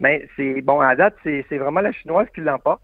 Mais 0.00 0.26
c'est 0.36 0.60
bon 0.62 0.80
à 0.80 0.94
date, 0.94 1.16
c'est, 1.24 1.44
c'est 1.48 1.58
vraiment 1.58 1.80
la 1.80 1.92
chinoise 1.92 2.28
qui 2.32 2.40
l'emporte. 2.40 2.80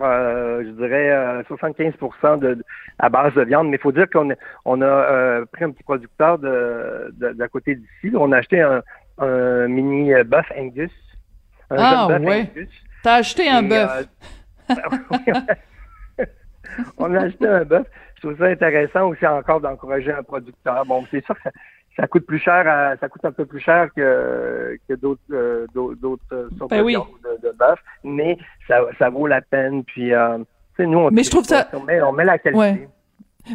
Euh, 0.00 0.62
je 0.62 0.70
dirais 0.72 1.42
75 1.46 1.94
euh, 2.02 2.36
de, 2.36 2.64
à 2.98 3.08
base 3.08 3.32
de 3.34 3.42
viande. 3.42 3.68
Mais 3.68 3.76
il 3.76 3.80
faut 3.80 3.92
dire 3.92 4.08
qu'on 4.10 4.30
on 4.64 4.82
a 4.82 4.84
euh, 4.84 5.44
pris 5.50 5.64
un 5.64 5.70
petit 5.70 5.82
producteur 5.82 6.38
de, 6.38 7.14
d'à 7.32 7.48
côté 7.48 7.76
d'ici. 7.76 8.14
On 8.16 8.32
a 8.32 8.38
acheté 8.38 8.60
un, 8.60 8.82
mini 9.68 10.12
bœuf 10.24 10.46
Angus. 10.56 10.92
Un 11.70 11.76
ah 11.78 12.18
ouais. 12.20 12.50
T'as 13.02 13.14
acheté 13.14 13.48
un 13.48 13.62
bœuf. 13.62 14.06
on 16.98 17.14
a 17.14 17.20
acheté 17.22 17.46
un 17.46 17.64
bœuf. 17.64 17.86
Je 18.16 18.20
trouve 18.20 18.38
ça 18.38 18.46
intéressant 18.46 19.08
aussi 19.08 19.26
encore 19.26 19.60
d'encourager 19.60 20.12
un 20.12 20.22
producteur. 20.22 20.84
Bon, 20.86 21.04
c'est 21.10 21.24
sûr 21.24 21.34
que 21.42 21.48
ça, 21.96 22.06
coûte 22.06 22.26
plus 22.26 22.38
cher, 22.38 22.64
ça 23.00 23.08
coûte 23.08 23.24
un 23.24 23.32
peu 23.32 23.46
plus 23.46 23.60
cher 23.60 23.88
que, 23.96 24.78
que 24.88 24.94
d'autres 24.94 25.20
euh, 25.32 25.66
d'autres 25.74 26.22
euh, 26.32 26.48
sortes 26.58 26.70
ben 26.70 26.84
de, 26.84 27.48
de, 27.48 27.52
bœuf, 27.52 27.78
mais 28.04 28.38
ça, 28.68 28.80
ça 28.98 29.08
vaut 29.08 29.26
la 29.26 29.40
peine. 29.40 29.84
Puis, 29.84 30.12
euh, 30.12 30.38
nous, 30.78 30.98
on, 30.98 31.10
mais 31.10 31.24
je 31.24 31.30
trouve 31.30 31.44
ça... 31.44 31.68
on, 31.72 31.80
met, 31.80 32.00
on 32.02 32.12
met 32.12 32.24
la 32.24 32.38
qualité. 32.38 32.88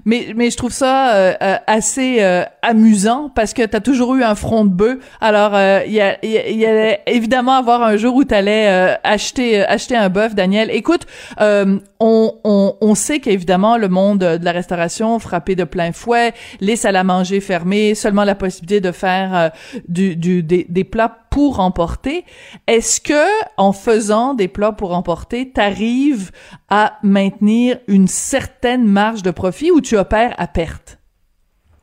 Mais, 0.06 0.34
mais 0.36 0.50
je 0.50 0.58
trouve 0.58 0.72
ça 0.72 1.16
euh, 1.16 1.34
euh, 1.42 1.58
assez 1.68 2.18
euh, 2.22 2.44
amusant 2.62 3.30
parce 3.34 3.54
que 3.54 3.66
tu 3.66 3.76
as 3.76 3.82
toujours 3.82 4.16
eu 4.16 4.24
un 4.24 4.36
front 4.36 4.66
de 4.66 4.70
bœuf. 4.70 4.98
Alors, 5.20 5.52
il 5.86 5.92
y, 5.92 6.02
a, 6.02 6.24
y, 6.26 6.66
allait 6.66 7.02
évidemment 7.08 7.54
avoir 7.54 7.84
un 7.84 7.98
jour 7.98 8.16
où 8.16 8.24
tu 8.24 8.34
allais 8.34 8.98
acheter, 9.04 9.64
acheter 9.64 9.96
un 9.96 10.10
bœuf, 10.10 10.36
Daniel. 10.36 10.70
Écoute, 10.72 11.06
on, 11.40 11.80
on, 12.00 12.76
on 12.80 12.96
sait 12.96 13.20
qu'évidemment, 13.20 13.78
le 13.78 13.90
monde 13.90 14.20
de 14.20 14.46
la 14.46 14.52
restauration 14.52 15.20
frappé 15.20 15.56
de 15.56 15.64
plein 15.64 15.92
fouet, 15.92 16.34
les 16.60 16.76
salles 16.76 16.96
à 16.96 17.04
manger 17.04 17.40
fermées, 17.42 17.96
seulement 17.96 18.24
la 18.24 18.36
possibilité 18.36 18.82
de 18.82 18.92
faire 18.92 19.52
du, 19.88 20.16
du, 20.16 20.44
des, 20.44 20.66
des 20.70 20.84
plats 20.84 21.21
pour 21.32 21.60
emporter. 21.60 22.24
Est-ce 22.68 23.02
que 23.02 23.52
en 23.58 23.74
faisant 23.74 24.36
des 24.36 24.48
plats 24.48 24.74
pour 24.74 24.94
emporter, 24.96 25.52
t'arrives 25.52 26.30
à 26.70 27.00
maintenir 27.02 27.80
une 27.88 28.08
certaine 28.08 28.86
marge 28.88 29.24
de 29.24 29.32
profit 29.32 29.72
ou 29.72 29.82
tu 29.82 29.98
opères 29.98 30.36
à 30.38 30.46
perte? 30.48 31.00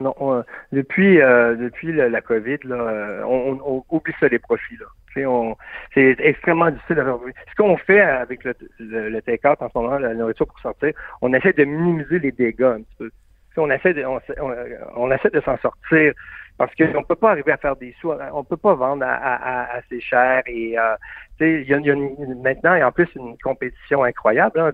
Non, 0.00 0.44
depuis 0.70 1.20
euh, 1.20 1.56
depuis 1.56 1.92
la, 1.92 2.20
COVID, 2.20 2.58
là, 2.64 2.76
euh, 2.76 3.22
on, 3.26 3.58
on, 3.64 3.84
oublie 3.90 4.14
ça 4.20 4.28
les 4.28 4.38
profits. 4.38 4.78
C'est 5.92 6.16
extrêmement 6.20 6.70
difficile 6.70 7.00
à 7.00 7.04
faire. 7.04 7.18
Ce 7.50 7.54
qu'on 7.56 7.76
fait 7.78 8.00
avec 8.00 8.44
le, 8.44 8.54
le, 8.78 9.20
take-out 9.22 9.60
en 9.60 9.68
ce 9.68 9.76
moment, 9.76 9.98
la 9.98 10.14
nourriture 10.14 10.46
pour 10.46 10.60
sortir, 10.60 10.92
on 11.20 11.32
essaie 11.32 11.52
de 11.52 11.64
minimiser 11.64 12.20
les 12.20 12.30
dégâts 12.30 12.62
un 12.62 12.82
petit 12.82 12.94
peu. 12.98 13.10
on 13.56 13.68
essaie 13.70 13.94
de, 13.94 14.04
on, 14.04 14.20
on 14.96 15.10
essaie 15.10 15.30
de 15.30 15.40
s'en 15.40 15.56
sortir 15.58 16.12
parce 16.58 16.74
qu'on 16.74 17.04
peut 17.04 17.14
pas 17.14 17.30
arriver 17.30 17.52
à 17.52 17.56
faire 17.56 17.76
des 17.76 17.94
sous, 18.00 18.12
on 18.32 18.44
peut 18.44 18.56
pas 18.56 18.74
vendre 18.74 19.04
à, 19.06 19.14
à, 19.14 19.76
assez 19.76 20.00
cher 20.00 20.42
et 20.46 20.78
euh, 20.78 20.96
il 21.40 21.62
y 21.62 21.72
a, 21.72 21.78
y 21.78 21.90
a 21.90 21.94
une, 21.94 22.42
maintenant 22.42 22.74
et 22.74 22.82
en 22.82 22.90
plus 22.90 23.08
une 23.14 23.38
compétition 23.38 24.02
incroyable. 24.02 24.58
Hein, 24.58 24.72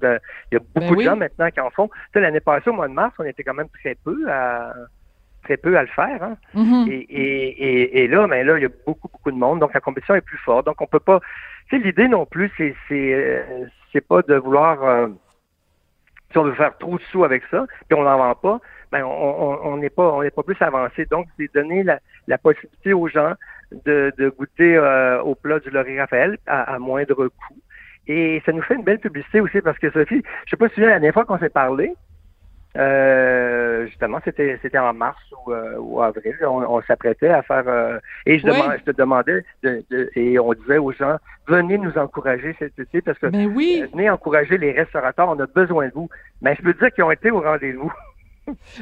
il 0.51 0.55
y 0.55 0.57
a 0.57 0.61
beaucoup 0.61 0.81
Ben 0.81 0.91
de 0.91 0.97
oui. 0.97 1.05
gens 1.05 1.17
maintenant 1.17 1.51
qui 1.51 1.61
en 1.61 1.71
font. 1.71 1.89
Tu 1.89 1.95
sais, 2.15 2.21
L'année 2.21 2.41
passée, 2.41 2.71
au 2.71 2.73
mois 2.73 2.89
de 2.89 2.95
mars, 2.95 3.15
on 3.19 3.25
était 3.25 3.45
quand 3.45 3.55
même 3.55 3.69
très 3.69 3.95
peu 4.03 4.17
à 4.31 4.73
très 5.45 5.59
peu 5.59 5.77
à 5.77 5.83
le 5.83 5.89
faire. 5.89 6.23
Hein. 6.23 6.37
Mhm. 6.55 6.87
Et, 6.89 6.95
et, 6.95 7.49
et, 7.49 8.05
et 8.05 8.09
là, 8.09 8.27
ben 8.27 8.47
là, 8.47 8.57
il 8.57 8.63
y 8.63 8.67
a 8.67 8.71
beaucoup, 8.87 9.09
beaucoup 9.09 9.31
de 9.31 9.37
monde, 9.37 9.61
donc 9.61 9.75
la 9.75 9.81
compétition 9.81 10.15
est 10.15 10.23
plus 10.23 10.39
forte. 10.39 10.65
Donc 10.65 10.81
on 10.81 10.87
peut 10.87 11.01
pas. 11.01 11.21
Tu 11.69 11.77
sais, 11.77 11.85
l'idée 11.85 12.09
non 12.09 12.25
plus, 12.25 12.51
c'est 12.57 12.75
c'est 12.89 13.13
euh, 13.13 13.67
c'est 13.93 14.07
pas 14.07 14.23
de 14.23 14.35
vouloir 14.37 14.83
euh, 14.83 15.09
si 16.35 16.39
on 16.39 16.43
veut 16.43 16.55
faire 16.55 16.77
trop 16.79 16.97
de 16.99 17.03
sous 17.13 17.23
avec 17.23 17.45
ça, 17.49 17.65
puis 17.89 17.97
on 17.97 18.03
n'en 18.03 18.19
vend 18.19 18.35
pas, 18.35 18.61
ben 18.91 19.05
on 19.05 19.77
n'est 19.77 19.89
pas 19.89 20.19
pas 20.35 20.43
plus 20.43 20.61
avancé. 20.61 21.07
Donc 21.07 21.29
c'est 21.39 21.53
donner 21.55 21.85
la, 21.85 22.01
la 22.27 22.39
possibilité 22.39 22.93
aux 22.93 23.07
gens 23.07 23.35
de, 23.85 24.13
de 24.19 24.29
goûter 24.31 24.77
euh, 24.77 25.23
au 25.23 25.37
plat 25.37 25.61
du 25.61 25.71
Laurie 25.71 26.01
Raphaël 26.01 26.37
à, 26.47 26.75
à 26.75 26.79
moindre 26.81 27.29
coût. 27.29 27.59
Et 28.09 28.43
ça 28.45 28.53
nous 28.53 28.63
fait 28.63 28.75
une 28.75 28.83
belle 28.83 28.99
publicité 28.99 29.41
aussi 29.41 29.61
parce 29.61 29.79
que 29.79 29.91
Sophie, 29.93 30.25
je 30.45 30.51
sais 30.51 30.57
pas 30.57 30.69
si 30.69 30.75
tu 30.75 30.81
la 30.81 30.89
dernière 30.89 31.15
fois 31.15 31.25
qu'on 31.25 31.39
s'est 31.39 31.51
parlé, 31.51 31.95
euh, 32.77 33.87
justement, 33.87 34.19
c'était 34.25 34.59
c'était 34.63 34.79
en 34.79 34.93
mars 34.93 35.19
ou, 35.47 35.53
euh, 35.53 35.77
ou 35.79 36.03
avril. 36.03 36.35
On, 36.43 36.63
on 36.63 36.83
s'apprêtait 36.83 37.29
à 37.29 37.43
faire 37.43 37.65
euh, 37.67 37.99
et 38.27 38.39
je, 38.39 38.47
Oui. 38.47 38.53
demandais- 38.53 38.79
je 38.85 38.91
te 38.93 38.97
demandais 38.97 39.45
de, 39.63 39.85
de- 39.91 40.11
et 40.17 40.39
on 40.39 40.53
disait 40.55 40.79
aux 40.79 40.93
gens 40.93 41.17
venez 41.47 41.79
nous 41.79 41.97
encourager 41.99 42.55
cet 42.59 42.79
été 42.79 43.01
parce 43.01 43.19
que 43.19 43.27
Ben 43.27 43.53
oui. 43.55 43.81
euh, 43.83 43.87
venez 43.93 44.11
encourager 44.11 44.59
les 44.59 44.73
restaurateurs, 44.73 45.29
on 45.29 45.39
a 45.41 45.47
besoin 45.47 45.87
de 45.89 45.93
vous. 45.95 46.09
Mais 46.43 46.55
je 46.57 46.63
peux 46.63 46.75
dire 46.75 46.91
qu'ils 46.93 47.05
ont 47.05 47.11
été 47.11 47.31
au 47.31 47.41
rendez-vous. 47.41 47.93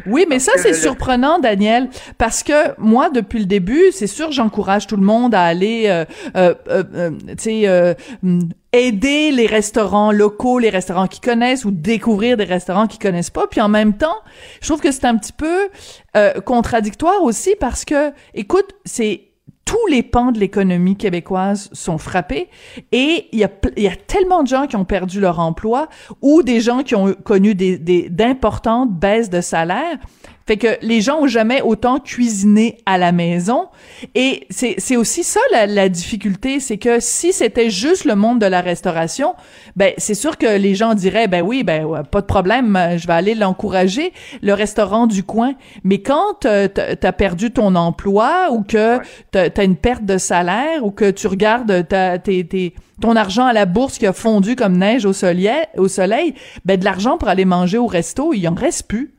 Oui, 0.07 0.27
mais 0.29 0.41
ça, 0.41 0.51
c'est 0.57 0.73
surprenant, 0.73 1.39
Daniel, 1.39 1.89
parce 2.19 2.43
que 2.43 2.79
moi, 2.81 3.11
depuis 3.11 3.39
le 3.39 3.45
début, 3.45 3.93
c'est 3.93 4.09
sûr, 4.09 4.33
j'encourage 4.33 4.89
tout 4.89 4.97
le 4.97 5.05
monde 5.05 5.37
à 5.37 5.43
aller, 5.43 5.85
euh, 5.87 6.05
euh, 6.37 6.55
euh, 6.69 6.83
euh, 6.95 7.11
tu 7.29 7.35
sais, 7.39 7.69
euh, 7.69 7.95
hum, 8.25 8.41
aider 8.73 9.31
les 9.33 9.47
restaurants 9.47 10.13
locaux, 10.13 10.59
les 10.59 10.71
restaurants 10.71 11.07
qui 11.07 11.21
connaissent, 11.21 11.65
ou 11.65 11.71
découvrir 11.71 12.37
des 12.37 12.45
restaurants 12.45 12.87
qui 12.87 12.99
connaissent 12.99 13.31
pas. 13.31 13.47
Puis 13.47 13.61
en 13.61 13.69
même 13.69 13.97
temps, 13.97 14.17
je 14.61 14.69
trouve 14.69 14.81
que 14.81 14.91
c'est 14.91 15.05
un 15.05 15.17
petit 15.17 15.33
peu 15.33 15.69
euh, 16.17 16.41
contradictoire 16.41 17.23
aussi, 17.23 17.55
parce 17.61 17.85
que, 17.85 18.13
écoute, 18.35 18.73
c'est 18.85 19.33
tous 19.65 19.87
les 19.89 20.03
pans 20.03 20.33
de 20.33 20.39
l'économie 20.39 20.97
québécoise 20.97 21.71
sont 21.73 21.97
frappés 21.97 22.49
et 22.91 23.29
il 23.33 23.39
y 23.39 23.45
a, 23.45 23.51
y 23.77 23.87
a 23.87 23.95
tellement 23.95 24.43
de 24.43 24.49
gens 24.49 24.67
qui 24.67 24.77
ont 24.77 24.85
perdu 24.85 25.21
leur 25.21 25.39
emploi 25.39 25.89
ou 26.21 26.43
des 26.43 26.61
gens 26.61 26.83
qui 26.83 26.95
ont 26.95 27.15
connu 27.15 27.55
des, 27.55 27.79
des, 27.79 28.09
d'importantes 28.11 28.93
baisses 28.93 29.31
de 29.31 29.41
salaire. 29.41 29.99
Fait 30.47 30.57
que 30.57 30.77
les 30.83 31.01
gens 31.01 31.21
ont 31.21 31.27
jamais 31.27 31.63
autant 31.63 31.99
cuisiné 32.01 32.79
à 32.87 32.99
la 32.99 33.13
maison. 33.13 33.69
Et 34.15 34.47
c'est, 34.51 34.75
c'est 34.79 34.97
aussi 34.97 35.23
ça 35.25 35.41
la, 35.53 35.67
la 35.67 35.89
difficulté, 35.89 36.59
c'est 36.61 36.79
que 36.79 37.01
si 37.01 37.33
c'était 37.33 37.71
juste 37.71 38.05
le 38.05 38.15
monde 38.17 38.41
de 38.41 38.47
la 38.47 38.61
restauration, 38.61 39.35
ben 39.77 39.93
c'est 39.99 40.15
sûr 40.15 40.39
que 40.39 40.57
les 40.59 40.75
gens 40.75 40.95
diraient 40.95 41.29
ben 41.29 41.43
oui, 41.43 41.63
ben 41.63 41.85
ouais, 41.85 42.03
pas 42.11 42.21
de 42.21 42.27
problème, 42.27 42.79
je 42.97 43.07
vais 43.07 43.13
aller 43.13 43.35
l'encourager, 43.35 44.13
le 44.43 44.53
restaurant 44.55 45.07
du 45.07 45.23
coin. 45.23 45.55
Mais 45.85 46.01
quand 46.03 46.45
euh, 46.45 46.69
t'as 46.69 47.13
perdu 47.13 47.51
ton 47.51 47.75
emploi 47.77 48.49
ou 48.51 48.63
que 48.63 48.99
t'as 49.31 49.51
t'as 49.51 49.65
une 49.65 49.77
perte 49.77 50.05
de 50.05 50.19
salaire 50.19 50.85
ou 50.85 50.91
que 50.91 51.11
tu 51.11 51.27
regardes 51.27 51.87
ta, 51.89 52.19
tes, 52.19 52.45
tes- 52.47 52.75
ton 53.01 53.17
argent 53.17 53.47
à 53.47 53.53
la 53.53 53.67
bourse 53.67 53.99
qui 53.99 54.07
a 54.07 54.13
fondu 54.13 54.57
comme 54.57 54.77
neige 54.79 55.05
au 55.07 55.13
soleil, 55.13 55.51
au 55.77 55.89
soleil, 55.89 56.35
ben 56.65 56.79
de 56.79 56.85
l'argent 56.85 57.19
pour 57.19 57.29
aller 57.29 57.45
manger 57.45 57.79
au 57.79 57.87
resto, 57.87 58.33
il 58.33 58.47
en 58.49 58.55
reste 58.55 58.87
plus. 58.89 59.13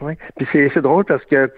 Oui. 0.00 0.14
Puis 0.36 0.46
c'est 0.52 0.70
c'est 0.74 0.82
drôle 0.82 1.04
parce 1.04 1.24
que 1.24 1.50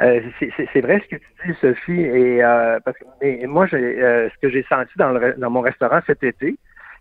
euh, 0.00 0.20
c'est- 0.38 0.50
c'est 0.56 0.68
c'est 0.72 0.80
vrai 0.80 1.00
ce 1.04 1.16
que 1.16 1.20
tu 1.20 1.28
dis, 1.52 1.54
Sophie, 1.60 2.00
et 2.00 2.42
euh, 2.44 2.78
parce 2.84 2.96
que 2.98 3.04
mais 3.20 3.44
moi, 3.46 3.66
j'ai 3.66 3.76
euh, 4.02 4.28
ce 4.30 4.38
que 4.40 4.48
j'ai 4.50 4.64
senti 4.68 4.92
dans, 4.96 5.10
le, 5.10 5.34
dans 5.34 5.50
mon 5.50 5.60
restaurant 5.60 6.00
cet 6.06 6.22
été, 6.22 6.56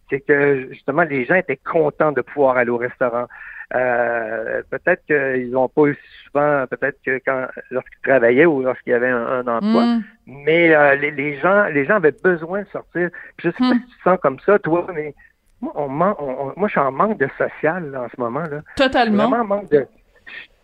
c'est 0.10 0.19
que 0.21 0.67
justement 0.71 1.03
les 1.03 1.25
gens 1.25 1.36
étaient 1.36 1.57
contents 1.57 2.12
de 2.12 2.21
pouvoir 2.21 2.57
aller 2.57 2.69
au 2.69 2.77
restaurant. 2.77 3.27
Euh, 3.73 4.62
peut-être 4.69 5.05
qu'ils 5.05 5.49
n'ont 5.51 5.69
pas 5.69 5.84
eu 5.86 5.97
souvent, 6.25 6.65
peut-être 6.69 6.97
que 7.05 7.21
quand 7.25 7.47
lorsqu'ils 7.71 8.01
travaillaient 8.03 8.45
ou 8.45 8.62
lorsqu'il 8.62 8.91
y 8.91 8.95
avait 8.95 9.07
un, 9.10 9.25
un 9.25 9.47
emploi, 9.47 9.86
Mm. 9.86 10.03
mais 10.27 10.75
euh, 10.75 10.95
les, 10.95 11.12
les 11.12 11.38
gens 11.39 11.65
les 11.67 11.86
gens 11.86 11.95
avaient 11.95 12.15
besoin 12.23 12.63
de 12.63 12.67
sortir. 12.67 13.10
Puis 13.38 13.47
je 13.47 13.51
sais 13.51 13.57
pas 13.57 13.73
Hmm. 13.73 13.79
si 13.79 13.86
tu 13.91 13.97
te 13.97 14.03
sens 14.03 14.19
comme 14.21 14.39
ça, 14.41 14.60
toi, 14.60 14.86
mais 14.93 15.13
moi, 15.62 15.71
on, 15.77 15.89
on- 15.89 16.47
on- 16.49 16.53
moi 16.57 16.67
je 16.67 16.71
suis 16.71 16.79
en 16.81 16.91
manque 16.91 17.17
de 17.17 17.29
social 17.38 17.89
là, 17.91 18.01
en 18.03 18.10
ce 18.10 18.19
moment. 18.19 18.41
là 18.41 18.62
Totalement. 18.75 19.29
vraiment 19.29 19.43
en 19.43 19.47
manque 19.47 19.69
de 19.71 19.88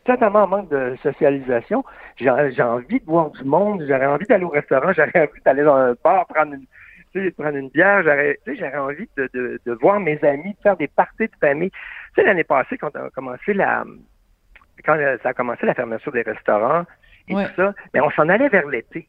totalement 0.08 0.44
en 0.44 0.48
manque 0.48 0.70
de 0.70 0.96
socialisation. 1.04 1.84
J'ai 2.16 2.32
j'ai 2.56 2.64
envie 2.64 3.00
de 3.00 3.06
voir 3.06 3.30
du 3.32 3.44
monde, 3.44 3.84
j'aurais 3.88 4.08
envie 4.08 4.26
d'aller 4.26 4.46
au 4.46 4.50
restaurant, 4.50 4.92
j'aurais 4.98 5.22
envie 5.30 5.42
d'aller 5.46 5.64
dans 5.64 5.76
un 5.76 5.96
bar 6.04 6.26
prendre 6.28 6.54
une 6.54 6.66
prendre 7.32 7.58
une 7.58 7.70
bière, 7.70 8.04
j'aurais 8.04 8.38
j'aurais 8.46 8.78
envie 8.78 9.10
de, 9.18 9.30
de, 9.34 9.60
de 9.66 9.72
voir 9.74 10.00
mes 10.00 10.24
amis, 10.24 10.54
de 10.54 10.62
faire 10.62 10.78
des 10.78 10.88
parties 10.88 11.28
de 11.28 11.36
famille. 11.40 11.72
Tu 11.72 11.78
sais, 12.16 12.24
l'année 12.24 12.44
passée, 12.44 12.78
quand 12.78 12.96
on 12.96 13.06
a 13.06 13.10
commencé 13.10 13.54
la 13.54 13.84
quand 14.86 14.98
euh, 14.98 15.18
ça 15.24 15.30
a 15.30 15.34
commencé 15.34 15.66
la 15.66 15.74
fermeture 15.74 16.12
des 16.12 16.22
restaurants 16.22 16.86
et 17.28 17.36
Ouais. 17.36 17.46
tout 17.48 17.54
ça, 17.58 17.74
mais 17.94 18.00
on 18.02 18.10
s'en 18.12 18.30
allait 18.30 18.50
vers 18.50 18.68
l'été. 18.68 19.08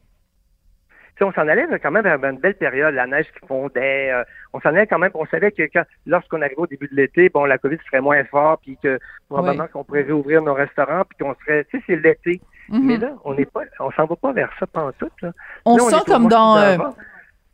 Tu 1.18 1.24
sais, 1.24 1.30
on 1.30 1.32
s'en 1.32 1.48
allait 1.48 1.66
quand 1.82 1.90
même 1.90 2.04
vers 2.04 2.22
une 2.30 2.38
belle 2.38 2.54
période, 2.54 2.94
la 2.94 3.08
neige 3.08 3.26
qui 3.32 3.44
fondait. 3.46 4.12
euh, 4.12 4.22
on 4.52 4.60
s'en 4.60 4.68
allait 4.68 4.86
quand 4.86 5.00
même, 5.00 5.10
on 5.14 5.26
savait 5.26 5.50
que 5.50 5.64
lorsqu'on 6.06 6.40
arrivait 6.40 6.54
au 6.58 6.66
début 6.68 6.86
de 6.86 6.94
l'été, 6.94 7.28
bon, 7.28 7.44
la 7.44 7.58
COVID 7.58 7.78
serait 7.86 8.00
moins 8.00 8.22
fort, 8.24 8.58
puis 8.62 8.78
que 8.82 9.00
probablement 9.28 9.66
qu'on 9.66 9.82
pourrait 9.82 10.02
réouvrir 10.02 10.42
nos 10.42 10.54
restaurants, 10.54 11.02
puis 11.08 11.18
qu'on 11.24 11.34
serait, 11.44 11.64
tu 11.64 11.78
sais, 11.78 11.84
c'est 11.88 11.96
l'été. 11.96 12.40
Mhm. 12.68 12.86
Mais 12.86 12.96
là, 12.98 13.10
on 13.24 13.34
n'est 13.34 13.46
pas, 13.46 13.62
on 13.80 13.90
s'en 13.92 14.04
va 14.06 14.14
pas 14.14 14.32
vers 14.32 14.50
ça 14.60 14.66
pantoute, 14.68 15.12
là. 15.22 15.32
on 15.64 15.76
Là, 15.76 15.82
sent 15.90 16.04
comme 16.06 16.28
dans 16.28 16.56
euh, 16.58 16.76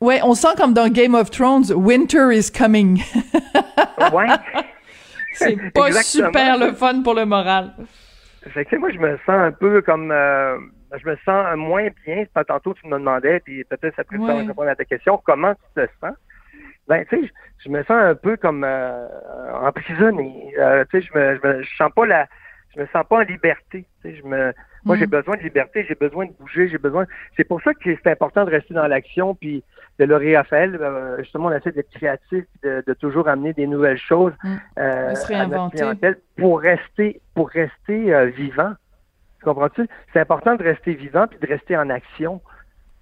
ouais, 0.03 0.21
on 0.23 0.35
sent 0.35 0.55
comme 0.59 0.75
dans 0.75 0.89
Game 0.89 1.15
of 1.15 1.31
Thrones, 1.31 1.73
Winter 1.75 2.29
is 2.33 2.51
coming. 2.53 3.01
Ouais. 4.13 4.27
C'est 5.33 5.57
pas 5.73 5.87
Exactement. 5.89 6.27
super 6.29 6.59
le 6.59 6.73
fun 6.75 7.03
pour 7.03 7.15
le 7.15 7.25
moral. 7.25 7.73
Fait 8.51 8.65
que, 8.65 8.69
tu 8.71 8.77
sais, 8.77 8.79
moi, 8.79 8.91
je 8.93 8.99
me 8.99 9.17
sens 9.25 9.29
un 9.31 9.53
peu 9.53 9.81
comme, 9.83 10.13
euh, 10.13 10.59
je 10.99 11.09
me 11.09 11.17
sens 11.25 11.57
moins 11.57 11.89
bien. 12.05 12.25
Tantôt, 12.47 12.75
tu 12.75 12.87
me 12.87 12.99
demandais, 12.99 13.41
puis 13.41 13.65
peut-être 13.65 13.95
ça 13.97 14.05
peut 14.05 14.17
Ouais. 14.19 14.43
répondre 14.43 14.69
à 14.69 14.77
ta 14.77 14.85
question, 14.85 15.21
comment 15.25 15.55
tu 15.55 15.83
te 15.83 15.87
sens? 16.01 16.15
Ben, 16.89 17.05
tu 17.07 17.17
sais, 17.21 17.27
je, 17.27 17.65
je 17.65 17.69
me 17.71 17.83
sens 17.85 17.91
un 17.97 18.15
peu 18.15 18.37
comme 18.37 18.63
euh, 18.65 19.07
emprisonné. 19.63 20.55
Euh, 20.59 20.85
tu 20.91 21.01
sais, 21.01 21.07
je 21.13 21.19
me, 21.19 21.37
je 21.43 21.47
me, 21.47 21.63
je 21.63 21.77
sens 21.77 21.91
pas 21.95 22.07
la, 22.07 22.27
je 22.75 22.81
me 22.81 22.87
sens 22.89 23.05
pas 23.09 23.17
en 23.17 23.21
liberté. 23.21 23.87
Tu 24.03 24.11
sais, 24.11 24.17
je 24.17 24.23
me, 24.27 24.53
moi, 24.85 24.97
j'ai 24.97 25.07
besoin 25.07 25.37
de 25.39 25.43
liberté, 25.43 25.85
j'ai 25.89 25.95
besoin 25.95 26.27
de 26.27 26.33
bouger, 26.39 26.69
j'ai 26.69 26.77
besoin. 26.77 27.07
C'est 27.39 27.45
pour 27.45 27.63
ça 27.63 27.73
que 27.73 27.81
c'est 27.85 28.07
important 28.11 28.45
de 28.45 28.51
rester 28.51 28.75
dans 28.75 28.87
l'action, 28.87 29.35
puis 29.35 29.65
de 29.99 30.05
Laurie 30.05 30.37
Raphaël, 30.37 30.77
euh, 30.79 31.17
justement, 31.23 31.47
on 31.47 31.53
essaie 31.53 31.73
d'être 31.73 31.91
créatif, 31.91 32.45
de, 32.63 32.85
de 32.87 32.93
toujours 32.95 33.29
amener 33.29 33.55
des 33.55 33.67
nouvelles 33.67 33.97
choses 33.99 34.35
Mm. 34.45 34.57
euh, 34.79 35.09
à 35.09 35.13
notre 35.13 35.27
réinventer. 35.29 35.79
clientèle 35.79 36.17
pour 36.37 36.61
rester, 36.61 37.21
pour 37.35 37.49
rester 37.49 38.15
euh, 38.15 38.27
vivant. 38.27 38.75
Tu 39.45 39.51
comprends-tu? 39.51 39.87
C'est 40.13 40.21
important 40.21 40.55
de 40.57 40.63
rester 40.63 40.95
vivant 40.95 41.27
puis 41.29 41.39
de 41.39 41.47
rester 41.47 41.77
en 41.77 41.91
action. 41.91 42.41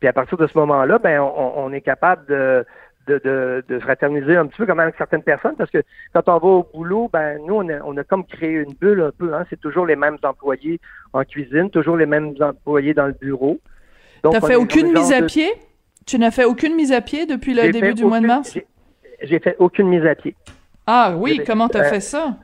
Puis 0.00 0.08
à 0.08 0.12
partir 0.12 0.36
de 0.36 0.48
ce 0.48 0.58
moment-là, 0.58 0.98
ben 0.98 1.20
on, 1.20 1.52
on 1.56 1.72
est 1.72 1.80
capable 1.80 2.26
de, 2.26 2.66
de, 3.06 3.20
de, 3.22 3.64
de 3.68 3.78
fraterniser 3.78 4.36
un 4.36 4.46
petit 4.46 4.56
peu 4.56 4.66
comme 4.66 4.80
avec 4.80 4.96
certaines 4.98 5.22
personnes 5.22 5.54
parce 5.56 5.70
que 5.70 5.82
quand 6.12 6.28
on 6.28 6.38
va 6.38 6.46
au 6.48 6.68
boulot, 6.74 7.08
ben 7.12 7.38
nous 7.46 7.54
on 7.54 7.68
a, 7.68 7.80
on 7.84 7.96
a 7.96 8.02
comme 8.02 8.26
créé 8.26 8.54
une 8.54 8.74
bulle 8.74 9.02
un 9.02 9.12
peu. 9.16 9.32
Hein? 9.34 9.44
C'est 9.50 9.60
toujours 9.60 9.86
les 9.86 9.94
mêmes 9.94 10.18
employés 10.24 10.80
en 11.12 11.22
cuisine, 11.22 11.70
toujours 11.70 11.96
les 11.96 12.06
mêmes 12.06 12.34
employés 12.40 12.94
dans 12.94 13.06
le 13.06 13.12
bureau. 13.12 13.60
T'as 14.22 14.30
on 14.30 14.40
fait 14.40 14.56
aucune 14.56 14.92
mise 14.92 15.12
à 15.12 15.20
de- 15.20 15.26
pied? 15.26 15.48
Tu 16.06 16.18
n'as 16.18 16.32
fait 16.32 16.44
aucune 16.44 16.74
mise 16.74 16.90
à 16.90 17.00
pied 17.00 17.26
depuis 17.26 17.54
le 17.54 17.70
début 17.70 17.94
du 17.94 18.04
mois 18.04 18.18
de 18.18 18.26
mars? 18.26 18.58
j'ai- 19.22 19.38
fait 19.38 19.54
aucune 19.60 19.86
mise 19.86 20.04
à 20.04 20.16
pied. 20.16 20.34
Ah 20.88 21.14
oui, 21.16 21.40
comment 21.46 21.68
t'as 21.68 21.84
euh, 21.84 21.90
fait 21.90 22.00
ça? 22.00 22.36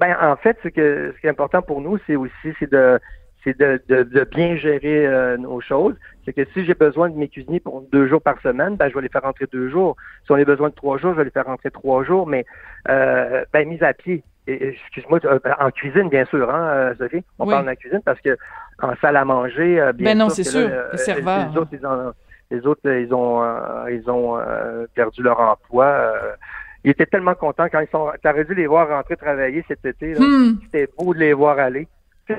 Ben, 0.00 0.16
en 0.20 0.36
fait, 0.36 0.56
ce, 0.62 0.68
que, 0.68 1.12
ce 1.14 1.20
qui 1.20 1.26
est 1.26 1.30
important 1.30 1.60
pour 1.60 1.80
nous, 1.80 1.98
c'est 2.06 2.16
aussi 2.16 2.54
c'est 2.58 2.70
de 2.70 2.98
c'est 3.44 3.58
de, 3.58 3.82
de, 3.88 4.02
de 4.04 4.24
bien 4.24 4.56
gérer 4.56 5.06
euh, 5.06 5.36
nos 5.36 5.60
choses. 5.60 5.94
C'est 6.24 6.32
que 6.32 6.44
si 6.52 6.64
j'ai 6.64 6.74
besoin 6.74 7.10
de 7.10 7.16
mes 7.16 7.28
cuisiniers 7.28 7.60
pour 7.60 7.82
deux 7.92 8.06
jours 8.06 8.22
par 8.22 8.40
semaine, 8.40 8.76
ben 8.76 8.88
je 8.88 8.94
vais 8.94 9.00
les 9.02 9.08
faire 9.08 9.22
rentrer 9.22 9.46
deux 9.52 9.68
jours. 9.68 9.96
Si 10.24 10.30
on 10.30 10.36
a 10.36 10.44
besoin 10.44 10.68
de 10.68 10.74
trois 10.74 10.96
jours, 10.98 11.12
je 11.12 11.18
vais 11.18 11.24
les 11.24 11.30
faire 11.30 11.46
rentrer 11.46 11.70
trois 11.70 12.04
jours. 12.04 12.26
Mais 12.28 12.44
euh, 12.88 13.44
ben 13.52 13.68
mise 13.68 13.82
à 13.82 13.92
pied. 13.92 14.22
Excuse-moi, 14.46 15.20
euh, 15.24 15.38
en 15.60 15.70
cuisine, 15.70 16.08
bien 16.08 16.24
sûr, 16.26 16.52
hein, 16.52 16.68
euh, 16.72 16.94
Sophie. 16.98 17.22
On 17.38 17.44
Oui. 17.44 17.50
parle 17.50 17.62
de 17.64 17.70
la 17.70 17.76
cuisine 17.76 18.00
parce 18.04 18.20
que 18.20 18.36
en 18.80 18.94
salle 19.00 19.16
à 19.16 19.24
manger, 19.24 19.80
euh, 19.80 19.92
bien 19.92 20.12
Ben 20.12 20.18
non, 20.18 20.28
sûr 20.30 20.44
c'est 20.44 20.50
sûr, 20.50 20.68
là, 20.68 20.86
les 20.92 20.98
serveurs. 20.98 21.48
Les 21.52 21.58
autres, 21.58 21.70
ils 21.72 21.86
ont, 21.86 22.12
les 22.50 22.66
autres, 22.66 22.88
ils 22.90 23.14
ont, 23.14 23.86
ils 23.88 24.10
ont 24.10 24.38
perdu 24.94 25.22
leur 25.22 25.38
emploi. 25.40 26.12
ils 26.84 26.90
étaient 26.90 27.06
tellement 27.06 27.34
contents 27.34 27.68
quand 27.70 27.80
ils 27.80 27.88
sont. 27.88 28.10
T'aurais 28.22 28.44
dû 28.44 28.54
les 28.54 28.66
voir 28.66 28.88
rentrer 28.88 29.16
travailler 29.16 29.64
cet 29.68 29.84
été. 29.84 30.14
Là. 30.14 30.20
Hmm. 30.20 30.58
C'était 30.64 30.88
beau 30.98 31.14
de 31.14 31.20
les 31.20 31.32
voir 31.32 31.58
aller. 31.58 31.86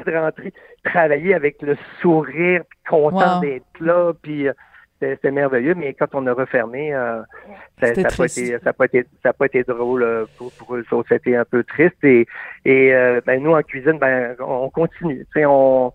De 0.05 0.15
rentrer, 0.17 0.53
travailler 0.83 1.33
avec 1.33 1.61
le 1.61 1.75
sourire, 2.01 2.63
puis 2.69 2.79
content 2.89 3.35
Wow. 3.35 3.41
d'être 3.41 3.79
là, 3.79 4.13
puis 4.21 4.47
euh, 4.47 4.53
c'était 4.99 5.31
merveilleux, 5.31 5.75
mais 5.75 5.93
quand 5.93 6.07
on 6.13 6.25
a 6.27 6.33
refermé, 6.33 6.93
euh, 6.93 7.21
ça 7.79 7.91
n'a 7.93 8.09
pas, 8.09 8.73
pas, 8.73 8.85
été, 8.85 9.05
ça 9.21 9.33
pas 9.33 9.45
été 9.45 9.63
drôle 9.63 10.03
euh, 10.03 10.25
pour, 10.37 10.51
pour 10.53 10.75
eux 10.75 10.85
autres. 10.91 11.09
C'était 11.09 11.35
un 11.35 11.45
peu 11.45 11.63
triste. 11.63 12.01
Et, 12.03 12.25
et 12.65 12.93
euh, 12.93 13.21
ben, 13.25 13.41
nous, 13.41 13.51
en 13.51 13.61
cuisine, 13.61 13.97
ben, 13.99 14.35
on 14.39 14.69
continue. 14.69 15.25
On, 15.37 15.91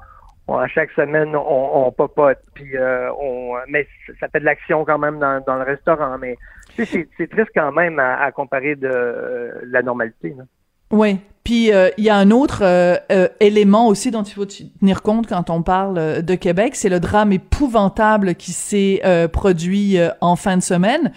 on, 0.46 0.56
à 0.56 0.68
chaque 0.68 0.90
semaine, 0.92 1.34
on, 1.34 1.86
on 1.86 1.92
popote. 1.92 2.38
Puis, 2.54 2.74
on, 2.78 3.54
mais 3.68 3.86
ça 4.20 4.28
fait 4.28 4.40
de 4.40 4.44
l'action 4.44 4.84
quand 4.84 4.98
même 4.98 5.18
dans, 5.18 5.42
dans 5.46 5.56
le 5.56 5.64
restaurant. 5.64 6.18
Mais 6.18 6.36
c'est 6.76 7.30
triste 7.30 7.50
quand 7.54 7.72
même 7.72 7.98
à, 7.98 8.30
comparer 8.32 8.74
de 8.76 9.52
la 9.64 9.82
normalité. 9.82 10.34
Là. 10.36 10.44
Oui. 10.90 11.18
Puis 11.48 11.72
euh, 11.72 11.88
il 11.96 12.04
y 12.04 12.10
a 12.10 12.16
un 12.16 12.30
autre 12.30 12.62
euh, 12.62 12.96
euh, 13.10 13.26
élément 13.40 13.88
aussi 13.88 14.10
dont 14.10 14.22
il 14.22 14.34
faut 14.34 14.44
tenir 14.44 15.00
compte 15.00 15.26
quand 15.26 15.48
on 15.48 15.62
parle 15.62 16.22
de 16.22 16.34
Québec, 16.34 16.76
c'est 16.76 16.90
le 16.90 17.00
drame 17.00 17.32
épouvantable 17.32 18.34
qui 18.34 18.52
s'est 18.52 19.00
produit 19.32 19.96
en 20.20 20.36
fin 20.36 20.58
de 20.58 20.62
semaine. 20.62 21.10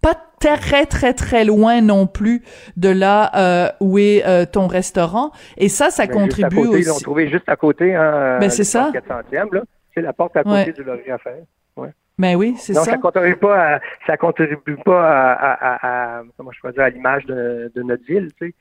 Pas 0.00 0.14
très 0.38 0.86
très 0.86 1.14
très 1.14 1.44
loin 1.44 1.80
non 1.80 2.06
plus 2.06 2.42
de 2.76 2.90
là 2.90 3.74
où 3.80 3.98
est 3.98 4.22
ton 4.52 4.68
restaurant. 4.68 5.32
Et 5.56 5.68
ça, 5.68 5.90
ça 5.90 6.06
ben, 6.06 6.12
contribue 6.12 6.54
côté, 6.54 6.68
aussi. 6.68 6.80
Ils 6.82 6.86
l'ont 6.86 6.98
trouvé 7.00 7.28
juste 7.28 7.48
à 7.48 7.56
côté. 7.56 7.96
Hein, 7.96 8.38
ben 8.38 8.50
c'est 8.50 8.62
ça. 8.62 8.92
C'est 9.94 10.00
la 10.00 10.12
porte 10.12 10.36
à 10.36 10.44
côté 10.44 10.72
du 10.72 10.84
Laurier 10.84 11.10
Raphaël. 11.10 11.44
Ouais. 11.76 11.90
Ben 12.18 12.36
oui, 12.36 12.54
c'est 12.56 12.74
ça. 12.74 12.84
ça 12.84 12.98
contribue 12.98 13.36
pas 13.36 13.74
à, 13.74 13.80
ça 14.06 14.16
contribue 14.16 14.76
pas 14.84 15.08
à, 15.08 15.32
à, 15.32 16.18
à 16.18 16.22
comment 16.36 16.52
je 16.52 16.60
peux 16.60 16.72
dire 16.72 16.82
à 16.82 16.90
l'image 16.90 17.24
de, 17.26 17.72
de, 17.74 17.82
notre 17.82 18.04
ville, 18.04 18.28
tu 18.38 18.48
sais 18.48 18.54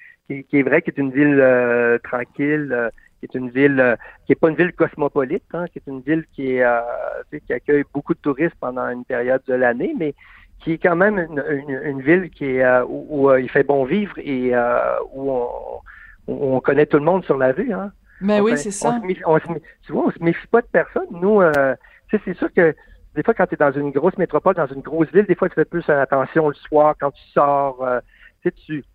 qui, 0.49 0.57
est 0.59 0.63
vrai, 0.63 0.81
qui 0.81 0.89
est 0.89 0.97
une 0.97 1.11
ville 1.11 1.39
euh, 1.39 1.97
tranquille, 2.03 2.69
euh, 2.71 2.89
qui 3.19 3.25
est 3.25 3.35
une 3.37 3.49
ville 3.49 3.79
euh, 3.79 3.95
qui 4.25 4.33
est 4.33 4.35
pas 4.35 4.49
une 4.49 4.55
ville 4.55 4.73
cosmopolite, 4.73 5.43
hein, 5.53 5.65
qui 5.67 5.79
est 5.79 5.89
une 5.89 6.01
ville 6.01 6.25
qui 6.33 6.55
est 6.55 6.65
qui 7.45 7.53
accueille 7.53 7.83
beaucoup 7.93 8.13
de 8.13 8.19
touristes 8.19 8.55
pendant 8.59 8.87
une 8.89 9.05
période 9.05 9.41
de 9.47 9.53
l'année, 9.53 9.93
mais 9.97 10.13
qui 10.59 10.73
est 10.73 10.77
quand 10.77 10.95
même 10.95 11.17
une, 11.17 12.01
ville 12.01 12.29
qui 12.29 12.45
est 12.45 12.81
où, 12.87 13.33
il 13.35 13.49
fait 13.49 13.63
bon 13.63 13.83
vivre 13.83 14.13
et 14.17 14.53
où 15.13 15.31
on, 16.27 16.59
connaît 16.59 16.85
tout 16.85 16.97
le 16.97 17.03
monde 17.03 17.25
sur 17.25 17.37
la 17.37 17.51
rue. 17.51 17.73
Hein. 17.73 17.91
Mais 18.19 18.39
oui, 18.39 18.55
c'est 18.57 18.69
ça. 18.69 19.01
On 19.25 19.39
se, 19.39 19.45
tu 19.81 19.91
vois, 19.91 20.05
on 20.05 20.11
se 20.11 20.23
méfie 20.23 20.45
pas 20.47 20.61
de 20.61 20.67
personne. 20.71 21.07
Nous, 21.09 21.41
c'est 22.11 22.37
sûr 22.37 22.53
que 22.53 22.75
des 23.15 23.23
fois, 23.23 23.33
quand 23.33 23.47
tu 23.47 23.55
es 23.55 23.57
dans 23.57 23.71
une 23.71 23.89
grosse 23.89 24.17
métropole, 24.19 24.53
dans 24.53 24.67
une 24.67 24.81
grosse 24.81 25.11
ville, 25.11 25.25
des 25.25 25.33
fois, 25.33 25.49
tu 25.49 25.55
fais 25.55 25.65
plus 25.65 25.87
attention 25.89 26.49
le 26.49 26.53
soir 26.53 26.93
quand 26.99 27.09
tu 27.09 27.23
sors 27.33 27.83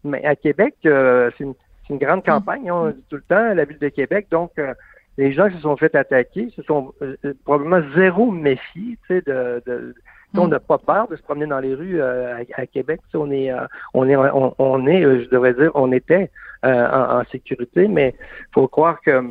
Mais 0.05 0.25
à 0.25 0.37
Québec, 0.37 0.75
euh, 0.87 1.31
c'est 1.37 1.45
une, 1.45 1.99
grande 1.99 2.21
mm. 2.21 2.31
campagne, 2.31 2.71
on 2.71 2.91
dit 2.91 3.05
tout 3.09 3.17
le 3.17 3.23
temps, 3.23 3.55
la 3.55 3.65
ville 3.65 3.79
de 3.79 3.89
Québec. 3.89 4.27
Donc, 4.31 4.53
euh, 4.59 4.75
les 5.19 5.33
gens 5.33 5.49
qui 5.49 5.57
se 5.57 5.63
sont 5.63 5.77
fait 5.77 5.95
attaquer 5.95 6.51
se 6.55 6.63
sont 6.63 6.93
euh, 7.03 7.17
probablement 7.45 7.81
zéro 7.95 8.31
méfiés, 8.31 8.99
tu 9.07 9.09
sais, 9.09 9.23
de, 9.27 9.63
de 9.67 9.95
on 10.35 10.47
mm. 10.47 10.51
n'a 10.51 10.61
pas 10.61 10.79
peur 10.79 11.09
de 11.09 11.17
se 11.17 11.23
promener 11.23 11.47
dans 11.47 11.61
les 11.61 11.75
rues 11.75 12.03
à, 12.03 12.67
Québec. 12.67 13.01
On 13.15 13.31
est, 13.31 13.51
on 13.95 14.09
est, 14.09 14.17
on, 14.17 14.87
est, 14.87 15.03
je 15.03 15.31
devrais 15.31 15.55
dire, 15.55 15.71
on 15.75 15.93
était 15.93 16.31
en, 16.63 17.23
sécurité, 17.31 17.89
mais 17.89 18.15
faut 18.53 18.69
croire 18.69 19.01
que 19.01 19.23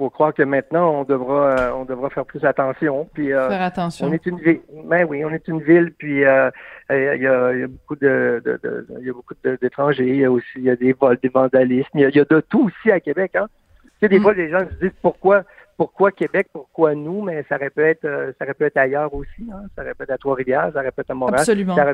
faut 0.00 0.08
croire 0.08 0.32
que 0.32 0.42
maintenant 0.42 1.00
on 1.00 1.04
devra 1.04 1.50
euh, 1.50 1.72
on 1.74 1.84
devra 1.84 2.08
faire 2.08 2.24
plus 2.24 2.42
attention. 2.44 3.06
Puis 3.12 3.32
euh, 3.32 3.48
faire 3.50 3.62
attention. 3.62 4.06
On 4.06 4.12
est 4.12 4.24
une 4.24 4.38
ville. 4.38 4.60
Ben 4.86 5.04
oui, 5.08 5.24
on 5.24 5.30
est 5.30 5.46
une 5.46 5.60
ville. 5.60 5.92
Puis 5.98 6.24
euh, 6.24 6.50
il 6.88 6.96
y, 6.96 7.26
a, 7.26 7.54
y, 7.54 7.62
a, 7.62 7.66
beaucoup 7.66 7.96
de, 7.96 8.42
de, 8.44 8.58
de 8.62 8.86
il 9.00 9.06
y 9.06 9.10
a 9.10 9.12
beaucoup 9.12 9.34
d'étrangers. 9.44 10.08
Il 10.08 10.16
y 10.16 10.24
a 10.24 10.30
aussi 10.30 10.46
il 10.56 10.64
y 10.64 10.70
a 10.70 10.76
des 10.76 10.94
vols, 10.94 11.18
des 11.22 11.28
vandalismes. 11.28 11.90
Il 11.94 12.00
y 12.00 12.20
a, 12.20 12.24
de 12.24 12.40
tout 12.40 12.66
aussi 12.66 12.90
à 12.90 12.98
Québec. 12.98 13.36
Hein. 13.36 13.48
Tu 13.82 13.90
sais, 14.00 14.08
des 14.08 14.18
mm. 14.18 14.22
fois 14.22 14.32
les 14.32 14.48
gens 14.48 14.60
se 14.60 14.86
disent 14.86 14.98
pourquoi 15.02 15.44
pourquoi 15.76 16.12
Québec, 16.12 16.48
pourquoi 16.52 16.94
nous, 16.94 17.22
mais 17.22 17.44
ça 17.48 17.56
aurait 17.56 17.70
pu 17.70 17.82
être 17.82 18.34
ça 18.38 18.44
aurait 18.44 18.54
pu 18.54 18.64
être 18.64 18.78
ailleurs 18.78 19.12
aussi. 19.12 19.50
Hein. 19.52 19.64
Ça 19.76 19.82
aurait 19.82 19.94
pu 19.94 20.04
être 20.04 20.12
à 20.12 20.18
Trois-Rivières, 20.18 20.70
ça 20.72 20.80
aurait 20.80 20.92
pu 20.92 21.02
être 21.02 21.10
à 21.10 21.14
Montréal. 21.14 21.40
Absolument. 21.40 21.76
Ça 21.76 21.84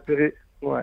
ouais. 0.62 0.82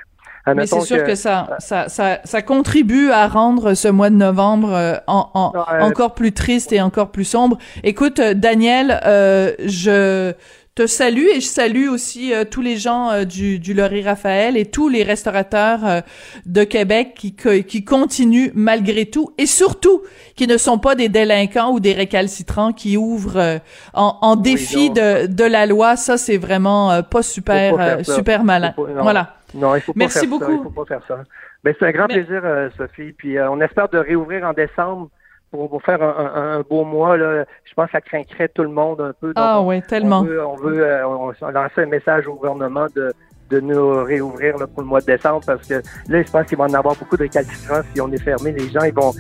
Mais 0.55 0.67
c'est 0.67 0.81
sûr 0.81 1.03
que, 1.05 1.15
ça, 1.15 1.55
ça, 1.59 1.87
ça, 1.87 2.19
ça, 2.25 2.41
contribue 2.41 3.11
à 3.11 3.27
rendre 3.27 3.75
ce 3.75 3.87
mois 3.87 4.09
de 4.09 4.15
novembre 4.15 4.73
euh, 4.73 4.95
en, 5.07 5.29
en, 5.33 5.53
encore 5.81 6.15
plus 6.15 6.33
triste 6.33 6.73
et 6.73 6.81
encore 6.81 7.11
plus 7.11 7.23
sombre. 7.23 7.57
Écoute, 7.83 8.19
euh, 8.19 8.33
Daniel, 8.33 8.99
euh, 9.05 9.53
je 9.65 10.33
te 10.75 10.85
salue 10.85 11.27
et 11.33 11.39
je 11.39 11.45
salue 11.45 11.87
aussi 11.87 12.33
tous 12.49 12.61
les 12.61 12.77
gens 12.77 13.25
du, 13.25 13.59
du 13.59 13.75
Laurier 13.75 14.01
Raphaël 14.01 14.57
et 14.57 14.65
tous 14.65 14.89
les 14.89 15.03
restaurateurs 15.03 16.01
de 16.47 16.63
Québec 16.63 17.13
qui, 17.15 17.35
qui 17.35 17.85
continuent 17.85 18.49
malgré 18.55 19.05
tout 19.05 19.35
et 19.37 19.45
surtout 19.45 20.01
qui 20.35 20.47
ne 20.47 20.57
sont 20.57 20.79
pas 20.79 20.95
des 20.95 21.09
délinquants 21.09 21.73
ou 21.73 21.79
des 21.79 21.93
récalcitrants 21.93 22.73
qui 22.73 22.97
ouvrent 22.97 23.59
en, 23.93 24.17
en 24.21 24.35
défi 24.35 24.89
de, 24.89 25.27
de 25.27 25.43
la 25.43 25.67
loi. 25.67 25.95
Ça, 25.95 26.17
c'est 26.17 26.37
vraiment 26.37 27.03
pas 27.03 27.21
super, 27.21 27.99
super 28.03 28.43
malin. 28.43 28.73
voilà. 28.75 29.35
Non, 29.53 29.75
il 29.75 29.81
faut 29.81 29.93
pas 29.93 30.09
faire 30.09 30.27
beaucoup. 30.27 30.45
Ça. 30.45 30.51
Il 30.51 30.63
faut 30.63 30.69
pas 30.69 30.85
faire 30.85 31.01
ça. 31.07 31.23
Ben, 31.63 31.73
c'est 31.77 31.85
un 31.85 31.91
grand 31.91 32.07
plaisir, 32.07 32.41
euh, 32.43 32.69
Sophie. 32.77 33.13
Puis 33.13 33.37
euh, 33.37 33.49
on 33.49 33.61
espère 33.61 33.89
de 33.89 33.97
réouvrir 33.97 34.45
en 34.45 34.53
décembre 34.53 35.09
pour, 35.51 35.81
faire 35.83 36.01
un, 36.01 36.61
beau 36.61 36.83
mois. 36.83 37.15
Là. 37.15 37.45
Je 37.63 37.73
pense 37.75 37.85
que 37.85 37.91
ça 37.91 38.01
craindrait 38.01 38.49
tout 38.49 38.63
le 38.63 38.69
monde 38.69 39.01
un 39.01 39.13
peu. 39.13 39.33
ah 39.35 39.61
oui, 39.61 39.81
tellement. 39.83 40.21
On 40.21 40.23
veut, 40.23 40.45
on 40.45 40.55
veut 40.55 40.83
euh, 40.83 41.07
on, 41.07 41.31
lancer 41.51 41.81
un 41.81 41.85
message 41.85 42.27
au 42.27 42.33
gouvernement 42.33 42.87
de, 42.95 43.13
de 43.51 43.59
nous 43.59 44.03
réouvrir 44.03 44.57
là, 44.57 44.65
pour 44.65 44.81
le 44.81 44.87
mois 44.87 45.01
de 45.01 45.05
décembre 45.05 45.41
parce 45.45 45.67
que 45.67 45.75
là, 46.09 46.23
je 46.23 46.31
pense 46.31 46.47
qu'il 46.47 46.57
va 46.57 46.63
en 46.63 46.73
avoir 46.73 46.95
beaucoup 46.95 47.17
de 47.17 47.23
récalcitrants 47.23 47.81
si 47.93 48.01
on 48.01 48.11
est 48.11 48.23
fermé. 48.23 48.51
Les 48.51 48.69
gens, 48.69 48.83
ils 48.83 48.93
vont 48.93 49.13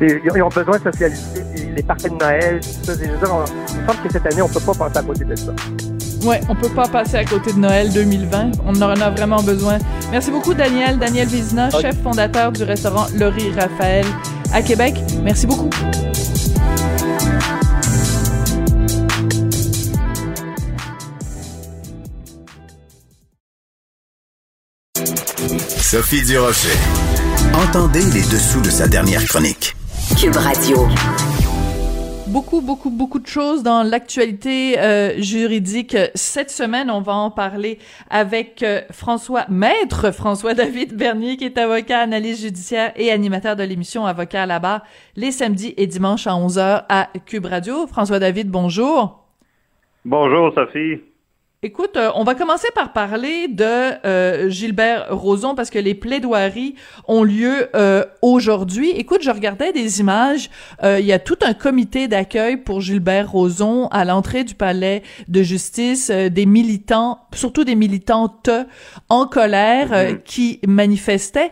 ils 0.00 0.42
ont 0.42 0.48
besoin 0.48 0.78
de 0.78 0.82
socialiser, 0.82 1.72
les 1.74 1.82
parties 1.82 2.10
de 2.10 2.16
Noël, 2.16 2.60
tout 2.60 2.84
ça. 2.84 2.92
Je 2.92 3.10
veux 3.10 3.16
dire, 3.16 3.34
on, 3.34 3.44
il 3.72 3.80
me 3.80 3.86
semble 3.86 4.02
que 4.02 4.12
cette 4.12 4.26
année, 4.26 4.42
on 4.42 4.48
peut 4.48 4.60
pas 4.64 4.74
passer 4.78 4.98
à 4.98 5.02
côté 5.02 5.24
de 5.24 5.34
ça. 5.34 5.52
Ouais, 6.22 6.40
on 6.48 6.54
peut 6.54 6.68
pas 6.68 6.88
passer 6.88 7.16
à 7.16 7.24
côté 7.24 7.52
de 7.52 7.58
Noël 7.58 7.92
2020. 7.92 8.52
On 8.66 8.74
en 8.82 9.00
a 9.00 9.10
vraiment 9.10 9.42
besoin. 9.42 9.78
Merci 10.10 10.30
beaucoup, 10.30 10.54
Daniel. 10.54 10.98
Daniel 10.98 11.28
Vézina, 11.28 11.70
chef 11.70 12.02
fondateur 12.02 12.52
du 12.52 12.62
restaurant 12.64 13.06
Laurie 13.14 13.52
Raphaël 13.52 14.06
à 14.52 14.62
Québec. 14.62 14.94
Merci 15.22 15.46
beaucoup. 15.46 15.70
Sophie 25.80 26.24
Durocher. 26.24 26.76
Entendez 27.54 28.02
les 28.12 28.22
dessous 28.22 28.60
de 28.60 28.70
sa 28.70 28.88
dernière 28.88 29.24
chronique. 29.24 29.76
Cube 30.18 30.36
Radio 30.36 30.88
beaucoup, 32.36 32.60
beaucoup, 32.60 32.90
beaucoup 32.90 33.18
de 33.18 33.26
choses 33.26 33.62
dans 33.62 33.82
l'actualité 33.82 34.78
euh, 34.78 35.18
juridique. 35.22 35.96
Cette 36.14 36.50
semaine, 36.50 36.90
on 36.90 37.00
va 37.00 37.14
en 37.14 37.30
parler 37.30 37.78
avec 38.10 38.62
euh, 38.62 38.82
François, 38.90 39.46
maître 39.48 40.10
François-David 40.10 40.94
Bernier, 40.98 41.38
qui 41.38 41.46
est 41.46 41.56
avocat, 41.56 42.00
analyste 42.00 42.42
judiciaire 42.42 42.92
et 42.96 43.10
animateur 43.10 43.56
de 43.56 43.62
l'émission 43.62 44.04
Avocat 44.04 44.42
à 44.42 44.46
la 44.46 44.58
barre, 44.58 44.82
les 45.16 45.30
samedis 45.30 45.72
et 45.78 45.86
dimanches 45.86 46.26
à 46.26 46.32
11h 46.32 46.84
à 46.90 47.08
Cube 47.24 47.46
Radio. 47.46 47.86
François-David, 47.86 48.50
bonjour. 48.50 49.24
Bonjour, 50.04 50.52
Sophie. 50.54 51.00
Écoute, 51.62 51.96
euh, 51.96 52.10
on 52.14 52.22
va 52.22 52.34
commencer 52.34 52.68
par 52.74 52.92
parler 52.92 53.48
de 53.48 53.64
euh, 53.64 54.50
Gilbert 54.50 55.06
Rozon 55.10 55.54
parce 55.54 55.70
que 55.70 55.78
les 55.78 55.94
plaidoiries 55.94 56.74
ont 57.08 57.22
lieu 57.22 57.70
euh, 57.74 58.04
aujourd'hui. 58.20 58.90
Écoute, 58.90 59.22
je 59.22 59.30
regardais 59.30 59.72
des 59.72 60.00
images. 60.00 60.50
Il 60.84 61.04
y 61.04 61.14
a 61.14 61.18
tout 61.18 61.38
un 61.42 61.54
comité 61.54 62.08
d'accueil 62.08 62.58
pour 62.58 62.82
Gilbert 62.82 63.32
Rozon 63.32 63.88
à 63.88 64.04
l'entrée 64.04 64.44
du 64.44 64.54
palais 64.54 65.02
de 65.28 65.42
justice. 65.42 66.10
des 66.10 66.46
militants, 66.46 67.20
surtout 67.34 67.64
des 67.64 67.74
militantes 67.74 68.50
en 69.08 69.26
colère 69.26 69.92
mm-hmm. 69.92 70.22
qui 70.24 70.60
manifestaient 70.66 71.50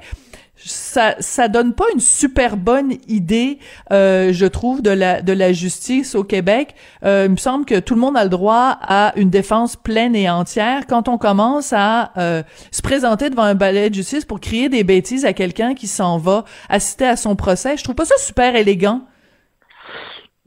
ça 0.67 1.17
ça 1.21 1.49
donne 1.49 1.75
pas 1.75 1.85
une 1.93 2.01
super 2.01 2.57
bonne 2.57 2.95
idée 3.09 3.59
euh, 3.93 4.33
je 4.33 4.47
trouve 4.47 4.83
de 4.83 4.91
la 4.91 5.23
de 5.23 5.33
la 5.33 5.53
justice 5.53 6.15
au 6.15 6.25
Québec. 6.25 6.75
Euh, 7.05 7.25
il 7.27 7.33
me 7.33 7.37
semble 7.37 7.65
que 7.65 7.79
tout 7.79 7.95
le 7.95 8.01
monde 8.01 8.17
a 8.17 8.25
le 8.25 8.31
droit 8.31 8.79
à 8.81 9.13
une 9.17 9.31
défense 9.31 9.77
pleine 9.77 10.17
et 10.17 10.31
entière. 10.31 10.87
Quand 10.89 11.09
on 11.09 11.19
commence 11.19 11.73
à 11.73 12.13
euh, 12.17 12.43
se 12.71 12.83
présenter 12.83 13.31
devant 13.31 13.43
un 13.43 13.55
balai 13.55 13.91
de 13.91 13.95
justice 13.95 14.25
pour 14.25 14.41
crier 14.41 14.69
des 14.69 14.85
bêtises 14.85 15.25
à 15.25 15.33
quelqu'un 15.33 15.75
qui 15.75 15.87
s'en 15.87 16.19
va 16.19 16.45
assister 16.69 17.07
à 17.07 17.17
son 17.17 17.37
procès 17.37 17.77
je 17.77 17.85
trouve 17.85 17.97
pas 17.97 18.05
ça 18.05 18.17
super 18.19 18.57
élégant. 18.57 19.03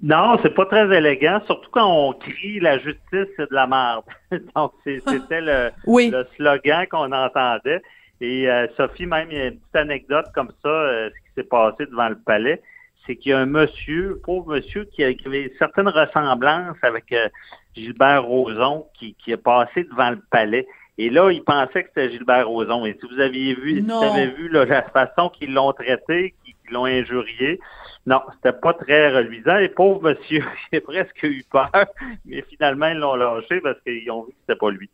Non, 0.01 0.38
c'est 0.43 0.53
pas 0.53 0.65
très 0.68 0.95
élégant, 0.95 1.39
surtout 1.47 1.72
quand 1.72 1.91
on 1.91 2.13
crie 2.13 2.59
la 2.59 2.78
justice 2.78 3.28
c'est 3.36 3.49
de 3.49 3.55
la 3.55 3.65
merde. 3.65 4.03
Donc 4.55 4.74
c'était 4.86 5.41
le, 5.41 5.72
le 5.88 6.28
slogan 6.36 6.86
qu'on 6.89 7.11
entendait. 7.11 7.82
Et 8.22 8.49
euh, 8.49 8.68
Sophie, 8.76 9.05
même, 9.05 9.28
il 9.32 9.38
y 9.38 9.41
a 9.41 9.47
une 9.47 9.59
petite 9.59 9.76
anecdote 9.76 10.26
comme 10.34 10.51
ça, 10.63 10.70
euh, 10.70 11.09
ce 11.09 11.15
qui 11.15 11.36
s'est 11.36 11.47
passé 11.47 11.86
devant 11.86 12.09
le 12.09 12.18
palais, 12.18 12.61
c'est 13.05 13.15
qu'il 13.15 13.32
y 13.32 13.34
a 13.34 13.39
un 13.39 13.45
monsieur, 13.45 14.20
pauvre 14.24 14.55
monsieur, 14.55 14.86
qui, 14.86 15.03
a, 15.03 15.13
qui 15.13 15.28
avait 15.28 15.53
certaines 15.59 15.88
ressemblances 15.88 16.78
avec 16.82 17.11
euh, 17.11 17.30
Gilbert 17.76 18.24
Rozon, 18.24 18.86
qui, 18.93 19.15
qui 19.15 19.32
est 19.32 19.38
passé 19.38 19.84
devant 19.84 20.11
le 20.11 20.22
palais. 20.32 20.68
Et 20.97 21.11
là, 21.11 21.32
il 21.32 21.43
pensait 21.43 21.84
que 21.84 21.89
c'était 21.89 22.09
Gilbert 22.09 22.47
Rozon. 22.47 22.86
Et 22.86 22.97
si 22.99 23.07
vous 23.07 23.22
aviez 23.22 23.53
vu, 23.53 23.76
si 23.76 23.82
vous 23.82 23.93
avez 23.93 24.28
vu 24.28 24.49
la 24.49 24.82
façon 24.84 25.30
qu'ils 25.30 25.53
l'ont 25.53 25.72
traité, 25.72 26.34
qu'ils 26.43 26.74
l'ont 26.74 26.86
injurié, 26.86 27.59
non, 28.07 28.22
c'était 28.36 28.57
pas 28.57 28.74
très 28.74 29.15
reluisant. 29.15 29.57
Et 29.57 29.70
pauvre 29.70 30.01
monsieur, 30.01 30.43
il 30.72 30.78
a 30.78 30.82
presque 30.82 31.24
eu 31.24 31.43
peur, 31.51 31.70
mais 32.26 32.41
finalement, 32.49 32.88
ils 32.88 32.97
l'ont 32.97 33.15
lâché 33.15 33.61
parce 33.61 33.80
qu'ils 33.82 34.09
ont 34.09 34.24
vu 34.24 34.32
que 34.32 34.38
c'était 34.41 34.57
pas 34.57 34.72
lui. 34.72 34.89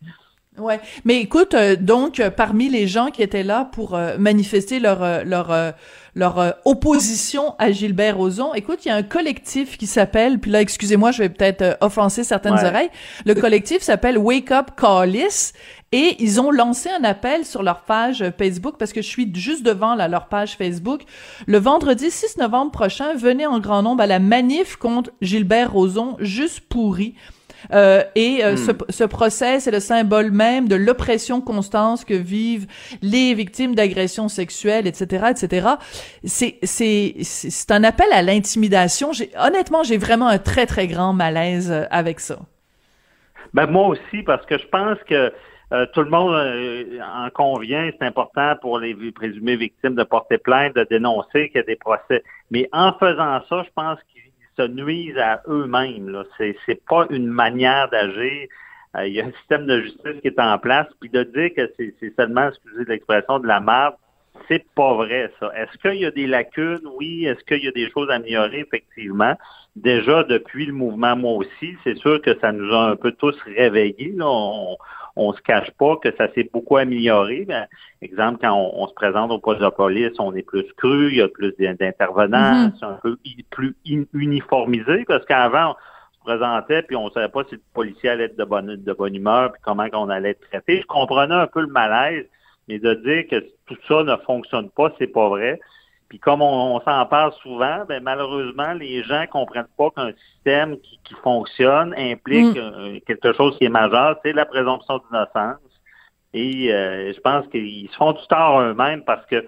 Ouais, 0.59 0.79
mais 1.03 1.19
écoute, 1.19 1.55
euh, 1.55 1.75
donc 1.75 2.19
euh, 2.19 2.29
parmi 2.29 2.69
les 2.69 2.87
gens 2.87 3.07
qui 3.07 3.23
étaient 3.23 3.41
là 3.41 3.67
pour 3.71 3.95
euh, 3.95 4.17
manifester 4.19 4.79
leur 4.79 5.25
leur 5.25 5.73
leur 6.15 6.55
opposition 6.63 7.55
à 7.57 7.71
Gilbert 7.71 8.17
Rozon, 8.17 8.53
écoute, 8.53 8.85
il 8.85 8.89
y 8.89 8.91
a 8.91 8.95
un 8.95 9.01
collectif 9.01 9.79
qui 9.79 9.87
s'appelle, 9.87 10.37
puis 10.37 10.51
là, 10.51 10.61
excusez-moi, 10.61 11.11
je 11.11 11.23
vais 11.23 11.29
peut-être 11.29 11.77
offenser 11.81 12.23
certaines 12.23 12.53
oreilles. 12.53 12.91
Le 13.25 13.33
collectif 13.33 13.81
s'appelle 13.81 14.19
Wake 14.19 14.51
Up 14.51 14.67
Callis 14.79 15.53
et 15.91 16.15
ils 16.19 16.39
ont 16.39 16.51
lancé 16.51 16.87
un 16.89 17.03
appel 17.03 17.45
sur 17.45 17.63
leur 17.63 17.81
page 17.81 18.23
Facebook 18.37 18.75
parce 18.77 18.93
que 18.93 19.01
je 19.01 19.07
suis 19.07 19.33
juste 19.33 19.63
devant 19.63 19.95
là, 19.95 20.07
leur 20.07 20.27
page 20.27 20.55
Facebook. 20.55 21.01
Le 21.47 21.57
vendredi 21.57 22.11
6 22.11 22.37
novembre 22.37 22.71
prochain, 22.71 23.15
venez 23.15 23.47
en 23.47 23.59
grand 23.59 23.81
nombre 23.81 24.03
à 24.03 24.07
la 24.07 24.19
manif 24.19 24.75
contre 24.75 25.09
Gilbert 25.19 25.71
Rozon, 25.71 26.15
juste 26.19 26.59
pourri. 26.59 27.15
Euh, 27.71 28.03
et 28.15 28.43
euh, 28.43 28.55
ce, 28.57 28.71
hmm. 28.71 28.77
ce, 28.89 29.03
procès, 29.03 29.59
c'est 29.59 29.71
le 29.71 29.79
symbole 29.79 30.31
même 30.31 30.67
de 30.67 30.75
l'oppression 30.75 31.41
constante 31.41 32.05
que 32.05 32.13
vivent 32.13 32.67
les 33.01 33.33
victimes 33.33 33.75
d'agressions 33.75 34.27
sexuelles, 34.27 34.87
etc., 34.87 35.27
etc. 35.31 35.67
C'est 36.23 36.57
c'est 36.63 37.15
c'est 37.21 37.71
un 37.71 37.83
appel 37.83 38.07
à 38.11 38.21
l'intimidation. 38.21 39.11
Honnêtement, 39.39 39.83
j'ai 39.83 39.97
vraiment 39.97 40.27
un 40.27 40.39
très 40.39 40.65
très 40.65 40.87
grand 40.87 41.13
malaise 41.13 41.71
euh, 41.71 41.85
avec 41.91 42.19
ça. 42.19 42.39
Ben 43.53 43.67
moi 43.67 43.87
aussi, 43.87 44.23
parce 44.23 44.45
que 44.45 44.57
je 44.57 44.67
pense 44.67 44.97
que 45.07 45.31
tout 45.93 46.01
le 46.01 46.09
monde 46.09 46.35
en 46.35 47.29
convient, 47.31 47.89
c'est 47.97 48.05
important 48.05 48.55
pour 48.61 48.77
les 48.77 48.95
présumées 49.11 49.55
victimes 49.55 49.95
de 49.95 50.03
porter 50.03 50.37
plainte, 50.37 50.75
de 50.75 50.83
dénoncer 50.83 51.49
qu'il 51.49 51.57
y 51.57 51.59
a 51.59 51.63
des 51.63 51.75
procès. 51.75 52.23
Mais 52.51 52.69
en 52.73 52.93
faisant 52.93 53.41
ça, 53.49 53.63
je 53.63 53.69
pense 53.75 53.97
qu'il 54.11 54.22
se 54.57 54.67
nuisent 54.67 55.17
à 55.17 55.41
eux-mêmes. 55.47 56.23
C'est, 56.37 56.55
c'est 56.65 56.83
pas 56.85 57.05
une 57.09 57.27
manière 57.27 57.89
d'agir. 57.89 58.47
Euh, 58.95 59.07
il 59.07 59.13
y 59.13 59.21
a 59.21 59.25
un 59.25 59.31
système 59.31 59.65
de 59.65 59.81
justice 59.81 60.21
qui 60.21 60.27
est 60.27 60.39
en 60.39 60.57
place, 60.59 60.87
puis 60.99 61.09
de 61.09 61.23
dire 61.23 61.49
que 61.55 61.71
c'est, 61.77 62.15
seulement, 62.15 62.49
excusez 62.49 62.85
l'expression, 62.85 63.39
de 63.39 63.47
la 63.47 63.59
merde, 63.59 63.95
c'est 64.47 64.65
pas 64.75 64.93
vrai, 64.95 65.31
ça. 65.39 65.51
Est-ce 65.55 65.77
qu'il 65.77 66.01
y 66.01 66.05
a 66.05 66.11
des 66.11 66.27
lacunes? 66.27 66.81
Oui. 66.97 67.25
Est-ce 67.25 67.43
qu'il 67.45 67.63
y 67.63 67.67
a 67.67 67.71
des 67.71 67.89
choses 67.91 68.09
à 68.09 68.15
améliorer? 68.15 68.59
Effectivement. 68.59 69.35
Déjà, 69.75 70.23
depuis 70.23 70.65
le 70.65 70.73
mouvement 70.73 71.15
Moi 71.15 71.33
aussi, 71.33 71.77
c'est 71.83 71.97
sûr 71.97 72.21
que 72.21 72.37
ça 72.39 72.51
nous 72.51 72.73
a 72.73 72.89
un 72.91 72.95
peu 72.95 73.11
tous 73.11 73.35
réveillés. 73.45 74.15
On 75.15 75.33
se 75.33 75.41
cache 75.41 75.71
pas 75.71 75.97
que 75.97 76.15
ça 76.15 76.31
s'est 76.33 76.49
beaucoup 76.51 76.77
amélioré. 76.77 77.45
Ben, 77.45 77.67
exemple, 78.01 78.39
quand 78.41 78.53
on, 78.53 78.87
se 78.87 78.93
présente 78.93 79.31
au 79.31 79.39
poste 79.39 79.61
de 79.61 79.69
police, 79.69 80.13
on 80.19 80.33
est 80.35 80.41
plus 80.43 80.65
cru, 80.77 81.09
il 81.09 81.17
y 81.17 81.21
a 81.21 81.27
plus 81.27 81.53
d'intervenants, 81.57 82.67
mm-hmm. 82.67 82.73
c'est 82.79 82.85
un 82.85 82.99
peu 83.01 83.17
plus 83.51 83.75
uniformisé 83.85 85.05
parce 85.05 85.25
qu'avant, 85.25 85.71
on 85.71 86.31
se 86.31 86.37
présentait 86.37 86.81
puis 86.83 86.95
on 86.95 87.09
savait 87.11 87.29
pas 87.29 87.43
si 87.45 87.55
le 87.55 87.61
policier 87.73 88.09
allait 88.09 88.25
être 88.25 88.37
de 88.37 88.43
bonne, 88.43 88.75
de 88.75 88.93
bonne 88.93 89.15
humeur 89.15 89.51
puis 89.51 89.61
comment 89.63 89.87
on 89.93 90.09
allait 90.09 90.31
être 90.31 90.49
traité. 90.49 90.81
Je 90.81 90.87
comprenais 90.87 91.35
un 91.35 91.47
peu 91.47 91.61
le 91.61 91.67
malaise, 91.67 92.25
mais 92.67 92.79
de 92.79 92.93
dire 92.95 93.27
que 93.29 93.45
tout 93.67 93.77
ça 93.87 94.03
ne 94.03 94.15
fonctionne 94.25 94.69
pas, 94.71 94.91
c'est 94.97 95.07
pas 95.07 95.29
vrai. 95.29 95.59
Puis 96.13 96.19
comme 96.19 96.43
on, 96.43 96.79
s'en 96.81 97.07
parle 97.07 97.33
souvent, 97.41 97.85
ben 97.89 98.03
malheureusement, 98.03 98.73
les 98.73 99.01
gens 99.01 99.25
comprennent 99.31 99.65
pas 99.75 99.89
qu'un 99.89 100.11
système 100.13 100.77
qui, 100.77 101.15
fonctionne 101.23 101.91
implique 101.97 102.55
mm. 102.55 102.99
quelque 103.07 103.33
chose 103.33 103.57
qui 103.57 103.65
est 103.65 103.69
majeur, 103.69 104.19
c'est 104.21 104.31
la 104.31 104.45
présomption 104.45 105.01
d'innocence. 105.09 105.57
Et 106.35 106.71
euh, 106.71 107.11
je 107.13 107.19
pense 107.19 107.47
qu'ils 107.47 107.89
se 107.89 107.95
font 107.95 108.11
du 108.11 108.21
tort 108.27 108.61
eux-mêmes 108.61 109.03
parce 109.03 109.25
que 109.25 109.43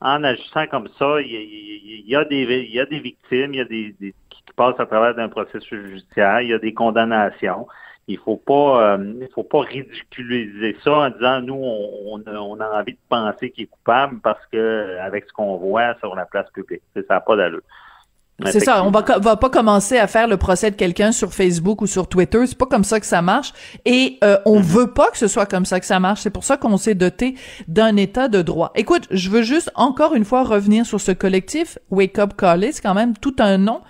en 0.00 0.24
agissant 0.24 0.66
comme 0.68 0.88
ça, 0.98 1.20
il 1.20 2.04
y, 2.06 2.16
a, 2.16 2.24
des 2.24 2.40
il 2.40 2.74
y 2.74 2.80
a 2.80 2.86
des 2.86 3.00
victimes, 3.00 3.52
il 3.52 3.58
y 3.58 3.60
a 3.60 3.66
des, 3.66 3.94
des 4.00 4.14
qui 4.30 4.42
passent 4.56 4.80
à 4.80 4.86
travers 4.86 5.14
d'un 5.14 5.28
processus 5.28 5.88
judiciaire, 5.88 6.40
il 6.40 6.48
y 6.48 6.54
a 6.54 6.58
des 6.58 6.72
condamnations 6.72 7.66
il 8.08 8.18
faut 8.18 8.36
pas 8.36 8.96
euh, 8.96 9.14
il 9.20 9.28
faut 9.34 9.44
pas 9.44 9.60
ridiculiser 9.60 10.76
ça 10.82 10.92
en 10.92 11.10
disant 11.10 11.40
nous 11.42 11.54
on, 11.54 12.22
on, 12.26 12.60
a 12.60 12.80
envie 12.80 12.94
de 12.94 12.98
penser 13.08 13.50
qu'il 13.50 13.64
est 13.64 13.66
coupable 13.66 14.18
parce 14.20 14.44
que 14.50 14.98
avec 14.98 15.26
ce 15.28 15.32
qu'on 15.32 15.56
voit 15.56 15.94
sur 16.00 16.14
la 16.14 16.24
place 16.24 16.50
publique. 16.50 16.82
Ça 16.94 17.02
n'a 17.10 17.20
pas 17.20 17.36
d'allure. 17.36 17.62
C'est 18.46 18.60
ça, 18.60 18.84
on 18.84 18.92
va, 18.92 19.02
va 19.18 19.36
pas 19.36 19.50
commencer 19.50 19.98
à 19.98 20.06
faire 20.06 20.28
le 20.28 20.36
procès 20.36 20.70
de 20.70 20.76
quelqu'un 20.76 21.10
sur 21.10 21.34
Facebook 21.34 21.82
ou 21.82 21.88
sur 21.88 22.08
Twitter, 22.08 22.46
c'est 22.46 22.56
pas 22.56 22.66
comme 22.66 22.84
ça 22.84 23.00
que 23.00 23.06
ça 23.06 23.20
marche. 23.20 23.52
Et 23.84 24.16
euh, 24.22 24.38
on 24.44 24.60
mm-hmm. 24.60 24.62
veut 24.62 24.86
pas 24.92 25.10
que 25.10 25.18
ce 25.18 25.26
soit 25.26 25.46
comme 25.46 25.64
ça 25.64 25.80
que 25.80 25.86
ça 25.86 25.98
marche, 25.98 26.20
c'est 26.20 26.30
pour 26.30 26.44
ça 26.44 26.56
qu'on 26.56 26.76
s'est 26.76 26.94
doté 26.94 27.34
d'un 27.66 27.96
état 27.96 28.28
de 28.28 28.40
droit. 28.40 28.70
Écoute, 28.76 29.08
je 29.10 29.28
veux 29.28 29.42
juste 29.42 29.72
encore 29.74 30.14
une 30.14 30.24
fois 30.24 30.44
revenir 30.44 30.86
sur 30.86 31.00
ce 31.00 31.10
collectif 31.10 31.78
Wake 31.90 32.16
Up 32.20 32.34
Call, 32.38 32.64
c'est 32.70 32.80
quand 32.80 32.94
même 32.94 33.16
tout 33.16 33.34
un 33.40 33.58
nom 33.58 33.80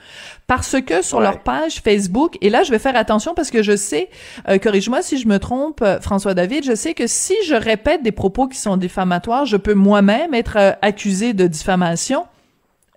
parce 0.49 0.81
que 0.81 1.03
sur 1.03 1.21
leur 1.21 1.41
page 1.41 1.81
Facebook, 1.83 2.39
et 2.41 2.49
là 2.49 2.63
je 2.65 2.73
vais 2.73 2.79
faire 2.79 2.97
attention 2.97 3.35
parce 3.35 3.51
que 3.51 3.63
je 3.63 3.77
sais, 3.77 4.09
euh, 4.49 4.59
corrige-moi 4.59 5.03
si 5.03 5.19
je 5.19 5.29
me 5.29 5.39
trompe, 5.39 5.83
euh, 5.83 6.01
François 6.01 6.33
David, 6.33 6.65
je 6.65 6.75
sais 6.75 6.95
que 6.95 7.07
si 7.07 7.35
je 7.45 7.55
répète 7.55 8.03
des 8.03 8.13
propos 8.13 8.49
qui 8.49 8.59
sont 8.59 8.79
diffamatoires, 8.79 9.45
je 9.45 9.59
peux 9.59 9.75
moi-même 9.75 10.33
être 10.33 10.57
euh, 10.57 10.73
accusé 10.81 11.35
de 11.35 11.47
diffamation. 11.47 12.27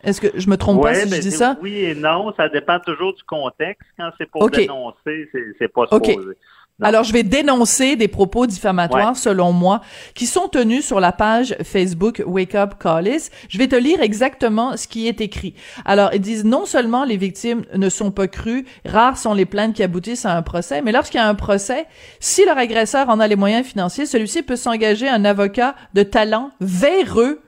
Est-ce 0.03 0.21
que 0.21 0.27
je 0.33 0.49
me 0.49 0.55
trompe 0.55 0.81
pas 0.81 0.95
si 0.95 1.01
je 1.01 1.11
ben, 1.11 1.19
dis 1.19 1.31
ça? 1.31 1.57
Oui 1.61 1.75
et 1.75 1.93
non, 1.93 2.33
ça 2.35 2.47
dépend 2.47 2.79
toujours 2.79 3.13
du 3.13 3.23
contexte. 3.23 3.87
Quand 3.99 4.09
c'est 4.17 4.31
pour 4.31 4.49
dénoncer, 4.49 5.29
c'est 5.59 5.67
pas 5.67 5.83
supposé. 5.91 6.37
Alors, 6.81 7.03
je 7.03 7.13
vais 7.13 7.23
dénoncer 7.23 7.95
des 7.95 8.07
propos 8.07 8.47
diffamatoires, 8.47 9.15
selon 9.15 9.51
moi, 9.51 9.81
qui 10.15 10.25
sont 10.25 10.47
tenus 10.47 10.85
sur 10.85 10.99
la 10.99 11.11
page 11.11 11.55
Facebook 11.63 12.23
Wake 12.25 12.55
Up 12.55 12.73
Callis. 12.79 13.29
Je 13.49 13.57
vais 13.57 13.67
te 13.67 13.75
lire 13.75 14.01
exactement 14.01 14.75
ce 14.77 14.87
qui 14.87 15.07
est 15.07 15.21
écrit. 15.21 15.53
Alors, 15.85 16.11
ils 16.13 16.21
disent 16.21 16.45
non 16.45 16.65
seulement 16.65 17.03
les 17.03 17.17
victimes 17.17 17.63
ne 17.75 17.89
sont 17.89 18.11
pas 18.11 18.27
crues, 18.27 18.65
rares 18.85 19.17
sont 19.17 19.33
les 19.33 19.45
plaintes 19.45 19.75
qui 19.75 19.83
aboutissent 19.83 20.25
à 20.25 20.35
un 20.35 20.41
procès, 20.41 20.81
mais 20.81 20.91
lorsqu'il 20.91 21.17
y 21.17 21.23
a 21.23 21.27
un 21.27 21.35
procès, 21.35 21.85
si 22.19 22.45
leur 22.45 22.57
agresseur 22.57 23.09
en 23.09 23.19
a 23.19 23.27
les 23.27 23.35
moyens 23.35 23.65
financiers, 23.65 24.05
celui-ci 24.05 24.43
peut 24.43 24.55
s'engager 24.55 25.07
un 25.07 25.25
avocat 25.25 25.75
de 25.93 26.03
talent 26.03 26.51
véreux 26.59 27.41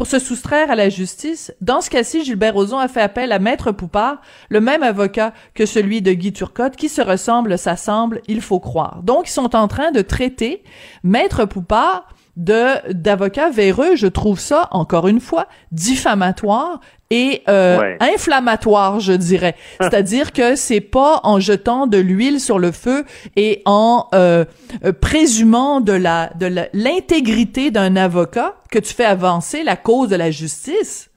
pour 0.00 0.06
se 0.06 0.18
soustraire 0.18 0.70
à 0.70 0.76
la 0.76 0.88
justice, 0.88 1.52
dans 1.60 1.82
ce 1.82 1.90
cas-ci, 1.90 2.24
Gilbert 2.24 2.54
Rozon 2.54 2.78
a 2.78 2.88
fait 2.88 3.02
appel 3.02 3.32
à 3.32 3.38
Maître 3.38 3.70
Poupard, 3.70 4.22
le 4.48 4.62
même 4.62 4.82
avocat 4.82 5.34
que 5.52 5.66
celui 5.66 6.00
de 6.00 6.14
Guy 6.14 6.32
Turcotte, 6.32 6.74
qui 6.74 6.88
se 6.88 7.02
ressemble, 7.02 7.58
s'assemble, 7.58 8.22
il 8.26 8.40
faut 8.40 8.60
croire. 8.60 9.02
Donc, 9.02 9.28
ils 9.28 9.32
sont 9.32 9.54
en 9.54 9.68
train 9.68 9.90
de 9.90 10.00
traiter 10.00 10.64
Maître 11.02 11.44
Poupard 11.44 12.08
de 12.38 12.92
d'avocats 12.94 13.50
véreux, 13.50 13.94
je 13.94 14.06
trouve 14.06 14.40
ça 14.40 14.68
encore 14.70 15.06
une 15.06 15.20
fois 15.20 15.48
diffamatoire 15.70 16.80
et 17.10 17.42
euh, 17.48 17.96
inflammatoire, 18.00 19.00
je 19.00 19.12
dirais. 19.12 19.54
C'est-à-dire 19.80 20.32
que 20.32 20.54
c'est 20.54 20.80
pas 20.80 21.20
en 21.24 21.40
jetant 21.40 21.86
de 21.86 21.98
l'huile 21.98 22.38
sur 22.38 22.58
le 22.58 22.70
feu 22.70 23.04
et 23.36 23.62
en 23.66 24.06
euh, 24.14 24.44
euh, 24.84 24.92
présumant 24.92 25.80
de 25.80 25.92
la 25.92 26.30
de 26.38 26.48
l'intégrité 26.72 27.72
d'un 27.72 27.96
avocat 27.96 28.54
que 28.70 28.78
tu 28.78 28.94
fais 28.94 29.04
avancer 29.04 29.64
la 29.64 29.76
cause 29.76 30.08
de 30.08 30.16
la 30.16 30.30
justice. 30.30 31.10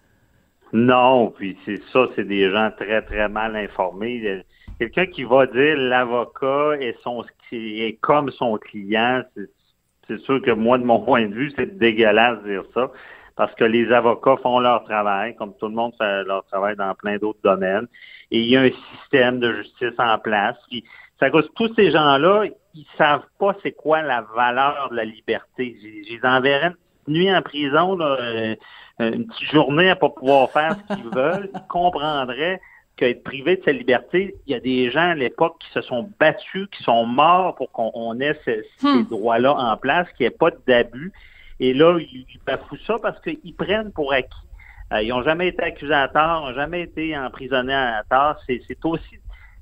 Non, 0.73 1.29
puis 1.29 1.55
c'est 1.65 1.81
ça, 1.91 2.07
c'est 2.15 2.27
des 2.27 2.49
gens 2.51 2.71
très 2.75 3.03
très 3.03 3.29
mal 3.29 3.55
informés. 3.55 4.43
Quelqu'un 4.79 5.05
qui 5.05 5.23
va 5.23 5.45
dire 5.45 5.77
l'avocat 5.77 6.77
est 6.79 6.97
son 7.03 7.23
est 7.51 7.99
comme 8.01 8.31
son 8.31 8.57
client, 8.57 9.21
c'est 10.07 10.19
sûr 10.21 10.41
que 10.41 10.49
moi 10.49 10.79
de 10.79 10.83
mon 10.83 11.01
point 11.01 11.27
de 11.27 11.33
vue, 11.35 11.53
c'est 11.55 11.77
dégueulasse 11.77 12.41
de 12.43 12.49
dire 12.49 12.63
ça 12.73 12.91
parce 13.35 13.53
que 13.55 13.63
les 13.63 13.91
avocats 13.91 14.37
font 14.41 14.59
leur 14.59 14.83
travail, 14.83 15.35
comme 15.35 15.53
tout 15.57 15.67
le 15.67 15.73
monde 15.73 15.93
fait 15.97 16.23
leur 16.23 16.45
travail 16.45 16.75
dans 16.75 16.93
plein 16.93 17.17
d'autres 17.17 17.39
domaines. 17.43 17.87
Et 18.31 18.39
il 18.39 18.49
y 18.49 18.57
a 18.57 18.61
un 18.61 18.71
système 18.99 19.39
de 19.39 19.53
justice 19.53 19.97
en 19.97 20.17
place. 20.19 20.55
Puis, 20.69 20.83
ça 21.19 21.29
cause 21.29 21.49
tous 21.55 21.73
ces 21.75 21.91
gens-là, 21.91 22.45
ils 22.73 22.85
savent 22.97 23.25
pas 23.39 23.55
c'est 23.63 23.71
quoi 23.71 24.01
la 24.01 24.21
valeur 24.35 24.89
de 24.91 24.95
la 24.95 25.05
liberté. 25.05 25.77
Ils 25.81 26.19
enverrais 26.23 26.73
une 27.07 27.13
nuit 27.13 27.35
en 27.35 27.41
prison, 27.41 27.99
euh, 27.99 28.55
une 28.99 29.27
petite 29.27 29.51
journée 29.51 29.89
à 29.89 29.95
pas 29.95 30.09
pouvoir 30.09 30.49
faire 30.51 30.75
ce 30.77 30.95
qu'ils 30.95 31.09
veulent. 31.09 31.49
Ils 31.53 31.67
comprendraient 31.67 32.59
qu'être 32.95 33.23
privé 33.23 33.57
de 33.57 33.63
sa 33.63 33.71
liberté, 33.71 34.35
il 34.45 34.53
y 34.53 34.55
a 34.55 34.59
des 34.59 34.91
gens 34.91 35.09
à 35.09 35.15
l'époque 35.15 35.55
qui 35.59 35.71
se 35.71 35.81
sont 35.81 36.09
battus, 36.19 36.67
qui 36.69 36.83
sont 36.83 37.05
morts 37.05 37.55
pour 37.55 37.71
qu'on 37.71 38.19
ait 38.19 38.39
ces 38.45 38.63
hmm. 38.83 39.03
droits-là 39.09 39.55
en 39.55 39.77
place, 39.77 40.07
qu'il 40.15 40.25
n'y 40.25 40.27
ait 40.27 40.37
pas 40.37 40.51
d'abus. 40.67 41.11
Et 41.59 41.73
là, 41.73 41.97
ils, 41.99 42.25
bafouent 42.45 42.77
ça 42.85 42.97
parce 42.99 43.19
qu'ils 43.21 43.55
prennent 43.55 43.91
pour 43.91 44.13
acquis. 44.13 44.29
Euh, 44.91 45.01
ils 45.01 45.09
n'ont 45.09 45.23
jamais 45.23 45.47
été 45.47 45.63
accusés 45.63 45.93
à 45.93 46.07
tort, 46.07 46.47
n'ont 46.47 46.55
jamais 46.55 46.81
été 46.81 47.17
emprisonnés 47.17 47.73
à 47.73 48.03
tort. 48.09 48.37
C'est 48.47 48.61
aussi, 48.83 49.19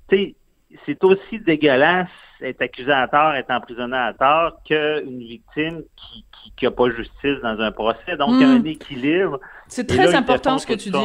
c'est 0.10 1.04
aussi 1.04 1.40
dégueulasse 1.40 2.10
être 2.42 2.62
accusé 2.62 2.92
à 2.92 3.08
tort, 3.08 3.34
être 3.34 3.52
emprisonné 3.52 3.98
à 3.98 4.14
tort, 4.14 4.62
qu'une 4.64 5.20
victime 5.20 5.84
qui 5.96 6.26
n'a 6.66 6.70
qui, 6.70 6.76
pas 6.76 6.90
justice 6.90 7.40
dans 7.44 7.60
un 7.60 7.72
procès. 7.72 8.18
Donc, 8.18 8.30
il 8.32 8.42
y 8.42 8.44
a 8.44 8.48
hmm. 8.48 8.62
un 8.62 8.64
équilibre. 8.64 9.40
C'est 9.68 9.88
très 9.88 10.16
important 10.16 10.58
ce 10.58 10.66
que 10.66 10.74
tu 10.74 10.90
dis. 10.90 10.98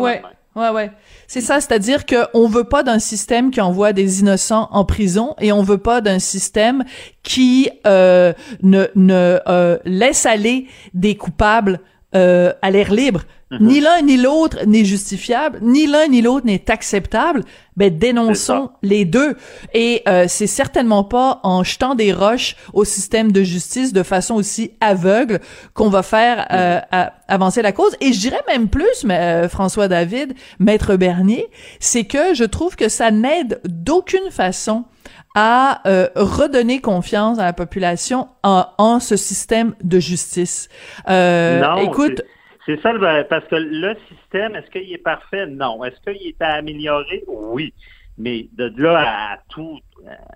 ouais. 0.00 0.22
Ouais, 0.58 0.70
ouais. 0.70 0.90
C'est 1.28 1.40
ça, 1.40 1.60
c'est-à-dire 1.60 2.04
qu'on 2.04 2.48
veut 2.48 2.64
pas 2.64 2.82
d'un 2.82 2.98
système 2.98 3.52
qui 3.52 3.60
envoie 3.60 3.92
des 3.92 4.20
innocents 4.20 4.68
en 4.72 4.84
prison 4.84 5.36
et 5.40 5.52
on 5.52 5.62
veut 5.62 5.78
pas 5.78 6.00
d'un 6.00 6.18
système 6.18 6.84
qui 7.22 7.70
euh, 7.86 8.32
ne, 8.62 8.86
ne 8.96 9.38
euh, 9.46 9.78
laisse 9.84 10.26
aller 10.26 10.66
des 10.94 11.16
coupables 11.16 11.78
euh, 12.16 12.52
à 12.60 12.72
l'air 12.72 12.92
libre. 12.92 13.22
Mhm. 13.50 13.66
Ni 13.66 13.80
l'un 13.80 14.02
ni 14.02 14.16
l'autre 14.16 14.58
n'est 14.66 14.84
justifiable, 14.84 15.58
ni 15.62 15.86
l'un 15.86 16.08
ni 16.08 16.20
l'autre 16.20 16.46
n'est 16.46 16.70
acceptable. 16.70 17.44
Ben 17.76 17.96
dénonçons 17.96 18.70
les 18.82 19.04
deux. 19.04 19.36
Et 19.72 20.02
euh, 20.08 20.26
c'est 20.28 20.48
certainement 20.48 21.04
pas 21.04 21.40
en 21.44 21.62
jetant 21.62 21.94
des 21.94 22.12
roches 22.12 22.56
au 22.72 22.84
système 22.84 23.30
de 23.30 23.42
justice 23.42 23.92
de 23.92 24.02
façon 24.02 24.34
aussi 24.34 24.72
aveugle 24.80 25.40
qu'on 25.74 25.88
va 25.88 26.02
faire 26.02 26.46
euh, 26.52 26.80
mhm. 26.92 27.10
avancer 27.28 27.62
la 27.62 27.72
cause. 27.72 27.96
Et 28.00 28.12
je 28.12 28.20
dirais 28.20 28.42
même 28.48 28.68
plus, 28.68 29.04
mais, 29.04 29.18
euh, 29.18 29.48
François 29.48 29.88
David, 29.88 30.34
maître 30.58 30.96
Bernier, 30.96 31.46
c'est 31.80 32.04
que 32.04 32.34
je 32.34 32.44
trouve 32.44 32.76
que 32.76 32.88
ça 32.88 33.10
n'aide 33.10 33.60
d'aucune 33.64 34.30
façon 34.30 34.84
à 35.34 35.82
euh, 35.86 36.08
redonner 36.16 36.80
confiance 36.80 37.38
à 37.38 37.44
la 37.44 37.52
population 37.52 38.28
en, 38.42 38.66
en 38.78 38.98
ce 38.98 39.16
système 39.16 39.74
de 39.84 40.00
justice. 40.00 40.68
Euh, 41.08 41.60
non, 41.60 41.76
écoute, 41.76 42.22
c'est 42.68 42.82
ça, 42.82 42.92
parce 43.30 43.46
que 43.46 43.56
le 43.56 43.96
système, 44.08 44.54
est-ce 44.54 44.70
qu'il 44.70 44.92
est 44.92 45.02
parfait? 45.02 45.46
Non. 45.46 45.82
Est-ce 45.84 45.98
qu'il 46.02 46.26
est 46.26 46.42
à 46.42 46.56
améliorer? 46.56 47.24
Oui. 47.26 47.72
Mais 48.18 48.46
de 48.58 48.70
là 48.76 49.32
à 49.32 49.38
tout 49.48 49.78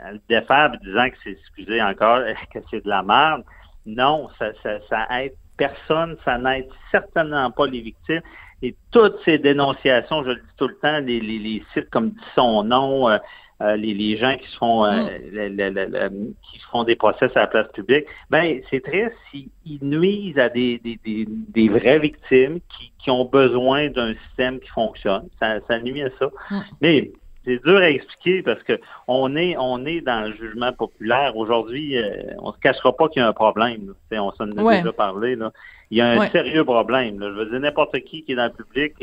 à 0.02 0.12
le 0.12 0.20
défaire, 0.30 0.72
disant 0.82 1.10
que 1.10 1.16
c'est, 1.22 1.32
excusez 1.32 1.82
encore, 1.82 2.20
que 2.54 2.60
c'est 2.70 2.82
de 2.82 2.88
la 2.88 3.02
merde, 3.02 3.44
non, 3.84 4.30
ça, 4.38 4.46
ça, 4.62 4.78
ça 4.88 5.06
aide 5.20 5.34
personne, 5.58 6.16
ça 6.24 6.38
n'aide 6.38 6.68
certainement 6.90 7.50
pas 7.50 7.66
les 7.66 7.82
victimes. 7.82 8.22
Et 8.62 8.74
toutes 8.92 9.18
ces 9.26 9.36
dénonciations, 9.36 10.22
je 10.22 10.30
le 10.30 10.36
dis 10.36 10.56
tout 10.56 10.68
le 10.68 10.76
temps, 10.76 11.00
les, 11.00 11.20
les, 11.20 11.38
les 11.38 11.62
sites 11.74 11.90
comme 11.90 12.10
dit 12.10 12.24
son 12.34 12.64
nom, 12.64 13.10
euh, 13.10 13.18
euh, 13.62 13.76
les, 13.76 14.16
gens 14.16 14.36
qui 14.36 14.56
font 14.56 14.84
euh, 14.84 15.04
mm. 15.04 16.32
qui 16.42 16.58
font 16.70 16.82
des 16.82 16.96
procès 16.96 17.26
à 17.36 17.40
la 17.40 17.46
place 17.46 17.68
publique, 17.72 18.06
ben 18.28 18.60
c'est 18.70 18.82
très 18.82 19.12
s'ils 19.30 19.48
nuisent 19.82 20.38
à 20.38 20.48
des, 20.48 20.80
des, 20.82 20.98
des, 21.28 21.68
vraies 21.68 22.00
victimes 22.00 22.58
qui, 22.68 22.92
qui 22.98 23.10
ont 23.10 23.24
besoin 23.24 23.88
d'un 23.88 24.14
système 24.26 24.58
qui 24.58 24.68
fonctionne. 24.70 25.28
Ça, 25.38 25.60
ça 25.68 25.78
nuit 25.78 26.02
à 26.02 26.08
ça. 26.18 26.26
Mm. 26.50 26.60
Mais 26.80 27.12
c'est 27.44 27.62
dur 27.64 27.76
à 27.76 27.90
expliquer 27.90 28.42
parce 28.42 28.62
que 28.64 28.80
on 29.06 29.36
est 29.36 29.56
on 29.56 29.84
est 29.86 30.00
dans 30.00 30.26
le 30.26 30.34
jugement 30.34 30.72
populaire 30.72 31.36
aujourd'hui. 31.36 31.96
Euh, 31.96 32.32
on 32.38 32.52
se 32.52 32.58
cachera 32.58 32.96
pas 32.96 33.08
qu'il 33.08 33.22
y 33.22 33.24
a 33.24 33.28
un 33.28 33.32
problème. 33.32 33.94
On 34.10 34.32
s'en 34.32 34.50
a 34.50 34.76
déjà 34.76 34.92
parlé. 34.92 35.36
Là. 35.36 35.52
Il 35.92 35.98
y 35.98 36.00
a 36.00 36.20
un 36.20 36.28
sérieux 36.30 36.64
problème. 36.64 37.18
Je 37.20 37.26
veux 37.26 37.46
dire 37.46 37.60
n'importe 37.60 37.96
qui 38.00 38.24
qui 38.24 38.32
est 38.32 38.36
dans 38.36 38.46
le 38.46 38.64
public, 38.64 38.94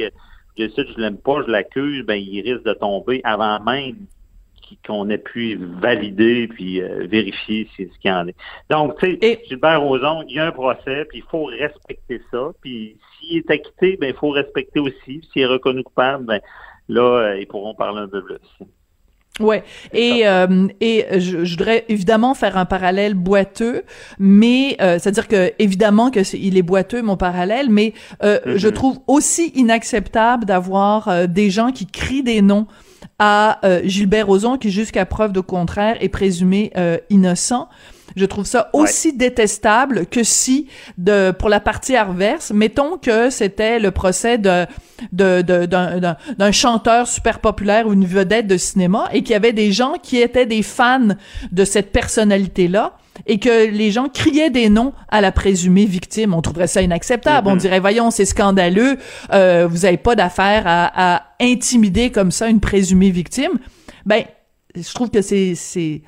je 0.57 0.67
sais 0.67 0.85
je 0.85 0.99
l'aime 0.99 1.17
pas, 1.17 1.43
je 1.45 1.51
l'accuse, 1.51 2.05
ben 2.05 2.15
il 2.15 2.41
risque 2.41 2.65
de 2.65 2.73
tomber 2.73 3.21
avant 3.23 3.61
même 3.63 3.95
qu'on 4.85 5.09
ait 5.09 5.17
pu 5.17 5.57
valider 5.81 6.47
puis 6.47 6.81
euh, 6.81 7.07
vérifier 7.09 7.67
ce 7.75 7.83
qu'il 7.83 7.93
y 8.05 8.11
en 8.11 8.27
est. 8.27 8.35
Donc, 8.69 8.97
tu 8.99 9.17
sais, 9.21 9.41
Gilbert 9.47 9.81
Rozon, 9.81 10.23
il 10.27 10.35
y 10.35 10.39
a 10.39 10.47
un 10.47 10.51
procès, 10.51 11.05
puis 11.05 11.19
il 11.19 11.23
faut 11.29 11.45
respecter 11.45 12.21
ça. 12.31 12.51
Puis 12.61 12.97
s'il 13.19 13.37
est 13.37 13.51
acquitté, 13.51 13.97
ben 13.99 14.07
il 14.07 14.15
faut 14.15 14.29
respecter 14.29 14.79
aussi. 14.79 15.21
S'il 15.31 15.41
est 15.41 15.45
reconnu 15.45 15.83
coupable, 15.83 16.25
ben 16.25 16.39
là, 16.87 17.01
euh, 17.01 17.39
ils 17.39 17.47
pourront 17.47 17.75
parler 17.75 18.01
un 18.01 18.07
peu 18.07 18.23
plus. 18.23 18.37
Ouais, 19.39 19.63
et 19.93 20.27
euh, 20.27 20.67
et 20.81 21.05
je, 21.17 21.45
je, 21.45 21.51
voudrais 21.51 21.85
évidemment 21.87 22.33
faire 22.33 22.57
un 22.57 22.65
parallèle 22.65 23.13
boiteux, 23.13 23.83
mais 24.17 24.75
c'est-à-dire 24.77 25.29
que 25.29 25.53
évidemment 25.59 26.11
que 26.11 26.19
est, 26.19 26.33
il 26.33 26.57
est 26.57 26.61
boiteux 26.61 27.01
mon 27.01 27.15
parallèle, 27.15 27.69
mais 27.69 27.93
je 28.21 28.27
mm-hmm. 28.27 28.73
trouve 28.73 28.99
aussi 29.07 29.53
inacceptable 29.55 30.43
d'avoir 30.43 31.29
des 31.29 31.49
gens 31.51 31.71
qui 31.71 31.87
crient 31.87 32.23
des 32.23 32.41
noms 32.41 32.67
à 33.19 33.59
euh, 33.65 33.81
Gilbert 33.83 34.27
Rozon, 34.27 34.57
qui 34.57 34.71
jusqu'à 34.71 35.05
preuve 35.05 35.33
de 35.33 35.41
contraire 35.41 35.97
est 35.99 36.09
présumé 36.09 36.71
euh, 36.77 36.97
innocent. 37.09 37.69
Je 38.15 38.25
trouve 38.25 38.45
ça 38.45 38.69
aussi 38.73 39.13
détestable 39.13 40.05
que 40.05 40.23
si, 40.23 40.67
de, 40.97 41.31
pour 41.31 41.49
la 41.49 41.59
partie 41.59 41.95
adverse, 41.95 42.51
mettons 42.51 42.97
que 42.97 43.29
c'était 43.29 43.79
le 43.79 43.91
procès 43.91 44.37
de, 44.37 44.65
de, 45.11 45.41
d'un, 45.41 46.15
d'un 46.37 46.51
chanteur 46.51 47.07
super 47.07 47.39
populaire 47.39 47.87
ou 47.87 47.93
une 47.93 48.05
vedette 48.05 48.47
de 48.47 48.57
cinéma 48.57 49.09
et 49.13 49.21
qu'il 49.21 49.31
y 49.31 49.35
avait 49.35 49.53
des 49.53 49.71
gens 49.71 49.93
qui 50.01 50.17
étaient 50.17 50.45
des 50.45 50.63
fans 50.63 51.09
de 51.51 51.65
cette 51.65 51.91
personnalité-là 51.91 52.93
et 53.25 53.39
que 53.39 53.69
les 53.69 53.91
gens 53.91 54.07
criaient 54.09 54.49
des 54.49 54.69
noms 54.69 54.93
à 55.09 55.21
la 55.21 55.31
présumée 55.31 55.85
victime. 55.85 56.33
On 56.33 56.41
trouverait 56.41 56.67
ça 56.67 56.81
inacceptable. 56.81 57.47
On 57.47 57.55
mm-hmm. 57.55 57.59
dirait, 57.59 57.79
voyons, 57.79 58.11
c'est 58.11 58.25
scandaleux, 58.25 58.97
euh, 59.33 59.67
vous 59.69 59.85
avez 59.85 59.97
pas 59.97 60.15
d'affaire 60.15 60.63
à, 60.65 61.15
à, 61.15 61.23
intimider 61.41 62.11
comme 62.11 62.31
ça 62.31 62.47
une 62.47 62.59
présumée 62.59 63.11
victime. 63.11 63.51
Ben, 64.05 64.23
je 64.75 64.93
trouve 64.93 65.09
que 65.09 65.21
c'est 65.21 65.55
c'est 65.55 66.01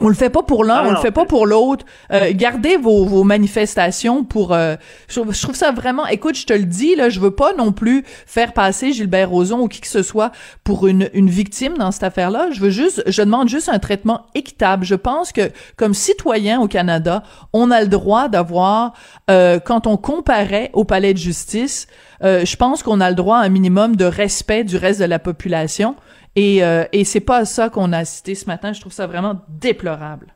on 0.00 0.08
le 0.08 0.14
fait 0.14 0.30
pas 0.30 0.42
pour 0.42 0.64
l'un, 0.64 0.76
ah 0.76 0.84
on 0.86 0.90
le 0.90 0.96
fait 0.96 1.10
pas 1.10 1.24
pour 1.24 1.46
l'autre. 1.46 1.84
Euh, 2.12 2.30
gardez 2.34 2.76
vos, 2.76 3.06
vos 3.06 3.24
manifestations 3.24 4.24
pour. 4.24 4.52
Euh, 4.52 4.76
je, 5.08 5.20
trouve 5.42 5.54
ça 5.54 5.72
vraiment. 5.72 6.06
Écoute, 6.06 6.36
je 6.36 6.46
te 6.46 6.52
le 6.52 6.64
dis 6.64 6.94
là, 6.96 7.08
je 7.08 7.18
veux 7.20 7.30
pas 7.30 7.54
non 7.54 7.72
plus 7.72 8.04
faire 8.26 8.52
passer 8.52 8.92
Gilbert 8.92 9.30
Rozon 9.30 9.60
ou 9.60 9.68
qui 9.68 9.80
que 9.80 9.86
ce 9.86 10.02
soit 10.02 10.32
pour 10.64 10.86
une, 10.86 11.08
une 11.14 11.30
victime 11.30 11.78
dans 11.78 11.90
cette 11.92 12.02
affaire-là. 12.02 12.48
Je 12.52 12.60
veux 12.60 12.70
juste, 12.70 13.02
je 13.06 13.22
demande 13.22 13.48
juste 13.48 13.68
un 13.68 13.78
traitement 13.78 14.26
équitable. 14.34 14.84
Je 14.84 14.94
pense 14.94 15.32
que 15.32 15.50
comme 15.76 15.94
citoyen 15.94 16.60
au 16.60 16.68
Canada, 16.68 17.22
on 17.52 17.70
a 17.70 17.80
le 17.80 17.88
droit 17.88 18.28
d'avoir, 18.28 18.92
euh, 19.30 19.58
quand 19.58 19.86
on 19.86 19.96
comparait 19.96 20.70
au 20.74 20.84
palais 20.84 21.14
de 21.14 21.18
justice, 21.18 21.86
euh, 22.22 22.44
je 22.44 22.56
pense 22.56 22.82
qu'on 22.82 23.00
a 23.00 23.08
le 23.08 23.16
droit 23.16 23.38
à 23.38 23.40
un 23.40 23.48
minimum 23.48 23.96
de 23.96 24.04
respect 24.04 24.64
du 24.64 24.76
reste 24.76 25.00
de 25.00 25.04
la 25.04 25.18
population. 25.18 25.96
Et, 26.36 26.62
euh, 26.62 26.84
et 26.92 27.04
c'est 27.04 27.20
pas 27.20 27.44
ça 27.46 27.70
qu'on 27.70 27.92
a 27.92 28.04
cité 28.04 28.34
ce 28.34 28.46
matin. 28.46 28.72
Je 28.72 28.80
trouve 28.80 28.92
ça 28.92 29.06
vraiment 29.06 29.40
déplorable. 29.48 30.34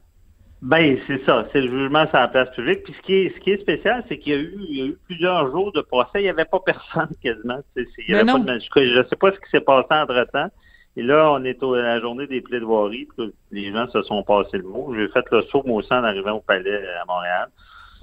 Ben, 0.63 0.99
c'est 1.07 1.25
ça. 1.25 1.47
C'est 1.53 1.61
le 1.61 1.69
jugement 1.69 2.07
sur 2.09 2.19
la 2.19 2.29
place 2.29 2.51
publique. 2.55 2.83
Puis 2.85 2.95
ce 2.95 3.03
qui 3.03 3.15
est, 3.15 3.35
ce 3.35 3.41
qui 3.41 3.51
est 3.51 3.61
spécial, 3.61 4.05
c'est 4.09 4.19
qu'il 4.19 4.33
y 4.33 4.37
a 4.37 4.39
eu, 4.39 4.59
il 4.69 4.79
y 4.79 4.83
a 4.83 4.87
eu 4.87 4.99
plusieurs 5.07 5.51
jours 5.51 5.73
de 5.73 5.83
procès. 5.83 6.17
Il 6.17 6.23
n'y 6.23 6.29
avait 6.29 6.45
pas 6.47 6.61
personne 6.61 7.09
quasiment. 7.23 7.59
Il 7.77 7.87
y 8.09 8.15
avait 8.15 8.25
pas 8.25 8.39
de 8.39 8.47
Je 8.49 8.99
ne 8.99 9.05
sais 9.05 9.17
pas 9.17 9.31
ce 9.33 9.37
qui 9.37 9.51
s'est 9.51 9.61
passé 9.61 9.89
entre-temps. 9.91 10.51
Et 10.97 11.03
là, 11.03 11.31
on 11.33 11.45
est 11.45 11.63
à 11.63 11.83
la 11.83 12.01
journée 12.01 12.27
des 12.27 12.41
plaidoiries. 12.41 13.09
les 13.53 13.73
gens 13.73 13.89
se 13.91 14.03
sont 14.03 14.23
passés 14.23 14.59
le 14.59 14.65
mot. 14.65 14.93
J'ai 14.95 15.09
fait 15.09 15.25
le 15.31 15.43
saut, 15.43 15.63
moi 15.65 15.79
aussi, 15.79 15.93
en 15.93 16.03
arrivant 16.03 16.33
au 16.33 16.41
palais 16.41 16.83
à 17.01 17.05
Montréal. 17.07 17.49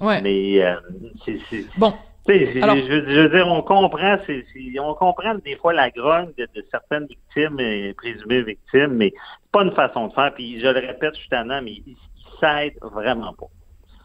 Ouais. 0.00 0.22
Mais 0.22 0.64
euh, 0.64 0.76
c'est... 1.24 1.66
Bon, 1.76 1.92
je, 2.28 3.22
veux 3.22 3.28
dire, 3.30 3.48
on 3.48 3.62
comprend, 3.62 4.18
on 4.80 4.94
comprend 4.94 5.34
des 5.36 5.56
fois 5.56 5.72
la 5.72 5.90
grogne 5.90 6.32
de, 6.36 6.46
certaines 6.70 7.06
victimes 7.06 7.58
et 7.60 7.94
présumées 7.94 8.42
victimes, 8.42 8.94
mais 8.94 9.12
c'est 9.14 9.50
pas 9.52 9.62
une 9.62 9.72
façon 9.72 10.08
de 10.08 10.12
faire. 10.12 10.32
Puis 10.34 10.60
je 10.60 10.66
le 10.66 10.86
répète, 10.86 11.14
je 11.14 11.20
suis 11.20 11.28
tannant, 11.28 11.62
mais 11.62 11.72
ils, 11.72 11.84
ils 11.86 12.40
s'aident 12.40 12.78
vraiment 12.82 13.32
pas. 13.32 13.46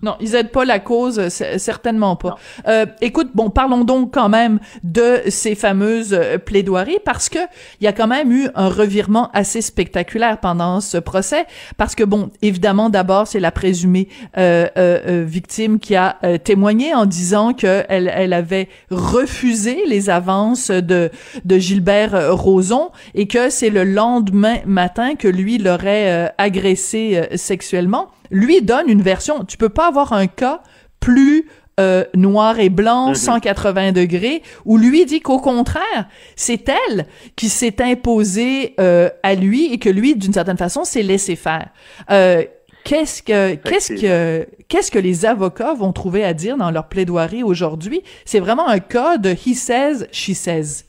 Non, 0.03 0.17
ils 0.19 0.35
aident 0.35 0.51
pas 0.51 0.65
la 0.65 0.79
cause, 0.79 1.29
certainement 1.29 2.17
pas. 2.17 2.35
Euh, 2.67 2.85
écoute, 2.99 3.29
bon, 3.33 3.49
parlons 3.49 3.85
donc 3.85 4.13
quand 4.13 4.27
même 4.27 4.59
de 4.83 5.21
ces 5.29 5.55
fameuses 5.55 6.13
euh, 6.13 6.37
plaidoiries 6.37 6.99
parce 7.05 7.29
que 7.29 7.39
il 7.79 7.85
y 7.85 7.87
a 7.87 7.93
quand 7.93 8.07
même 8.07 8.29
eu 8.29 8.49
un 8.53 8.67
revirement 8.67 9.29
assez 9.31 9.61
spectaculaire 9.61 10.39
pendant 10.41 10.81
ce 10.81 10.97
procès 10.97 11.45
parce 11.77 11.95
que 11.95 12.03
bon, 12.03 12.31
évidemment, 12.41 12.89
d'abord 12.89 13.27
c'est 13.27 13.39
la 13.39 13.51
présumée 13.51 14.09
euh, 14.37 14.67
euh, 14.77 15.23
victime 15.25 15.79
qui 15.79 15.95
a 15.95 16.17
témoigné 16.43 16.93
en 16.93 17.05
disant 17.05 17.53
que 17.53 17.85
elle, 17.87 18.11
elle 18.13 18.33
avait 18.33 18.67
refusé 18.91 19.83
les 19.87 20.09
avances 20.09 20.69
de 20.69 21.11
de 21.45 21.57
Gilbert 21.57 22.35
Rozon 22.35 22.89
et 23.15 23.27
que 23.27 23.49
c'est 23.49 23.69
le 23.69 23.85
lendemain 23.85 24.57
matin 24.65 25.15
que 25.15 25.29
lui 25.29 25.57
l'aurait 25.57 26.33
agressé 26.37 27.29
sexuellement 27.35 28.09
lui 28.33 28.61
donne 28.61 28.89
une 28.89 29.01
version. 29.01 29.45
Tu 29.45 29.57
peux 29.57 29.69
pas 29.69 29.87
avoir 29.87 30.11
un 30.11 30.27
cas 30.27 30.61
plus 30.99 31.47
euh, 31.79 32.03
noir 32.13 32.59
et 32.59 32.69
blanc, 32.69 33.13
180 33.15 33.87
mhm. 33.87 33.93
degrés, 33.93 34.43
où 34.65 34.77
lui 34.77 35.05
dit 35.05 35.21
qu'au 35.21 35.39
contraire, 35.39 36.07
c'est 36.35 36.69
elle 36.69 37.07
qui 37.35 37.49
s'est 37.49 37.81
imposée 37.81 38.75
euh, 38.79 39.09
à 39.23 39.33
lui 39.35 39.73
et 39.73 39.79
que 39.79 39.89
lui, 39.89 40.15
d'une 40.15 40.33
certaine 40.33 40.57
façon, 40.57 40.83
s'est 40.83 41.01
laissé 41.01 41.35
faire. 41.35 41.69
Euh, 42.11 42.43
qu'est-ce 42.83 43.23
que 43.23 43.55
qu'est-ce 43.55 43.93
que 43.93 44.47
qu'est-ce 44.67 44.91
que 44.91 44.99
les 44.99 45.25
avocats 45.25 45.73
vont 45.73 45.93
trouver 45.93 46.23
à 46.23 46.33
dire 46.33 46.57
dans 46.57 46.69
leur 46.69 46.89
plaidoirie 46.89 47.41
aujourd'hui? 47.41 48.03
C'est 48.23 48.39
vraiment 48.39 48.67
un 48.67 48.79
cas 48.79 49.17
de 49.17 49.31
he 49.31 49.55
says, 49.55 50.07
she 50.11 50.33
says. 50.33 50.85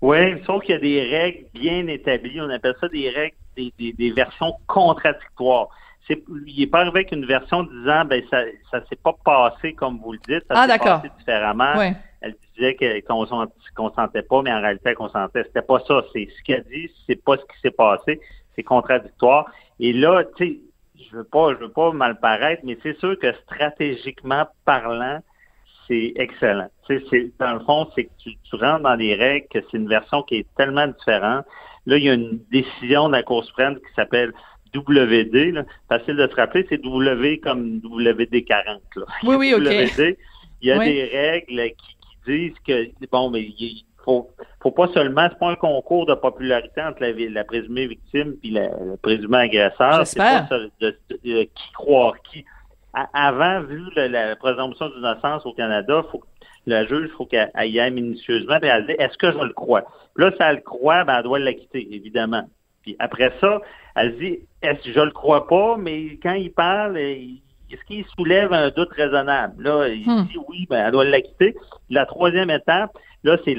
Oui, 0.00 0.18
sauf 0.44 0.64
qu'il 0.64 0.74
y 0.74 0.78
a 0.78 0.80
des 0.80 1.02
règles 1.02 1.44
bien 1.54 1.86
établies. 1.86 2.40
On 2.40 2.50
appelle 2.50 2.74
ça 2.80 2.88
des 2.88 3.08
règles, 3.10 3.36
des, 3.56 3.72
des, 3.78 3.92
des 3.92 4.10
versions 4.10 4.54
contradictoires 4.66 5.68
c'est, 6.06 6.22
il 6.46 6.62
est 6.62 6.66
pas 6.66 6.80
arrivé 6.80 7.00
avec 7.00 7.12
une 7.12 7.26
version 7.26 7.62
disant 7.62 8.04
ben 8.04 8.22
ça 8.30 8.42
ça 8.70 8.84
s'est 8.86 8.96
pas 8.96 9.14
passé 9.24 9.72
comme 9.72 9.98
vous 9.98 10.12
le 10.12 10.18
dites, 10.28 10.44
ça 10.48 10.54
ah, 10.54 10.68
s'est 10.68 10.78
passé 10.78 11.10
différemment. 11.18 11.74
Elle 12.20 12.36
disait 12.56 13.02
qu'on 13.02 13.26
consentait 13.74 14.22
pas, 14.22 14.42
mais 14.42 14.52
en 14.52 14.60
réalité 14.60 14.90
elle 14.90 14.94
consentait. 14.94 15.42
C'était 15.44 15.62
pas 15.62 15.80
ça. 15.86 16.02
C'est 16.12 16.28
ce 16.36 16.42
qu'elle 16.44 16.64
dit, 16.64 16.90
c'est 17.06 17.22
pas 17.22 17.36
ce 17.36 17.42
qui 17.42 17.60
s'est 17.60 17.72
passé. 17.72 18.20
C'est 18.54 18.62
contradictoire. 18.62 19.50
Et 19.80 19.92
là, 19.92 20.22
tu 20.36 20.46
sais, 20.46 20.60
je 21.10 21.16
veux 21.16 21.24
pas, 21.24 21.54
je 21.54 21.58
veux 21.58 21.72
pas 21.72 21.90
mal 21.90 22.20
paraître, 22.20 22.62
mais 22.64 22.78
c'est 22.82 22.96
sûr 22.98 23.18
que 23.18 23.32
stratégiquement 23.42 24.46
parlant, 24.64 25.18
c'est 25.88 26.12
excellent. 26.16 26.68
Tu 26.86 27.04
sais, 27.08 27.32
dans 27.40 27.54
le 27.54 27.60
fond, 27.60 27.88
c'est 27.94 28.04
que 28.04 28.10
tu, 28.18 28.36
tu 28.44 28.56
rentres 28.56 28.82
dans 28.82 28.96
des 28.96 29.14
règles 29.14 29.46
que 29.48 29.58
c'est 29.60 29.76
une 29.76 29.88
version 29.88 30.22
qui 30.22 30.36
est 30.36 30.46
tellement 30.56 30.86
différente. 30.86 31.44
Là, 31.86 31.96
il 31.96 32.04
y 32.04 32.10
a 32.10 32.14
une 32.14 32.38
décision 32.52 33.08
de 33.08 33.14
la 33.14 33.22
Cour 33.24 33.44
suprême 33.44 33.76
qui 33.76 33.94
s'appelle 33.96 34.32
WD, 34.74 35.52
là, 35.52 35.64
facile 35.88 36.16
de 36.16 36.26
se 36.26 36.34
rappeler, 36.34 36.66
c'est 36.68 36.82
W 36.82 37.38
comme 37.38 37.78
WD40. 37.78 38.80
Là. 38.96 39.04
Oui, 39.24 39.36
oui, 39.36 39.54
OK. 39.54 39.60
WD, 39.60 40.16
il 40.62 40.68
y 40.68 40.72
a 40.72 40.78
des 40.78 41.04
règles 41.04 41.74
qui, 41.76 41.96
disent 42.24 42.58
que, 42.64 42.88
bon, 43.10 43.30
mais 43.30 43.42
il 43.42 43.84
faut, 44.04 44.30
faut 44.62 44.70
pas 44.70 44.86
seulement, 44.94 45.26
c'est 45.28 45.38
pas 45.38 45.50
un 45.50 45.56
concours 45.56 46.06
de 46.06 46.14
popularité 46.14 46.80
entre 46.80 47.02
la, 47.02 47.12
la 47.12 47.44
présumée 47.44 47.88
victime 47.88 48.34
puis 48.40 48.50
le 48.50 48.96
présumé 48.96 49.38
agresseur. 49.38 50.06
C'est 50.06 50.18
pas 50.18 50.46
de, 50.80 50.96
de, 51.10 51.42
qui 51.42 51.72
croire 51.74 52.14
qui. 52.22 52.44
avant, 53.12 53.62
vu 53.62 53.82
la, 53.96 54.36
présomption 54.36 54.88
d'innocence 54.88 55.44
au 55.46 55.52
Canada, 55.52 56.04
faut 56.10 56.22
la 56.66 56.86
juge, 56.86 57.08
il 57.10 57.16
faut 57.16 57.26
qu'elle 57.26 57.50
y 57.56 57.80
aille 57.80 57.90
minutieusement, 57.90 58.58
et 58.62 58.66
elle 58.66 58.86
dit 58.86 58.92
est-ce 58.92 59.18
que 59.18 59.32
je 59.32 59.38
le 59.38 59.52
crois? 59.52 59.82
Puis 60.14 60.24
là, 60.24 60.30
si 60.30 60.36
elle 60.40 60.56
le 60.56 60.62
croit, 60.62 61.02
ben, 61.02 61.16
elle 61.16 61.24
doit 61.24 61.40
l'acquitter, 61.40 61.88
évidemment. 61.92 62.48
Puis 62.82 62.96
après 62.98 63.32
ça, 63.40 63.60
elle 63.96 64.16
dit 64.18 64.40
est-ce 64.62 64.82
que 64.84 64.92
je 64.92 65.00
le 65.00 65.10
crois 65.10 65.46
pas, 65.46 65.76
mais 65.76 66.18
quand 66.22 66.34
il 66.34 66.52
parle, 66.52 66.96
est-ce 66.96 67.84
qu'il 67.86 68.04
soulève 68.16 68.52
un 68.52 68.70
doute 68.70 68.92
raisonnable? 68.92 69.62
Là, 69.62 69.88
il 69.88 70.06
hmm. 70.06 70.26
dit 70.26 70.38
oui, 70.48 70.66
ben, 70.68 70.86
elle 70.86 70.92
doit 70.92 71.04
l'acquitter. 71.04 71.54
La 71.90 72.06
troisième 72.06 72.50
étape, 72.50 72.96
là, 73.24 73.38
c'est 73.44 73.56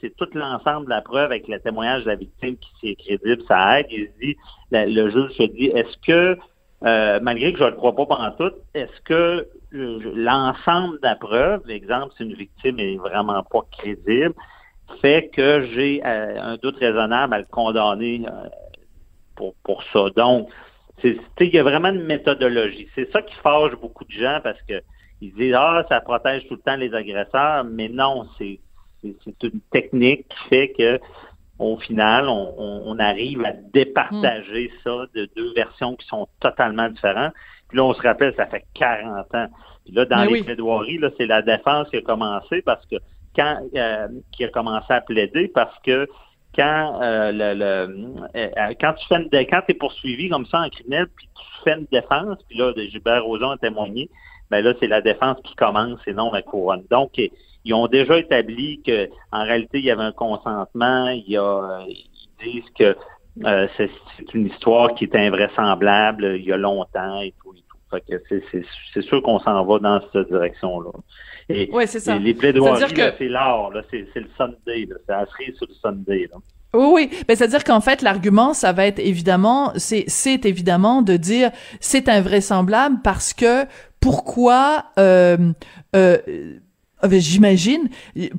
c'est 0.00 0.16
tout 0.16 0.28
l'ensemble 0.34 0.86
de 0.86 0.90
la 0.90 1.02
preuve 1.02 1.26
avec 1.26 1.48
le 1.48 1.58
témoignage 1.58 2.04
de 2.04 2.10
la 2.10 2.16
victime 2.16 2.56
qui 2.80 2.90
est 2.90 2.96
crédible, 2.96 3.42
ça 3.48 3.80
aide. 3.80 3.86
Il 3.90 4.10
dit, 4.20 4.36
le 4.70 5.10
juge 5.10 5.32
se 5.32 5.44
dit, 5.44 5.66
est-ce 5.66 5.96
que, 6.06 6.38
euh, 6.84 7.20
malgré 7.22 7.52
que 7.52 7.58
je 7.58 7.64
ne 7.64 7.70
le 7.70 7.76
crois 7.76 7.94
pas 7.94 8.06
pendant 8.06 8.30
tout, 8.32 8.52
est-ce 8.74 9.00
que 9.02 9.48
l'ensemble 9.72 10.96
de 11.00 11.06
la 11.06 11.16
preuve, 11.16 11.62
l'exemple, 11.66 12.12
si 12.16 12.24
une 12.24 12.34
victime 12.34 12.78
est 12.78 12.96
vraiment 12.96 13.42
pas 13.42 13.62
crédible, 13.72 14.34
fait 15.00 15.30
que 15.32 15.66
j'ai 15.74 16.02
euh, 16.04 16.40
un 16.40 16.56
doute 16.56 16.76
raisonnable 16.76 17.34
à 17.34 17.38
le 17.38 17.46
condamner 17.50 18.22
euh, 18.26 18.48
pour, 19.34 19.54
pour 19.62 19.82
ça. 19.92 20.06
Donc, 20.16 20.48
il 21.02 21.18
y 21.40 21.58
a 21.58 21.62
vraiment 21.62 21.90
une 21.90 22.04
méthodologie. 22.04 22.88
C'est 22.94 23.10
ça 23.12 23.22
qui 23.22 23.34
fâche 23.36 23.74
beaucoup 23.80 24.04
de 24.04 24.12
gens 24.12 24.40
parce 24.42 24.60
que 24.62 24.80
ils 25.20 25.32
disent 25.34 25.54
Ah, 25.54 25.84
ça 25.88 26.00
protège 26.00 26.46
tout 26.48 26.54
le 26.54 26.60
temps 26.60 26.76
les 26.76 26.94
agresseurs, 26.94 27.64
mais 27.64 27.88
non, 27.88 28.26
c'est 28.38 28.60
une 29.02 29.60
technique 29.70 30.28
qui 30.28 30.48
fait 30.48 30.72
que 30.76 31.00
au 31.58 31.76
final, 31.78 32.28
on, 32.28 32.98
arrive 32.98 33.44
à 33.44 33.52
départager 33.52 34.70
hmm. 34.70 34.82
ça 34.82 35.06
de 35.14 35.28
deux 35.36 35.52
versions 35.54 35.94
qui 35.94 36.06
sont 36.06 36.26
totalement 36.40 36.88
différentes. 36.88 37.32
Puis 37.68 37.78
là, 37.78 37.84
on 37.84 37.94
se 37.94 38.02
rappelle, 38.02 38.34
ça 38.36 38.46
fait 38.46 38.64
40 38.74 39.34
ans. 39.34 39.46
Puis 39.84 39.94
là, 39.94 40.04
dans 40.04 40.24
les 40.24 40.42
plaidoiries, 40.42 40.98
là, 40.98 41.10
c'est 41.16 41.26
la 41.26 41.42
défense 41.42 41.88
qui 41.90 41.96
a 41.96 42.02
commencé 42.02 42.62
parce 42.62 42.84
que 42.86 42.96
quand 43.36 43.58
euh, 43.74 44.08
qui 44.32 44.44
a 44.44 44.48
commencé 44.48 44.92
à 44.92 45.00
plaider 45.00 45.48
parce 45.48 45.76
que 45.80 46.08
quand 46.56 47.00
euh, 47.02 47.32
le, 47.32 48.24
euh, 48.36 48.74
quand 48.80 48.94
tu 48.94 49.06
fais 49.08 49.16
une, 49.16 49.28
quand 49.30 49.62
es 49.68 49.74
poursuivi 49.74 50.28
comme 50.28 50.46
ça 50.46 50.60
en 50.60 50.68
criminel, 50.68 51.06
puis 51.16 51.28
tu 51.34 51.64
fais 51.64 51.74
une 51.74 51.86
défense, 51.90 52.38
puis 52.48 52.58
là, 52.58 52.72
Gilbert 52.76 53.24
Rozon 53.24 53.50
a 53.50 53.58
témoigné, 53.58 54.10
ben 54.50 54.64
là, 54.64 54.74
c'est 54.80 54.86
la 54.86 55.00
défense 55.00 55.38
qui 55.44 55.54
commence 55.54 56.00
et 56.06 56.12
non 56.12 56.32
la 56.32 56.42
couronne. 56.42 56.84
Donc, 56.90 57.12
ils 57.64 57.74
ont 57.74 57.86
déjà 57.86 58.18
établi 58.18 58.82
que 58.82 59.08
en 59.32 59.44
réalité, 59.44 59.78
il 59.78 59.84
y 59.84 59.90
avait 59.90 60.02
un 60.02 60.12
consentement, 60.12 61.08
il 61.08 61.28
y 61.28 61.36
a, 61.36 61.84
ils 61.88 62.28
disent 62.42 62.70
que 62.78 62.96
euh, 63.44 63.66
c'est 63.76 63.90
une 64.32 64.46
histoire 64.46 64.94
qui 64.94 65.04
est 65.04 65.16
invraisemblable 65.16 66.36
il 66.38 66.44
y 66.44 66.52
a 66.52 66.56
longtemps 66.56 67.20
et 67.20 67.34
tout 67.42 67.52
et 67.54 67.62
tout. 67.68 67.73
C'est 68.92 69.02
sûr 69.02 69.22
qu'on 69.22 69.38
s'en 69.38 69.64
va 69.64 69.78
dans 69.78 70.00
cette 70.12 70.28
direction-là. 70.28 70.90
Et, 71.48 71.70
c'est 71.86 72.00
ça. 72.00 72.16
les 72.16 72.34
plaidoiries, 72.34 72.92
que... 72.92 73.12
c'est 73.18 73.28
l'art, 73.28 73.70
c'est 73.90 74.06
le 74.14 74.28
Sunday, 74.36 74.88
c'est 75.06 75.12
la 75.12 75.26
cerise 75.26 75.56
sur 75.56 75.66
le 75.68 75.74
Sunday. 75.74 76.28
Là. 76.32 76.38
Oui, 76.74 76.86
oui. 76.92 77.24
Ben, 77.28 77.36
c'est-à-dire 77.36 77.62
qu'en 77.64 77.80
fait, 77.80 78.02
l'argument, 78.02 78.52
ça 78.52 78.72
va 78.72 78.86
être 78.86 78.98
évidemment, 78.98 79.72
c'est, 79.76 80.04
c'est 80.08 80.44
évidemment 80.44 81.02
de 81.02 81.16
dire 81.16 81.50
c'est 81.80 82.08
invraisemblable 82.08 82.96
parce 83.02 83.32
que 83.32 83.64
pourquoi 84.00 84.86
euh, 84.98 85.52
euh, 85.94 86.18
j'imagine. 87.10 87.88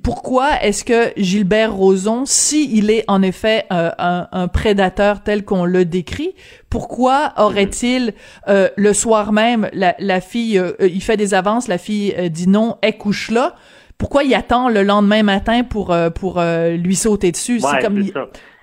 Pourquoi 0.03 0.61
est-ce 0.61 0.83
que 0.83 1.11
Gilbert 1.17 1.73
Rozon, 1.73 2.25
si 2.25 2.75
il 2.77 2.89
est 2.89 3.03
en 3.07 3.21
effet 3.21 3.65
euh, 3.71 3.91
un, 3.97 4.47
prédateur 4.47 5.23
tel 5.23 5.43
qu'on 5.43 5.65
le 5.65 5.85
décrit, 5.85 6.35
pourquoi 6.69 7.33
aurait-il 7.37 8.13
euh, 8.47 8.69
le 8.75 8.93
soir 8.93 9.31
même 9.31 9.69
la, 9.73 10.21
fille, 10.21 10.59
euh, 10.59 10.73
il 10.79 11.01
fait 11.01 11.17
des 11.17 11.33
avances, 11.33 11.67
la 11.67 11.77
fille 11.77 12.13
dit 12.29 12.47
non, 12.47 12.77
elle 12.81 12.97
couche 12.97 13.31
là. 13.31 13.55
Pourquoi 13.97 14.23
il 14.23 14.33
attend 14.33 14.67
le 14.67 14.83
lendemain 14.83 15.23
matin 15.23 15.63
pour 15.63 15.95
pour 16.15 16.41
lui 16.41 16.95
sauter 16.95 17.31
dessus? 17.31 17.61
C'est 17.61 17.79
comme 17.79 18.03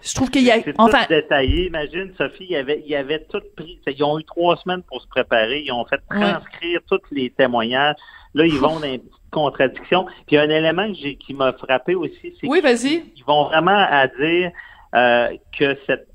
je 0.03 0.15
trouve 0.15 0.31
qu'il 0.31 0.43
y 0.43 0.51
a 0.51 0.59
enfin 0.79 1.05
tout 1.05 1.15
détaillé. 1.15 1.67
Imagine 1.67 2.13
Sophie, 2.19 2.47
il 2.51 2.57
avait 2.57 2.83
il 2.87 2.95
avait 2.95 3.25
tout 3.31 3.41
pris. 3.57 3.79
Ils 3.87 4.03
ont 4.03 4.19
eu 4.19 4.25
trois 4.25 4.57
semaines 4.57 4.83
pour 4.83 5.01
se 5.01 5.07
préparer. 5.07 5.63
Ils 5.65 5.73
ont 5.73 5.85
fait 5.85 6.01
transcrire 6.11 6.81
tous 6.89 7.01
les 7.13 7.31
témoignages. 7.31 7.97
Là, 8.35 8.47
ils 8.47 8.59
vont 8.59 8.81
dans 8.81 8.99
contradiction. 9.33 10.05
Puis 10.27 10.33
il 10.33 10.35
y 10.37 10.39
a 10.39 10.43
un 10.43 10.51
élément 10.51 10.93
qui 10.93 11.35
m'a 11.35 11.53
frappé 11.55 11.97
aussi, 11.97 12.35
c'est 12.41 12.47
oui, 12.47 12.61
qu'ils 12.63 13.25
vont 13.27 13.45
vraiment 13.45 13.87
à 13.89 14.07
dire 14.07 14.53
euh, 14.95 15.37
que 15.59 15.77
cette 15.87 16.07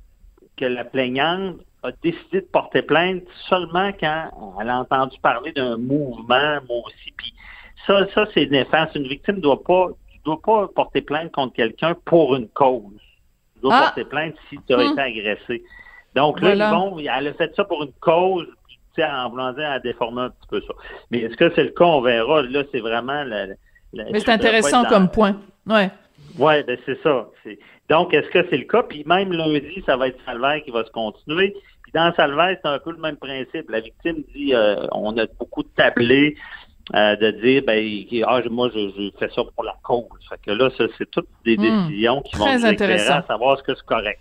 que 0.55 0.65
la 0.65 0.84
plaignante 0.84 1.57
a 1.84 1.91
décidé 2.03 2.41
de 2.41 2.47
porter 2.51 2.82
plainte 2.82 3.24
seulement 3.47 3.91
quand 3.99 4.55
elle 4.59 4.70
a 4.70 4.80
entendu 4.80 5.18
parler 5.20 5.51
d'un 5.51 5.78
mouvement, 5.78 6.57
moi 6.68 6.82
aussi. 6.86 7.13
Puis 7.15 7.34
ça, 7.86 8.07
ça 8.13 8.26
c'est 8.34 8.49
néfaste. 8.49 8.95
Une 8.95 9.07
victime 9.07 9.36
ne 9.36 9.41
doit 9.41 9.63
pas, 9.63 9.89
doit 10.26 10.41
pas 10.41 10.68
porter 10.68 11.01
plainte 11.01 11.32
contre 11.32 11.53
quelqu'un 11.53 11.95
pour 12.05 12.36
une 12.36 12.47
cause. 12.49 12.99
Tu 13.55 13.61
dois 13.61 13.76
ah! 13.76 13.82
porter 13.84 14.05
plainte 14.05 14.36
si 14.49 14.57
tu 14.68 14.74
as 14.74 14.80
hum. 14.80 14.91
été 14.91 15.01
agressé. 15.01 15.63
Donc 16.15 16.41
là, 16.41 16.55
ils 16.55 16.76
vont, 16.76 16.97
elle 16.97 17.28
a 17.28 17.34
fait 17.34 17.55
ça 17.55 17.63
pour 17.63 17.84
une 17.84 17.93
cause, 17.99 18.47
en 19.03 19.29
voulant 19.29 19.53
dire, 19.53 19.69
à 19.69 19.79
déformer 19.79 20.23
un 20.23 20.29
petit 20.29 20.47
peu 20.49 20.61
ça. 20.61 20.73
Mais 21.11 21.19
est-ce 21.19 21.35
que 21.35 21.51
c'est 21.55 21.63
le 21.63 21.71
cas? 21.71 21.85
On 21.85 22.01
verra. 22.01 22.41
Là, 22.43 22.63
c'est 22.71 22.79
vraiment... 22.79 23.23
La, 23.23 23.47
Mais 23.93 24.19
c'est 24.19 24.29
intéressant 24.29 24.85
comme 24.85 25.09
point. 25.09 25.37
Ouais. 25.65 25.89
Oui, 26.37 26.63
ben 26.63 26.77
c'est 26.85 27.01
ça. 27.01 27.27
Donc, 27.89 28.13
est-ce 28.13 28.29
que 28.29 28.45
c'est 28.49 28.57
le 28.57 28.65
cas? 28.65 28.83
Puis 28.83 29.03
même 29.05 29.31
lundi, 29.31 29.83
ça 29.85 29.97
va 29.97 30.09
être 30.09 30.19
Salvaire 30.25 30.61
qui 30.63 30.71
va 30.71 30.83
se 30.85 30.91
continuer. 30.91 31.55
Puis 31.83 31.91
dans 31.93 32.13
Salvaire, 32.15 32.57
c'est 32.61 32.69
un 32.69 32.79
peu 32.79 32.91
le 32.91 32.97
même 32.97 33.17
principe. 33.17 33.69
La 33.69 33.79
victime 33.79 34.23
dit 34.35 34.53
euh, 34.53 34.85
on 34.91 35.17
a 35.17 35.25
beaucoup 35.39 35.63
de 35.63 35.69
tablés 35.69 36.35
euh, 36.93 37.15
de 37.15 37.31
dire 37.31 37.63
ben 37.65 37.81
ah, 38.27 38.41
moi 38.49 38.69
je, 38.73 39.09
fais 39.17 39.29
ça 39.29 39.41
pour 39.55 39.63
la 39.63 39.75
cause. 39.83 40.05
Fait 40.29 40.39
que 40.45 40.51
là, 40.51 40.69
c'est 40.77 41.09
toutes 41.11 41.29
des 41.45 41.57
hmm. 41.57 41.87
décisions 41.87 42.21
qui 42.21 42.35
vont 42.35 42.53
nous 42.53 42.65
éclairer 42.65 43.07
à 43.07 43.23
savoir 43.23 43.57
ce 43.57 43.63
que 43.63 43.73
c'est 43.75 43.85
correct. 43.85 44.19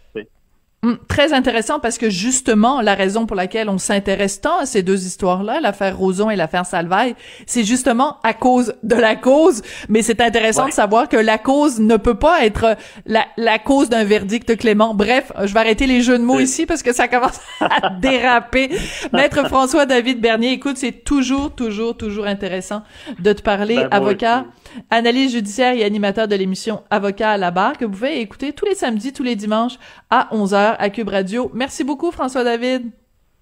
Très 1.09 1.33
intéressant 1.33 1.81
parce 1.81 1.99
que 1.99 2.11
justement, 2.11 2.81
la 2.81 2.95
raison 2.95 3.27
pour 3.27 3.37
laquelle 3.37 3.69
on 3.69 3.79
s'intéresse 3.79 4.41
tant 4.41 4.59
à 4.59 4.67
ces 4.67 4.83
deux 4.83 5.07
histoires-là, 5.07 5.61
l'affaire 5.61 5.97
Roson 5.97 6.31
et 6.31 6.37
l'affaire 6.37 6.67
Salvaille, 6.67 7.17
c'est 7.47 7.65
justement 7.65 8.19
à 8.23 8.35
cause 8.35 8.75
de 8.83 8.95
la 8.95 9.17
cause. 9.17 9.63
Mais 9.89 10.03
c'est 10.03 10.21
intéressant 10.21 10.67
de 10.67 10.73
savoir 10.73 11.09
que 11.09 11.17
la 11.17 11.39
cause 11.39 11.81
ne 11.81 11.97
peut 11.97 12.19
pas 12.19 12.45
être 12.45 12.77
la, 13.05 13.25
la 13.37 13.59
cause 13.59 13.89
d'un 13.89 14.05
verdict 14.05 14.57
clément. 14.57 14.95
Bref, 14.95 15.33
je 15.45 15.53
vais 15.53 15.61
arrêter 15.61 15.87
les 15.87 16.03
jeux 16.03 16.19
de 16.19 16.25
mots 16.25 16.41
ici 16.41 16.67
parce 16.67 16.83
que 16.83 16.93
ça 16.93 17.09
commence 17.09 17.41
à 17.61 17.91
déraper. 17.91 18.71
Maître 19.13 19.47
François-David 19.49 20.21
Bernier, 20.21 20.53
écoute, 20.53 20.77
c'est 20.77 21.05
toujours, 21.05 21.55
toujours, 21.55 21.97
toujours 21.97 22.27
intéressant 22.27 22.83
de 23.19 23.33
te 23.33 23.43
parler, 23.43 23.77
ben, 23.77 23.89
avocat, 23.91 24.45
analyse 24.91 25.33
judiciaire 25.33 25.75
et 25.75 25.85
animateur 25.85 26.29
de 26.29 26.37
l'émission 26.37 26.83
Avocat 26.91 27.33
à 27.33 27.37
la 27.37 27.51
barre 27.51 27.79
que 27.79 27.85
vous 27.85 27.93
pouvez 27.93 28.21
écouter 28.21 28.53
tous 28.53 28.67
les 28.67 28.75
samedis, 28.75 29.13
tous 29.13 29.23
les 29.23 29.37
dimanches 29.37 29.79
à 30.11 30.29
11h 30.33 30.77
à 30.79 30.91
Cube 30.91 31.09
Radio. 31.09 31.51
Merci 31.55 31.85
beaucoup, 31.85 32.11
François-David. 32.11 32.91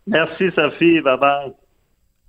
Merci, 0.07 0.51
Sophie. 0.55 1.01
Bye-bye. 1.01 1.55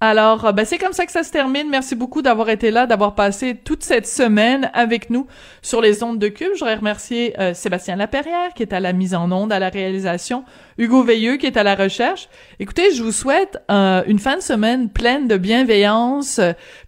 Alors, 0.02 0.46
euh, 0.46 0.52
ben, 0.52 0.66
c'est 0.66 0.78
comme 0.78 0.91
ça 0.91 1.06
que 1.06 1.12
ça 1.12 1.24
se 1.24 1.32
termine. 1.32 1.70
Merci 1.70 1.96
beaucoup 1.96 2.22
d'avoir 2.22 2.50
été 2.50 2.70
là, 2.70 2.86
d'avoir 2.86 3.16
passé 3.16 3.56
toute 3.56 3.82
cette 3.82 4.06
semaine 4.06 4.70
avec 4.74 5.10
nous 5.10 5.26
sur 5.62 5.80
les 5.82 6.04
ondes 6.04 6.20
de 6.20 6.28
Cube. 6.28 6.50
Je 6.54 6.60
voudrais 6.60 6.76
remercier 6.76 7.34
euh, 7.39 7.54
Sébastien 7.54 7.96
Laperrière 7.96 8.54
qui 8.54 8.62
est 8.62 8.74
à 8.74 8.82
la 8.82 8.91
mise 8.91 9.16
en 9.16 9.32
onde, 9.32 9.54
à 9.54 9.60
la 9.60 9.70
réalisation, 9.70 10.43
Hugo 10.78 11.02
Veilleux 11.02 11.38
qui 11.38 11.46
est 11.46 11.56
à 11.56 11.64
la 11.64 11.76
recherche. 11.76 12.28
Écoutez, 12.60 12.93
je 12.93 13.02
vous 13.04 13.14
souhaite 13.14 13.58
euh, 13.72 14.04
une 14.06 14.20
fin 14.20 14.36
de 14.36 14.41
semaine 14.41 14.89
pleine 14.89 15.30
de 15.30 15.38
bienveillance, 15.38 16.41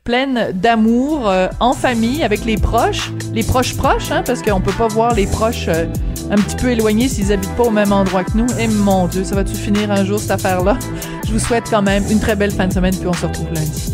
pleine 0.08 0.54
d'amour, 0.54 1.30
en 1.60 1.74
famille, 1.74 2.24
avec 2.24 2.46
les 2.46 2.56
proches, 2.56 3.12
les 3.34 3.44
proches 3.44 3.76
proches, 3.76 4.10
hein, 4.10 4.24
parce 4.26 4.42
qu'on 4.42 4.62
peut 4.62 4.72
pas 4.72 4.88
voir 4.88 5.14
les 5.14 5.28
proches 5.28 5.68
un 5.68 6.36
petit 6.36 6.56
peu 6.56 6.72
éloignés 6.72 7.10
s'ils 7.10 7.34
habitent 7.34 7.58
pas 7.58 7.64
au 7.64 7.72
même 7.72 7.92
endroit 7.92 8.24
que 8.24 8.38
nous. 8.38 8.48
Et 8.58 8.70
mon 8.70 9.08
Dieu, 9.08 9.26
ça 9.26 9.36
va-tu 9.36 9.54
finir 9.54 9.92
un 9.92 10.06
jour 10.06 10.18
cette 10.18 10.32
affaire-là? 10.32 10.80
Je 11.28 11.34
vous 11.34 11.40
souhaite 11.40 11.66
quand 11.70 11.82
même 11.82 12.06
une 12.10 12.22
très 12.22 12.38
belle 12.38 12.52
fin 12.52 12.68
de 12.68 12.74
semaine, 12.74 12.96
puis 12.96 13.06
on 13.06 13.12
se 13.12 13.26
retrouve 13.26 13.48
lundi. 13.54 13.94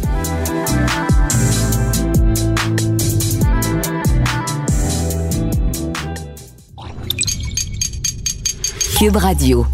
Cube 9.00 9.16
Radio. 9.16 9.66